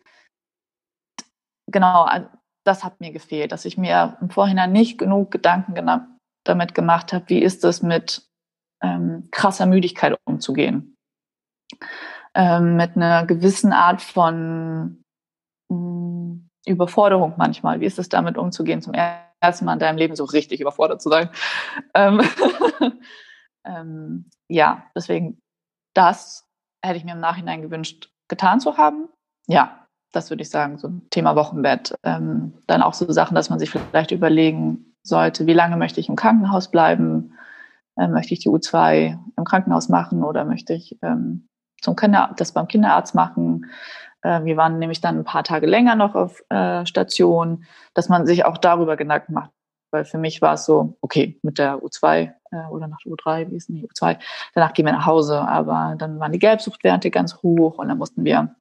Genau, 1.66 2.08
das 2.64 2.84
hat 2.84 3.00
mir 3.00 3.12
gefehlt, 3.12 3.52
dass 3.52 3.64
ich 3.64 3.78
mir 3.78 4.16
im 4.20 4.30
Vorhinein 4.30 4.72
nicht 4.72 4.98
genug 4.98 5.30
Gedanken 5.30 6.18
damit 6.44 6.74
gemacht 6.74 7.12
habe, 7.12 7.28
wie 7.28 7.42
ist 7.42 7.64
es 7.64 7.82
mit 7.82 8.28
ähm, 8.82 9.28
krasser 9.30 9.66
Müdigkeit 9.66 10.16
umzugehen. 10.24 10.96
Ähm, 12.34 12.76
mit 12.76 12.96
einer 12.96 13.26
gewissen 13.26 13.72
Art 13.72 14.02
von 14.02 15.02
mh, 15.68 15.76
hm, 15.76 16.48
Überforderung 16.66 17.34
manchmal. 17.36 17.80
Wie 17.80 17.86
ist 17.86 17.98
es 17.98 18.08
damit 18.08 18.36
umzugehen, 18.36 18.82
zum 18.82 18.94
ersten 18.94 19.64
Mal 19.64 19.74
in 19.74 19.78
deinem 19.78 19.98
Leben 19.98 20.16
so 20.16 20.24
richtig 20.24 20.60
überfordert 20.60 21.02
zu 21.02 21.08
sein? 21.08 21.30
Ähm, 21.94 22.20
ähm, 23.64 24.30
ja, 24.48 24.84
deswegen, 24.94 25.38
das 25.94 26.48
hätte 26.84 26.96
ich 26.96 27.04
mir 27.04 27.12
im 27.12 27.20
Nachhinein 27.20 27.62
gewünscht, 27.62 28.10
getan 28.28 28.60
zu 28.60 28.76
haben. 28.76 29.08
Ja, 29.46 29.86
das 30.12 30.30
würde 30.30 30.42
ich 30.42 30.50
sagen, 30.50 30.78
so 30.78 30.90
Thema 31.10 31.36
Wochenbett. 31.36 31.94
Ähm, 32.02 32.54
dann 32.66 32.82
auch 32.82 32.94
so 32.94 33.10
Sachen, 33.12 33.34
dass 33.34 33.50
man 33.50 33.58
sich 33.58 33.70
vielleicht 33.70 34.10
überlegen 34.10 34.94
sollte, 35.02 35.46
wie 35.46 35.54
lange 35.54 35.76
möchte 35.76 36.00
ich 36.00 36.08
im 36.08 36.16
Krankenhaus 36.16 36.70
bleiben? 36.70 37.34
Ähm, 37.98 38.12
möchte 38.12 38.34
ich 38.34 38.40
die 38.40 38.48
U2 38.48 39.18
im 39.36 39.44
Krankenhaus 39.44 39.88
machen 39.88 40.22
oder 40.22 40.44
möchte 40.44 40.72
ich 40.72 40.98
ähm, 41.02 41.48
zum 41.80 41.96
Kinder 41.96 42.34
das 42.36 42.52
beim 42.52 42.68
Kinderarzt 42.68 43.14
machen? 43.14 43.66
Äh, 44.22 44.44
wir 44.44 44.56
waren 44.56 44.78
nämlich 44.78 45.00
dann 45.00 45.18
ein 45.18 45.24
paar 45.24 45.44
Tage 45.44 45.66
länger 45.66 45.94
noch 45.94 46.14
auf 46.14 46.42
äh, 46.48 46.86
Station, 46.86 47.64
dass 47.94 48.08
man 48.08 48.26
sich 48.26 48.44
auch 48.44 48.58
darüber 48.58 48.96
Gedanken 48.96 49.34
macht. 49.34 49.50
Weil 49.90 50.04
für 50.04 50.18
mich 50.18 50.42
war 50.42 50.54
es 50.54 50.64
so, 50.64 50.96
okay, 51.00 51.38
mit 51.42 51.58
der 51.58 51.78
U2 51.78 52.32
äh, 52.50 52.66
oder 52.70 52.88
nach 52.88 52.98
der 53.04 53.12
U3, 53.12 53.50
wie 53.50 53.56
ist 53.56 53.68
denn 53.68 53.76
die 53.76 53.88
U2, 53.88 54.18
danach 54.54 54.72
gehen 54.72 54.86
wir 54.86 54.92
nach 54.92 55.06
Hause. 55.06 55.40
Aber 55.40 55.94
dann 55.98 56.20
waren 56.20 56.32
die 56.32 56.38
Gelbsuchtwerte 56.38 57.10
ganz 57.10 57.36
hoch 57.42 57.78
und 57.78 57.88
dann 57.88 57.98
mussten 57.98 58.24
wir 58.24 58.54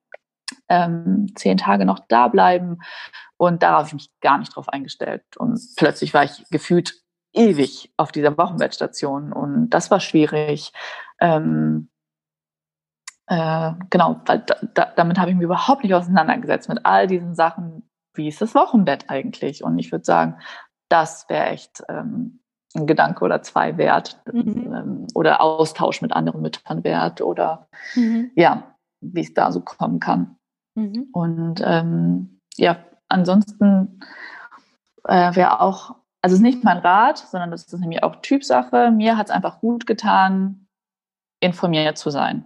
ähm, 0.70 1.28
zehn 1.36 1.58
Tage 1.58 1.86
noch 1.86 2.00
da 2.08 2.28
bleiben. 2.28 2.80
Und 3.38 3.63
darauf 3.63 3.78
habe 3.78 3.88
ich 3.88 3.94
mich 3.94 4.12
gar 4.22 4.38
nicht 4.38 4.56
drauf 4.56 4.70
eingestellt. 4.70 5.24
Und 5.38 5.60
plötzlich 5.76 6.13
war 6.13 6.24
ich 6.24 6.44
gefühlt 6.50 6.96
ewig 7.34 7.94
auf 7.98 8.12
dieser 8.12 8.38
Wochenbettstation. 8.38 9.32
Und 9.32 9.70
das 9.70 9.92
war 9.92 10.00
schwierig. 10.00 10.74
Ähm, 11.20 11.90
äh, 13.28 13.74
genau, 13.90 14.22
weil 14.26 14.40
da, 14.40 14.56
da, 14.74 14.94
damit 14.96 15.20
habe 15.20 15.32
ich 15.32 15.36
mich 15.36 15.44
überhaupt 15.44 15.84
nicht 15.84 15.94
auseinandergesetzt 15.94 16.70
mit 16.70 16.86
all 16.86 17.08
diesen 17.08 17.36
Sachen. 17.36 17.90
Wie 18.13 18.28
ist 18.28 18.42
das 18.42 18.56
Wochenbett 18.56 19.10
eigentlich? 19.10 19.63
Und 19.63 19.78
ich 19.78 19.92
würde 19.92 20.06
sagen, 20.06 20.40
das 20.89 21.28
wäre 21.30 21.47
echt 21.47 21.84
ähm, 21.89 22.39
ein 22.76 22.88
Gedanke 22.88 23.23
oder 23.23 23.41
zwei 23.41 23.78
wert 23.78 24.21
mhm. 24.32 24.73
ähm, 24.73 25.08
oder 25.13 25.41
Austausch 25.41 26.02
mit 26.02 26.13
anderen 26.13 26.41
Müttern 26.41 26.84
wert 26.84 27.21
oder 27.21 27.67
mhm. 27.95 28.32
ja, 28.36 28.76
wie 29.02 29.21
es 29.21 29.34
da 29.34 29.52
so 29.52 29.62
kommen 29.62 30.00
kann. 30.00 30.38
Mhm. 30.76 31.08
Und 31.12 31.62
ähm, 31.63 32.39
ja, 32.56 32.78
ansonsten 33.08 34.00
äh, 35.06 35.36
wäre 35.36 35.62
auch, 35.62 35.95
also 36.21 36.34
es 36.34 36.39
ist 36.39 36.41
nicht 36.41 36.63
mein 36.63 36.78
Rat, 36.78 37.17
sondern 37.17 37.52
das 37.52 37.65
ist 37.65 37.80
nämlich 37.80 38.04
auch 38.04 38.17
Typsache. 38.17 38.91
Mir 38.91 39.17
hat 39.17 39.28
es 39.28 39.32
einfach 39.32 39.60
gut 39.60 39.88
getan, 39.88 40.67
informiert 41.39 41.97
zu 41.97 42.10
sein. 42.10 42.45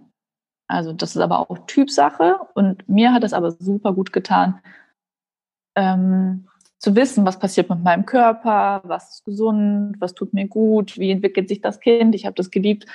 Also 0.68 0.92
das 0.92 1.16
ist 1.16 1.20
aber 1.20 1.38
auch 1.40 1.58
Typsache 1.66 2.38
und 2.54 2.88
mir 2.88 3.12
hat 3.12 3.24
es 3.24 3.32
aber 3.32 3.50
super 3.50 3.92
gut 3.92 4.12
getan, 4.12 4.60
ähm, 5.74 6.48
zu 6.82 6.96
wissen, 6.96 7.24
was 7.24 7.38
passiert 7.38 7.70
mit 7.70 7.80
meinem 7.80 8.04
Körper, 8.04 8.82
was 8.82 9.14
ist 9.14 9.24
gesund, 9.24 9.94
was 10.00 10.14
tut 10.14 10.34
mir 10.34 10.48
gut, 10.48 10.98
wie 10.98 11.12
entwickelt 11.12 11.48
sich 11.48 11.60
das 11.60 11.78
Kind. 11.78 12.12
Ich 12.16 12.26
habe 12.26 12.34
das 12.34 12.50
geliebt, 12.50 12.86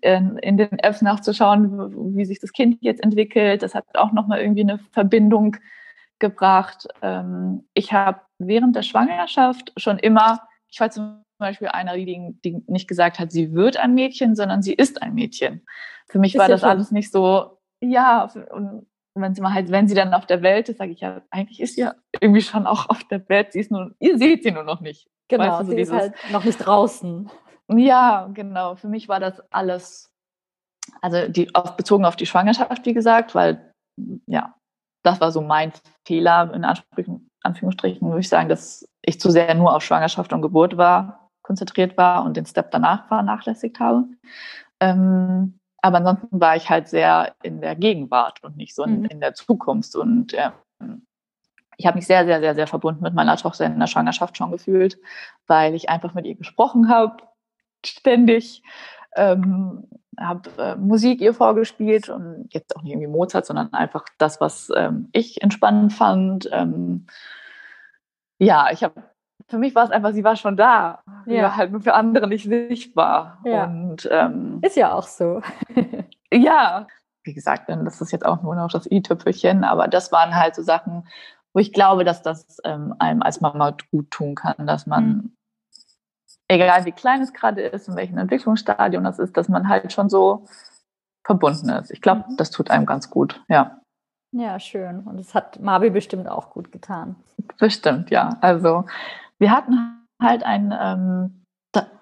in, 0.00 0.36
in, 0.38 0.56
den 0.56 0.80
Apps 0.80 1.00
nachzuschauen, 1.00 2.16
wie 2.16 2.24
sich 2.24 2.40
das 2.40 2.52
Kind 2.52 2.78
jetzt 2.80 3.00
entwickelt. 3.04 3.62
Das 3.62 3.76
hat 3.76 3.84
auch 3.94 4.10
nochmal 4.10 4.40
irgendwie 4.40 4.62
eine 4.62 4.80
Verbindung 4.90 5.56
gebracht. 6.18 6.88
Ähm, 7.02 7.62
ich 7.72 7.92
habe 7.92 8.20
während 8.38 8.74
der 8.74 8.82
Schwangerschaft 8.82 9.72
schon 9.76 10.00
immer, 10.00 10.40
ich 10.68 10.80
war 10.80 10.90
zum 10.90 11.22
Beispiel 11.38 11.68
einer, 11.68 11.94
die, 11.94 12.36
die 12.44 12.64
nicht 12.66 12.88
gesagt 12.88 13.20
hat, 13.20 13.30
sie 13.30 13.52
wird 13.52 13.76
ein 13.76 13.94
Mädchen, 13.94 14.34
sondern 14.34 14.60
sie 14.60 14.74
ist 14.74 15.02
ein 15.02 15.14
Mädchen. 15.14 15.64
Für 16.08 16.18
mich 16.18 16.34
ist 16.34 16.40
war 16.40 16.48
das 16.48 16.62
schön. 16.62 16.70
alles 16.70 16.90
nicht 16.90 17.12
so, 17.12 17.58
ja, 17.80 18.28
und 18.50 18.86
wenn 19.22 19.34
sie 19.34 19.40
mal 19.40 19.54
halt, 19.54 19.70
wenn 19.70 19.88
sie 19.88 19.94
dann 19.94 20.14
auf 20.14 20.26
der 20.26 20.42
Welt 20.42 20.68
ist, 20.68 20.78
sage 20.78 20.92
ich 20.92 21.00
ja, 21.00 21.22
eigentlich 21.30 21.60
ist 21.60 21.74
sie 21.74 21.82
ja 21.82 21.94
irgendwie 22.20 22.42
schon 22.42 22.66
auch 22.66 22.88
auf 22.88 23.04
der 23.04 23.28
Welt. 23.28 23.52
Sie 23.52 23.60
ist 23.60 23.70
nur, 23.70 23.94
ihr 23.98 24.18
seht 24.18 24.42
sie 24.42 24.52
nur 24.52 24.64
noch 24.64 24.80
nicht. 24.80 25.08
Genau, 25.28 25.44
weißt 25.44 25.60
du, 25.60 25.64
so 25.64 25.70
sie 25.70 25.76
dieses, 25.76 25.94
ist 25.94 26.00
halt 26.00 26.14
noch 26.32 26.44
nicht 26.44 26.58
draußen. 26.58 27.30
Ja, 27.68 28.30
genau. 28.32 28.76
Für 28.76 28.88
mich 28.88 29.08
war 29.08 29.20
das 29.20 29.40
alles, 29.52 30.12
also 31.00 31.28
die, 31.28 31.54
auf, 31.54 31.76
bezogen 31.76 32.04
auf 32.04 32.16
die 32.16 32.26
Schwangerschaft, 32.26 32.86
wie 32.86 32.94
gesagt, 32.94 33.34
weil 33.34 33.72
ja, 34.26 34.54
das 35.02 35.20
war 35.20 35.32
so 35.32 35.40
mein 35.40 35.72
Fehler 36.06 36.52
in 36.54 36.64
Anführungsstrichen, 36.64 37.30
Anführungsstrichen 37.42 38.08
würde 38.08 38.20
ich 38.20 38.28
sagen, 38.28 38.48
dass 38.48 38.88
ich 39.02 39.20
zu 39.20 39.30
sehr 39.30 39.54
nur 39.54 39.74
auf 39.74 39.82
Schwangerschaft 39.82 40.32
und 40.32 40.42
Geburt 40.42 40.76
war, 40.76 41.30
konzentriert 41.42 41.96
war 41.96 42.24
und 42.24 42.36
den 42.36 42.46
Step 42.46 42.70
danach 42.70 43.06
vernachlässigt 43.08 43.78
habe. 43.80 44.04
Ähm, 44.80 45.58
aber 45.86 45.98
ansonsten 45.98 46.40
war 46.40 46.56
ich 46.56 46.68
halt 46.68 46.88
sehr 46.88 47.34
in 47.42 47.60
der 47.60 47.76
Gegenwart 47.76 48.42
und 48.42 48.56
nicht 48.56 48.74
so 48.74 48.84
in, 48.84 49.00
mhm. 49.00 49.04
in 49.06 49.20
der 49.20 49.34
Zukunft. 49.34 49.94
Und 49.94 50.34
ähm, 50.34 51.06
ich 51.76 51.86
habe 51.86 51.96
mich 51.96 52.06
sehr, 52.06 52.24
sehr, 52.24 52.40
sehr, 52.40 52.54
sehr 52.54 52.66
verbunden 52.66 53.02
mit 53.02 53.14
meiner 53.14 53.36
Tochter 53.36 53.66
in 53.66 53.78
der 53.78 53.86
Schwangerschaft 53.86 54.36
schon 54.36 54.50
gefühlt, 54.50 54.98
weil 55.46 55.74
ich 55.74 55.88
einfach 55.88 56.14
mit 56.14 56.26
ihr 56.26 56.34
gesprochen 56.34 56.88
habe, 56.88 57.16
ständig. 57.84 58.62
Ähm, 59.14 59.88
habe 60.18 60.50
äh, 60.58 60.76
Musik 60.76 61.20
ihr 61.20 61.34
vorgespielt 61.34 62.08
und 62.08 62.48
jetzt 62.50 62.74
auch 62.74 62.82
nicht 62.82 62.92
irgendwie 62.92 63.08
Mozart, 63.08 63.46
sondern 63.46 63.72
einfach 63.74 64.06
das, 64.18 64.40
was 64.40 64.70
ähm, 64.74 65.08
ich 65.12 65.42
entspannend 65.42 65.92
fand. 65.92 66.48
Ähm, 66.52 67.06
ja, 68.38 68.70
ich 68.72 68.82
habe 68.82 69.02
für 69.48 69.58
mich 69.58 69.74
war 69.74 69.84
es 69.84 69.90
einfach, 69.90 70.12
sie 70.12 70.24
war 70.24 70.36
schon 70.36 70.56
da. 70.56 71.02
Ja. 71.26 71.34
Sie 71.34 71.42
war 71.42 71.56
halt 71.56 71.72
nur 71.72 71.80
für 71.80 71.94
andere 71.94 72.26
nicht 72.26 72.44
sichtbar. 72.44 73.38
Ja. 73.44 73.64
Und, 73.64 74.08
ähm, 74.10 74.58
ist 74.62 74.76
ja 74.76 74.92
auch 74.92 75.06
so. 75.06 75.40
ja, 76.32 76.86
wie 77.24 77.34
gesagt, 77.34 77.68
das 77.68 78.00
ist 78.00 78.12
jetzt 78.12 78.24
auch 78.24 78.42
nur 78.42 78.54
noch 78.54 78.70
das 78.70 78.90
i-Tüpfelchen, 78.90 79.64
aber 79.64 79.88
das 79.88 80.12
waren 80.12 80.34
halt 80.34 80.54
so 80.54 80.62
Sachen, 80.62 81.06
wo 81.52 81.60
ich 81.60 81.72
glaube, 81.72 82.04
dass 82.04 82.22
das 82.22 82.58
ähm, 82.64 82.94
einem 82.98 83.22
als 83.22 83.40
Mama 83.40 83.76
gut 83.90 84.10
tun 84.10 84.34
kann, 84.34 84.66
dass 84.66 84.86
man, 84.86 85.06
mhm. 85.06 85.36
egal 86.48 86.84
wie 86.84 86.92
klein 86.92 87.22
es 87.22 87.32
gerade 87.32 87.62
ist, 87.62 87.88
in 87.88 87.96
welchem 87.96 88.18
Entwicklungsstadium 88.18 89.04
das 89.04 89.18
ist, 89.18 89.36
dass 89.36 89.48
man 89.48 89.68
halt 89.68 89.92
schon 89.92 90.08
so 90.08 90.44
verbunden 91.24 91.68
ist. 91.70 91.90
Ich 91.90 92.00
glaube, 92.00 92.24
mhm. 92.28 92.36
das 92.36 92.50
tut 92.50 92.70
einem 92.70 92.86
ganz 92.86 93.10
gut, 93.10 93.42
ja. 93.48 93.80
Ja, 94.32 94.60
schön. 94.60 95.00
Und 95.00 95.18
es 95.18 95.34
hat 95.34 95.60
Marbi 95.60 95.90
bestimmt 95.90 96.28
auch 96.28 96.50
gut 96.50 96.70
getan. 96.70 97.16
Bestimmt, 97.58 98.10
ja. 98.10 98.36
Also 98.40 98.84
wir 99.38 99.50
hatten 99.50 100.06
halt 100.20 100.42
ein, 100.42 100.74
ähm, 100.78 101.42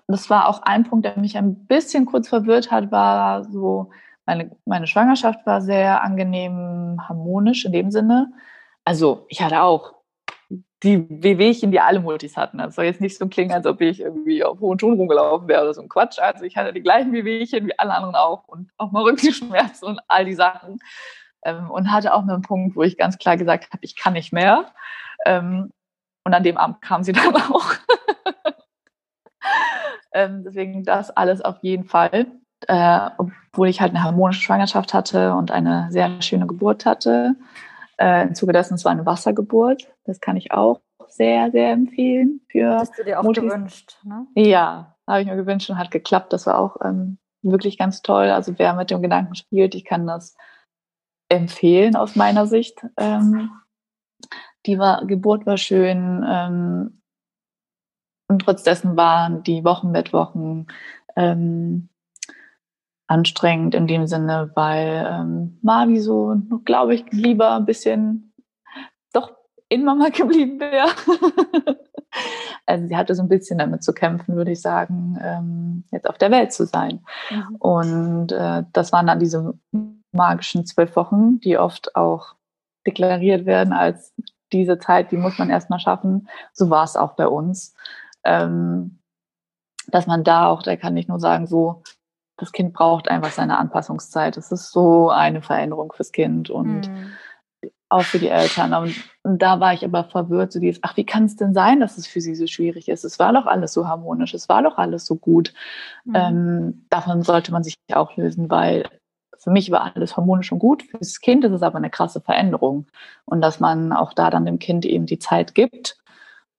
das 0.06 0.28
war 0.30 0.48
auch 0.48 0.62
ein 0.62 0.84
Punkt, 0.84 1.06
der 1.06 1.18
mich 1.18 1.36
ein 1.36 1.66
bisschen 1.66 2.06
kurz 2.06 2.28
verwirrt 2.28 2.70
hat, 2.70 2.90
war 2.92 3.44
so, 3.44 3.90
meine, 4.26 4.50
meine 4.64 4.86
Schwangerschaft 4.86 5.46
war 5.46 5.60
sehr 5.60 6.02
angenehm 6.02 7.00
harmonisch 7.08 7.64
in 7.64 7.72
dem 7.72 7.90
Sinne. 7.90 8.32
Also 8.84 9.24
ich 9.28 9.42
hatte 9.42 9.62
auch 9.62 9.94
die 10.82 11.06
Wehwehchen, 11.08 11.70
die 11.70 11.80
alle 11.80 12.00
Multis 12.00 12.36
hatten. 12.36 12.58
Das 12.58 12.74
soll 12.74 12.84
jetzt 12.84 13.00
nicht 13.00 13.16
so 13.16 13.26
klingen, 13.26 13.52
als 13.52 13.66
ob 13.66 13.80
ich 13.80 14.00
irgendwie 14.00 14.44
auf 14.44 14.60
hohen 14.60 14.78
Schuhen 14.78 14.98
rumgelaufen 14.98 15.48
wäre 15.48 15.62
oder 15.62 15.74
so 15.74 15.80
ein 15.80 15.88
Quatsch. 15.88 16.18
Also 16.18 16.44
ich 16.44 16.56
hatte 16.56 16.74
die 16.74 16.82
gleichen 16.82 17.12
Wehwehchen 17.12 17.66
wie 17.66 17.78
alle 17.78 17.94
anderen 17.94 18.14
auch 18.14 18.46
und 18.46 18.70
auch 18.76 18.92
mal 18.92 19.02
Rückenschmerzen 19.02 19.88
und 19.88 20.00
all 20.08 20.26
die 20.26 20.34
Sachen. 20.34 20.78
Ähm, 21.42 21.70
und 21.70 21.90
hatte 21.90 22.12
auch 22.12 22.22
einen 22.22 22.42
Punkt, 22.42 22.76
wo 22.76 22.82
ich 22.82 22.98
ganz 22.98 23.18
klar 23.18 23.36
gesagt 23.38 23.72
habe, 23.72 23.78
ich 23.80 23.96
kann 23.96 24.12
nicht 24.12 24.32
mehr. 24.32 24.66
Und 26.24 26.34
an 26.34 26.42
dem 26.42 26.56
Abend 26.56 26.80
kam 26.80 27.02
sie 27.02 27.12
dann 27.12 27.36
auch. 27.36 27.72
ähm, 30.12 30.42
deswegen 30.44 30.84
das 30.84 31.10
alles 31.10 31.40
auf 31.42 31.58
jeden 31.62 31.84
Fall. 31.84 32.26
Äh, 32.66 33.10
obwohl 33.18 33.68
ich 33.68 33.80
halt 33.80 33.90
eine 33.90 34.02
harmonische 34.02 34.40
Schwangerschaft 34.40 34.94
hatte 34.94 35.34
und 35.34 35.50
eine 35.50 35.88
sehr 35.90 36.22
schöne 36.22 36.46
Geburt 36.46 36.86
hatte. 36.86 37.36
Äh, 37.98 38.22
Im 38.22 38.34
Zuge 38.34 38.52
dessen 38.52 38.74
es 38.74 38.84
war 38.84 38.92
eine 38.92 39.06
Wassergeburt. 39.06 39.86
Das 40.04 40.20
kann 40.20 40.36
ich 40.36 40.52
auch 40.52 40.80
sehr, 41.08 41.50
sehr 41.50 41.72
empfehlen. 41.72 42.40
Für 42.48 42.78
Hast 42.78 42.98
du 42.98 43.04
dir 43.04 43.20
auch 43.20 43.24
Mutis. 43.24 43.42
gewünscht, 43.44 43.98
ne? 44.02 44.26
Ja, 44.34 44.96
habe 45.06 45.20
ich 45.20 45.26
mir 45.26 45.36
gewünscht 45.36 45.68
und 45.70 45.78
hat 45.78 45.90
geklappt. 45.90 46.32
Das 46.32 46.46
war 46.46 46.58
auch 46.58 46.76
ähm, 46.82 47.18
wirklich 47.42 47.76
ganz 47.78 48.02
toll. 48.02 48.30
Also 48.30 48.58
wer 48.58 48.74
mit 48.74 48.90
dem 48.90 49.02
Gedanken 49.02 49.34
spielt, 49.34 49.74
ich 49.74 49.84
kann 49.84 50.06
das 50.06 50.34
empfehlen 51.28 51.96
aus 51.96 52.16
meiner 52.16 52.46
Sicht. 52.46 52.84
Ähm, 52.96 53.50
die 54.66 54.78
war, 54.78 55.06
Geburt 55.06 55.46
war 55.46 55.56
schön. 55.56 56.24
Ähm, 56.28 57.00
und 58.28 58.40
trotz 58.40 58.62
dessen 58.62 58.96
waren 58.96 59.42
die 59.42 59.64
Wochenbettwochen 59.64 60.66
ähm, 61.16 61.88
anstrengend 63.06 63.74
in 63.74 63.86
dem 63.86 64.06
Sinne, 64.06 64.50
weil 64.54 65.06
ähm, 65.08 65.58
Mavi 65.62 66.00
so, 66.00 66.36
glaube 66.64 66.94
ich, 66.94 67.04
lieber 67.10 67.54
ein 67.54 67.66
bisschen 67.66 68.32
doch 69.12 69.32
in 69.68 69.84
Mama 69.84 70.08
geblieben 70.12 70.58
wäre. 70.58 70.88
also 72.66 72.86
sie 72.86 72.96
hatte 72.96 73.14
so 73.14 73.22
ein 73.22 73.28
bisschen 73.28 73.58
damit 73.58 73.82
zu 73.82 73.92
kämpfen, 73.92 74.36
würde 74.36 74.52
ich 74.52 74.60
sagen, 74.60 75.18
ähm, 75.22 75.84
jetzt 75.90 76.08
auf 76.08 76.18
der 76.18 76.30
Welt 76.30 76.52
zu 76.52 76.66
sein. 76.66 77.04
Mhm. 77.30 77.56
Und 77.56 78.32
äh, 78.32 78.64
das 78.72 78.92
waren 78.92 79.06
dann 79.06 79.20
diese 79.20 79.58
magischen 80.12 80.64
zwölf 80.64 80.96
Wochen, 80.96 81.40
die 81.40 81.58
oft 81.58 81.94
auch 81.96 82.36
deklariert 82.86 83.46
werden 83.46 83.72
als 83.72 84.14
diese 84.54 84.78
Zeit, 84.78 85.10
die 85.10 85.16
muss 85.16 85.38
man 85.38 85.50
erstmal 85.50 85.80
schaffen. 85.80 86.28
So 86.52 86.70
war 86.70 86.84
es 86.84 86.96
auch 86.96 87.12
bei 87.12 87.26
uns. 87.26 87.74
Ähm, 88.24 88.98
dass 89.88 90.06
man 90.06 90.24
da 90.24 90.48
auch, 90.48 90.62
da 90.62 90.76
kann 90.76 90.96
ich 90.96 91.08
nur 91.08 91.20
sagen, 91.20 91.46
so, 91.46 91.82
das 92.36 92.52
Kind 92.52 92.72
braucht 92.72 93.08
einfach 93.08 93.30
seine 93.30 93.58
Anpassungszeit. 93.58 94.36
Es 94.36 94.50
ist 94.50 94.72
so 94.72 95.10
eine 95.10 95.42
Veränderung 95.42 95.92
fürs 95.92 96.10
Kind 96.10 96.50
und 96.50 96.88
mhm. 96.88 97.12
auch 97.88 98.02
für 98.02 98.18
die 98.18 98.28
Eltern. 98.28 98.74
Und, 98.74 98.94
und, 99.22 99.40
da 99.40 99.60
war 99.60 99.72
ich 99.72 99.84
aber 99.84 100.04
verwirrt, 100.04 100.52
so 100.52 100.58
dieses, 100.58 100.82
ach, 100.82 100.96
wie 100.96 101.04
kann 101.04 101.24
es 101.24 101.36
denn 101.36 101.54
sein, 101.54 101.80
dass 101.80 101.98
es 101.98 102.06
für 102.06 102.20
sie 102.20 102.34
so 102.34 102.46
schwierig 102.46 102.88
ist? 102.88 103.04
Es 103.04 103.18
war 103.18 103.32
doch 103.32 103.46
alles 103.46 103.72
so 103.72 103.86
harmonisch, 103.86 104.34
es 104.34 104.48
war 104.48 104.62
doch 104.62 104.78
alles 104.78 105.06
so 105.06 105.16
gut. 105.16 105.52
Mhm. 106.04 106.14
Ähm, 106.14 106.86
davon 106.90 107.22
sollte 107.22 107.52
man 107.52 107.62
sich 107.62 107.76
auch 107.92 108.16
lösen, 108.16 108.50
weil 108.50 108.88
für 109.44 109.50
mich 109.50 109.70
war 109.70 109.94
alles 109.94 110.16
harmonisch 110.16 110.50
und 110.50 110.58
gut. 110.58 110.82
Für 110.82 110.98
das 110.98 111.20
Kind 111.20 111.44
ist 111.44 111.52
es 111.52 111.62
aber 111.62 111.76
eine 111.76 111.90
krasse 111.90 112.20
Veränderung. 112.20 112.86
Und 113.26 113.42
dass 113.42 113.60
man 113.60 113.92
auch 113.92 114.14
da 114.14 114.30
dann 114.30 114.46
dem 114.46 114.58
Kind 114.58 114.86
eben 114.86 115.06
die 115.06 115.18
Zeit 115.18 115.54
gibt 115.54 115.98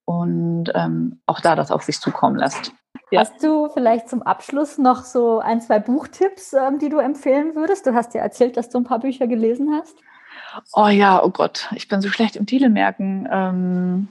und 0.04 0.70
ähm, 0.74 1.20
auch 1.26 1.40
da 1.40 1.56
das 1.56 1.72
auf 1.72 1.82
sich 1.82 2.00
zukommen 2.00 2.36
lässt. 2.36 2.72
Ja. 3.10 3.20
Hast 3.20 3.42
du 3.42 3.68
vielleicht 3.68 4.08
zum 4.08 4.22
Abschluss 4.22 4.78
noch 4.78 5.04
so 5.04 5.40
ein, 5.40 5.60
zwei 5.60 5.80
Buchtipps, 5.80 6.52
ähm, 6.52 6.78
die 6.78 6.88
du 6.88 6.98
empfehlen 6.98 7.54
würdest? 7.54 7.86
Du 7.86 7.94
hast 7.94 8.14
ja 8.14 8.22
erzählt, 8.22 8.56
dass 8.56 8.68
du 8.68 8.78
ein 8.78 8.84
paar 8.84 9.00
Bücher 9.00 9.26
gelesen 9.26 9.72
hast. 9.72 9.96
Oh 10.72 10.86
ja, 10.86 11.22
oh 11.22 11.30
Gott, 11.30 11.68
ich 11.74 11.88
bin 11.88 12.00
so 12.00 12.08
schlecht 12.08 12.36
im 12.36 12.46
Titelmerken. 12.46 13.28
Ähm, 13.30 14.08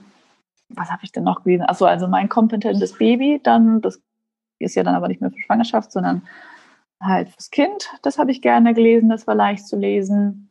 was 0.68 0.90
habe 0.90 1.00
ich 1.02 1.12
denn 1.12 1.24
noch 1.24 1.44
gelesen? 1.44 1.64
Achso, 1.66 1.86
also 1.86 2.08
mein 2.08 2.28
kompetentes 2.28 2.98
Baby, 2.98 3.40
dann, 3.42 3.80
das 3.80 4.00
ist 4.58 4.74
ja 4.74 4.82
dann 4.82 4.94
aber 4.94 5.08
nicht 5.08 5.20
mehr 5.20 5.30
für 5.30 5.40
Schwangerschaft, 5.40 5.92
sondern 5.92 6.22
halt 7.00 7.30
fürs 7.30 7.50
Kind. 7.50 7.90
Das 8.02 8.18
habe 8.18 8.30
ich 8.30 8.42
gerne 8.42 8.74
gelesen, 8.74 9.08
das 9.08 9.26
war 9.26 9.34
leicht 9.34 9.66
zu 9.66 9.76
lesen. 9.76 10.50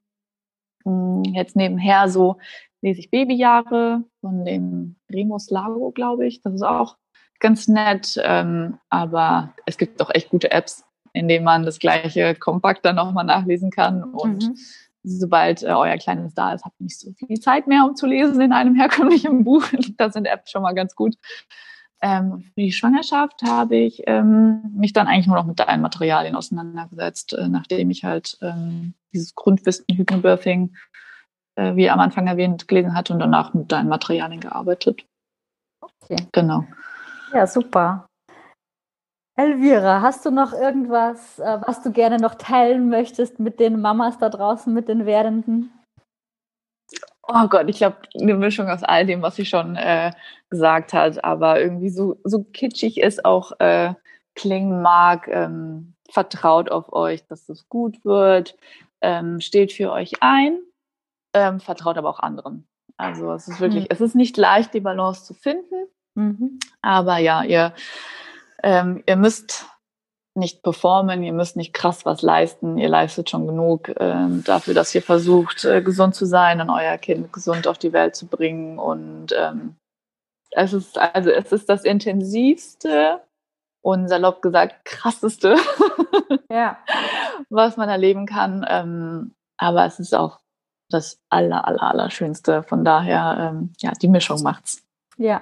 Hm, 0.84 1.24
jetzt 1.24 1.56
nebenher 1.56 2.10
so 2.10 2.38
lese 2.86 3.00
ich 3.00 3.10
Babyjahre 3.10 4.04
von 4.22 4.46
dem 4.46 4.96
Remus 5.12 5.50
Lago, 5.50 5.92
glaube 5.92 6.28
ich. 6.28 6.42
Das 6.42 6.54
ist 6.54 6.62
auch 6.62 6.98
ganz 7.40 7.68
nett, 7.68 8.22
ähm, 8.24 8.78
aber 8.90 9.54
es 9.66 9.78
gibt 9.78 10.00
doch 10.00 10.14
echt 10.14 10.30
gute 10.30 10.52
Apps, 10.52 10.84
in 11.12 11.28
denen 11.28 11.46
man 11.46 11.64
das 11.64 11.80
gleiche 11.80 12.36
kompakt 12.36 12.86
dann 12.86 12.96
nochmal 12.96 13.26
nachlesen 13.26 13.72
kann. 13.72 14.04
Und 14.04 14.50
mhm. 14.50 14.56
sobald 15.04 15.64
äh, 15.64 15.68
euer 15.68 15.98
Kleines 15.98 16.36
da 16.36 16.54
ist, 16.54 16.64
habt 16.64 16.80
ihr 16.80 16.86
nicht 16.86 17.00
so 17.00 17.12
viel 17.14 17.40
Zeit 17.40 17.66
mehr, 17.66 17.86
um 17.86 17.96
zu 17.96 18.06
lesen 18.06 18.40
in 18.40 18.54
einem 18.54 18.76
herkömmlichen 18.76 19.44
Buch. 19.44 19.66
da 19.98 20.12
sind 20.12 20.28
Apps 20.28 20.52
schon 20.52 20.62
mal 20.62 20.74
ganz 20.74 20.96
gut. 20.96 21.16
Ähm, 22.02 22.42
für 22.54 22.62
die 22.62 22.72
Schwangerschaft 22.72 23.42
habe 23.44 23.78
ich 23.78 24.04
ähm, 24.06 24.74
mich 24.76 24.94
dann 24.94 25.08
eigentlich 25.08 25.28
nur 25.28 25.38
noch 25.38 25.46
mit 25.46 25.60
deinen 25.60 25.82
Materialien 25.82 26.36
auseinandergesetzt, 26.36 27.34
äh, 27.34 27.48
nachdem 27.48 27.90
ich 27.90 28.04
halt 28.04 28.38
ähm, 28.42 28.94
dieses 29.14 29.34
Grundwissen 29.34 29.86
Hypnobirthing, 29.90 30.76
äh, 31.56 31.76
wie 31.76 31.90
am 31.90 32.00
Anfang 32.00 32.28
erwähnt, 32.28 32.68
gelesen 32.68 32.94
hatte 32.94 33.14
und 33.14 33.20
danach 33.20 33.54
mit 33.54 33.72
deinen 33.72 33.90
Materialien 33.90 34.42
gearbeitet. 34.42 35.06
Okay. 35.82 36.28
Genau. 36.32 36.66
Ja, 37.34 37.48
super. 37.48 38.08
Elvira, 39.38 40.02
hast 40.02 40.26
du 40.26 40.32
noch 40.32 40.54
irgendwas, 40.54 41.40
äh, 41.40 41.60
was 41.66 41.82
du 41.84 41.92
gerne 41.92 42.18
noch 42.18 42.36
teilen 42.36 42.90
möchtest 42.90 43.40
mit 43.40 43.60
den 43.60 43.82
Mamas 43.82 44.18
da 44.18 44.30
draußen, 44.30 44.74
mit 44.74 44.88
den 44.88 45.06
Werdenden? 45.06 45.72
Oh 47.28 47.48
Gott, 47.48 47.70
ich 47.70 47.78
glaube, 47.78 47.98
eine 48.20 48.36
Mischung 48.36 48.70
aus 48.70 48.84
all 48.84 49.06
dem, 49.06 49.22
was 49.22 49.36
sie 49.36 49.46
schon 49.46 49.76
äh, 49.76 50.12
gesagt 50.50 50.94
hat, 50.94 51.24
aber 51.24 51.60
irgendwie 51.60 51.90
so, 51.90 52.20
so 52.24 52.44
kitschig 52.44 53.00
ist 53.00 53.26
auch 53.26 53.60
äh, 53.60 53.94
klingen 54.36 54.82
mag, 54.82 55.28
ähm, 55.28 55.96
vertraut 56.10 56.72
auf 56.72 56.94
euch, 56.94 57.26
dass 57.28 57.50
es 57.50 57.68
gut 57.70 58.04
wird, 58.06 58.56
ähm, 59.02 59.40
steht 59.42 59.74
für 59.74 59.92
euch 59.92 60.14
ein, 60.22 60.60
ähm, 61.34 61.60
vertraut 61.60 61.98
aber 61.98 62.10
auch 62.10 62.20
anderen. 62.20 62.68
Also 62.98 63.32
es 63.34 63.48
ist 63.48 63.60
wirklich, 63.60 63.84
mhm. 63.84 63.90
es 63.90 64.02
ist 64.02 64.16
nicht 64.16 64.38
leicht, 64.38 64.74
die 64.74 64.80
Balance 64.80 65.26
zu 65.26 65.34
finden, 65.34 65.88
mhm. 66.14 66.60
aber 66.82 67.18
ja, 67.18 67.44
ihr, 67.44 67.74
ähm, 68.64 69.04
ihr 69.06 69.16
müsst 69.16 69.68
nicht 70.36 70.64
performen, 70.64 71.24
ihr 71.24 71.34
müsst 71.34 71.56
nicht 71.56 71.74
krass 71.74 72.06
was 72.06 72.22
leisten, 72.22 72.78
ihr 72.78 72.90
leistet 72.90 73.30
schon 73.30 73.48
genug 73.48 73.90
äh, 73.90 74.28
dafür, 74.44 74.74
dass 74.74 74.94
ihr 74.94 75.02
versucht, 75.02 75.64
äh, 75.64 75.82
gesund 75.82 76.14
zu 76.14 76.26
sein 76.26 76.60
und 76.60 76.70
euer 76.70 76.98
Kind 76.98 77.32
gesund 77.32 77.68
auf 77.68 77.78
die 77.78 77.94
Welt 77.94 78.16
zu 78.16 78.28
bringen. 78.28 78.78
Und 78.78 79.28
ähm, 79.38 79.76
es 80.52 80.74
ist 80.74 80.98
also 80.98 81.30
es 81.30 81.52
ist 81.52 81.70
das 81.70 81.84
intensivste 81.84 83.22
und 83.82 84.10
salopp 84.10 84.42
gesagt 84.42 84.84
krasseste, 84.84 85.56
ja. 86.52 86.78
was 87.50 87.78
man 87.78 87.88
erleben 87.88 88.26
kann. 88.26 88.66
Ähm, 88.68 89.36
aber 89.58 89.86
es 89.86 90.00
ist 90.00 90.14
auch 90.14 90.40
das 90.90 91.20
aller, 91.30 91.68
aller, 91.68 91.84
aller 91.84 92.10
Schönste. 92.10 92.64
Von 92.64 92.84
daher, 92.84 93.52
ähm, 93.54 93.74
ja, 93.80 93.92
die 94.02 94.08
Mischung 94.08 94.42
macht's. 94.44 94.84
Ja. 95.18 95.42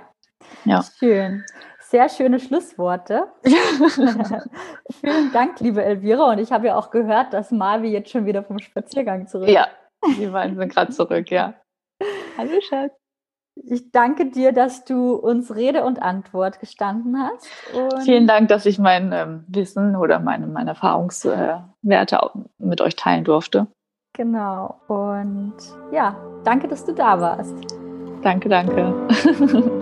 Ja. 0.65 0.83
Schön. 0.99 1.45
Sehr 1.93 2.09
schöne 2.09 2.39
Schlussworte. 2.39 3.27
Vielen 3.43 5.31
Dank, 5.31 5.59
liebe 5.59 5.83
Elvira. 5.83 6.31
Und 6.31 6.39
ich 6.39 6.51
habe 6.51 6.67
ja 6.67 6.75
auch 6.75 6.89
gehört, 6.89 7.33
dass 7.33 7.51
Marvi 7.51 7.89
jetzt 7.89 8.09
schon 8.09 8.25
wieder 8.25 8.43
vom 8.43 8.57
Spaziergang 8.57 9.27
zurück 9.27 9.47
ist. 9.47 9.53
Ja, 9.53 9.67
die 10.17 10.25
beiden 10.25 10.57
sind 10.57 10.73
gerade 10.73 10.91
zurück, 10.91 11.29
ja. 11.29 11.53
Hallo, 12.37 12.59
Schatz. 12.67 12.93
Ich 13.55 13.91
danke 13.91 14.31
dir, 14.31 14.53
dass 14.53 14.83
du 14.85 15.13
uns 15.13 15.55
Rede 15.55 15.83
und 15.83 16.01
Antwort 16.01 16.59
gestanden 16.59 17.15
hast. 17.21 17.47
Und 17.75 18.01
Vielen 18.01 18.25
Dank, 18.25 18.47
dass 18.47 18.65
ich 18.65 18.79
mein 18.79 19.11
ähm, 19.13 19.45
Wissen 19.47 19.95
oder 19.95 20.17
meine, 20.17 20.47
meine 20.47 20.71
Erfahrungswerte 20.71 22.15
äh, 22.15 22.39
mit 22.57 22.81
euch 22.81 22.95
teilen 22.95 23.23
durfte. 23.23 23.67
Genau. 24.13 24.81
Und 24.87 25.53
ja, 25.91 26.17
danke, 26.43 26.67
dass 26.67 26.85
du 26.85 26.93
da 26.93 27.21
warst. 27.21 27.55
Danke, 28.23 28.49
danke. 28.49 29.79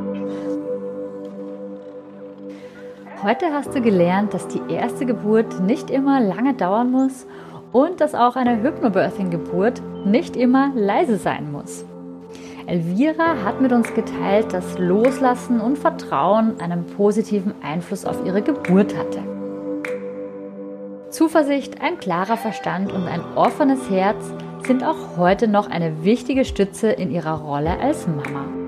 Heute 3.23 3.53
hast 3.53 3.75
du 3.75 3.81
gelernt, 3.81 4.33
dass 4.33 4.47
die 4.47 4.61
erste 4.67 5.05
Geburt 5.05 5.59
nicht 5.59 5.91
immer 5.91 6.19
lange 6.19 6.55
dauern 6.55 6.89
muss 6.89 7.27
und 7.71 8.01
dass 8.01 8.15
auch 8.15 8.35
eine 8.35 8.63
Hypnobirthing-Geburt 8.63 9.79
nicht 10.07 10.35
immer 10.35 10.71
leise 10.73 11.17
sein 11.17 11.51
muss. 11.51 11.85
Elvira 12.65 13.43
hat 13.45 13.61
mit 13.61 13.73
uns 13.73 13.93
geteilt, 13.93 14.51
dass 14.53 14.79
Loslassen 14.79 15.61
und 15.61 15.77
Vertrauen 15.77 16.59
einen 16.59 16.87
positiven 16.87 17.53
Einfluss 17.61 18.05
auf 18.05 18.25
ihre 18.25 18.41
Geburt 18.41 18.97
hatte. 18.97 19.19
Zuversicht, 21.11 21.79
ein 21.79 21.99
klarer 21.99 22.37
Verstand 22.37 22.91
und 22.91 23.07
ein 23.07 23.21
offenes 23.35 23.87
Herz 23.91 24.33
sind 24.65 24.83
auch 24.83 25.17
heute 25.17 25.47
noch 25.47 25.69
eine 25.69 26.03
wichtige 26.03 26.43
Stütze 26.43 26.91
in 26.91 27.11
ihrer 27.11 27.39
Rolle 27.41 27.79
als 27.79 28.07
Mama. 28.07 28.60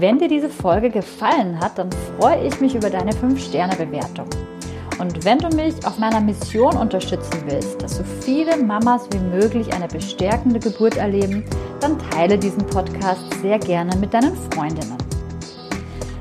Wenn 0.00 0.20
dir 0.20 0.28
diese 0.28 0.48
Folge 0.48 0.90
gefallen 0.90 1.58
hat, 1.58 1.76
dann 1.76 1.90
freue 1.90 2.46
ich 2.46 2.60
mich 2.60 2.76
über 2.76 2.88
deine 2.88 3.10
5-Sterne-Bewertung. 3.10 4.26
Und 5.00 5.24
wenn 5.24 5.38
du 5.38 5.48
mich 5.48 5.74
auf 5.84 5.98
meiner 5.98 6.20
Mission 6.20 6.76
unterstützen 6.76 7.42
willst, 7.46 7.82
dass 7.82 7.96
so 7.96 8.04
viele 8.20 8.56
Mamas 8.58 9.08
wie 9.10 9.18
möglich 9.18 9.72
eine 9.72 9.88
bestärkende 9.88 10.60
Geburt 10.60 10.96
erleben, 10.98 11.44
dann 11.80 11.98
teile 12.10 12.38
diesen 12.38 12.64
Podcast 12.66 13.24
sehr 13.42 13.58
gerne 13.58 13.96
mit 13.96 14.14
deinen 14.14 14.36
Freundinnen. 14.52 14.98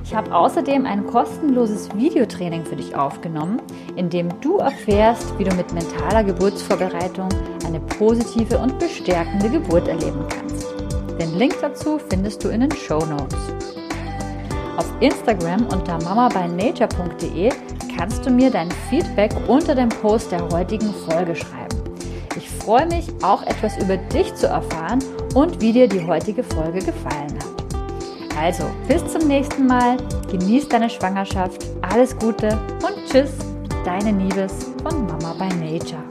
Ich 0.03 0.15
habe 0.15 0.33
außerdem 0.33 0.87
ein 0.87 1.05
kostenloses 1.05 1.93
Videotraining 1.95 2.65
für 2.65 2.77
dich 2.77 2.95
aufgenommen, 2.95 3.61
in 3.95 4.09
dem 4.09 4.29
du 4.41 4.57
erfährst, 4.57 5.37
wie 5.37 5.43
du 5.43 5.55
mit 5.55 5.71
mentaler 5.71 6.23
Geburtsvorbereitung 6.23 7.29
eine 7.67 7.79
positive 7.79 8.57
und 8.57 8.79
bestärkende 8.79 9.51
Geburt 9.51 9.87
erleben 9.87 10.25
kannst. 10.29 10.76
Den 11.19 11.35
Link 11.37 11.55
dazu 11.61 11.99
findest 12.09 12.43
du 12.43 12.49
in 12.49 12.61
den 12.61 12.71
Show 12.71 13.03
Notes. 13.05 13.37
Auf 14.77 14.85
Instagram 14.99 15.65
unter 15.67 15.97
mamabynature.de 16.03 17.51
kannst 17.97 18.25
du 18.25 18.29
mir 18.29 18.51
dein 18.51 18.69
Feedback 18.89 19.31
unter 19.47 19.73
dem 19.73 19.89
Post 19.89 20.31
der 20.31 20.47
heutigen 20.49 20.93
Folge 21.09 21.35
schreiben. 21.35 21.75
Ich 22.35 22.47
freue 22.47 22.85
mich, 22.85 23.07
auch 23.23 23.41
etwas 23.43 23.75
über 23.77 23.97
dich 23.97 24.33
zu 24.35 24.45
erfahren 24.45 24.99
und 25.33 25.59
wie 25.59 25.73
dir 25.73 25.87
die 25.87 26.05
heutige 26.05 26.43
Folge 26.43 26.79
gefallen 26.79 27.33
hat. 27.33 28.37
Also, 28.39 28.65
bis 28.87 29.03
zum 29.11 29.27
nächsten 29.27 29.65
Mal, 29.65 29.97
genieß 30.29 30.69
deine 30.69 30.91
Schwangerschaft, 30.91 31.65
alles 31.81 32.15
Gute 32.19 32.49
und 32.85 32.95
tschüss, 33.09 33.31
deine 33.83 34.13
Nieves 34.13 34.67
von 34.83 35.07
Mama 35.07 35.33
by 35.33 35.47
Nature. 35.55 36.06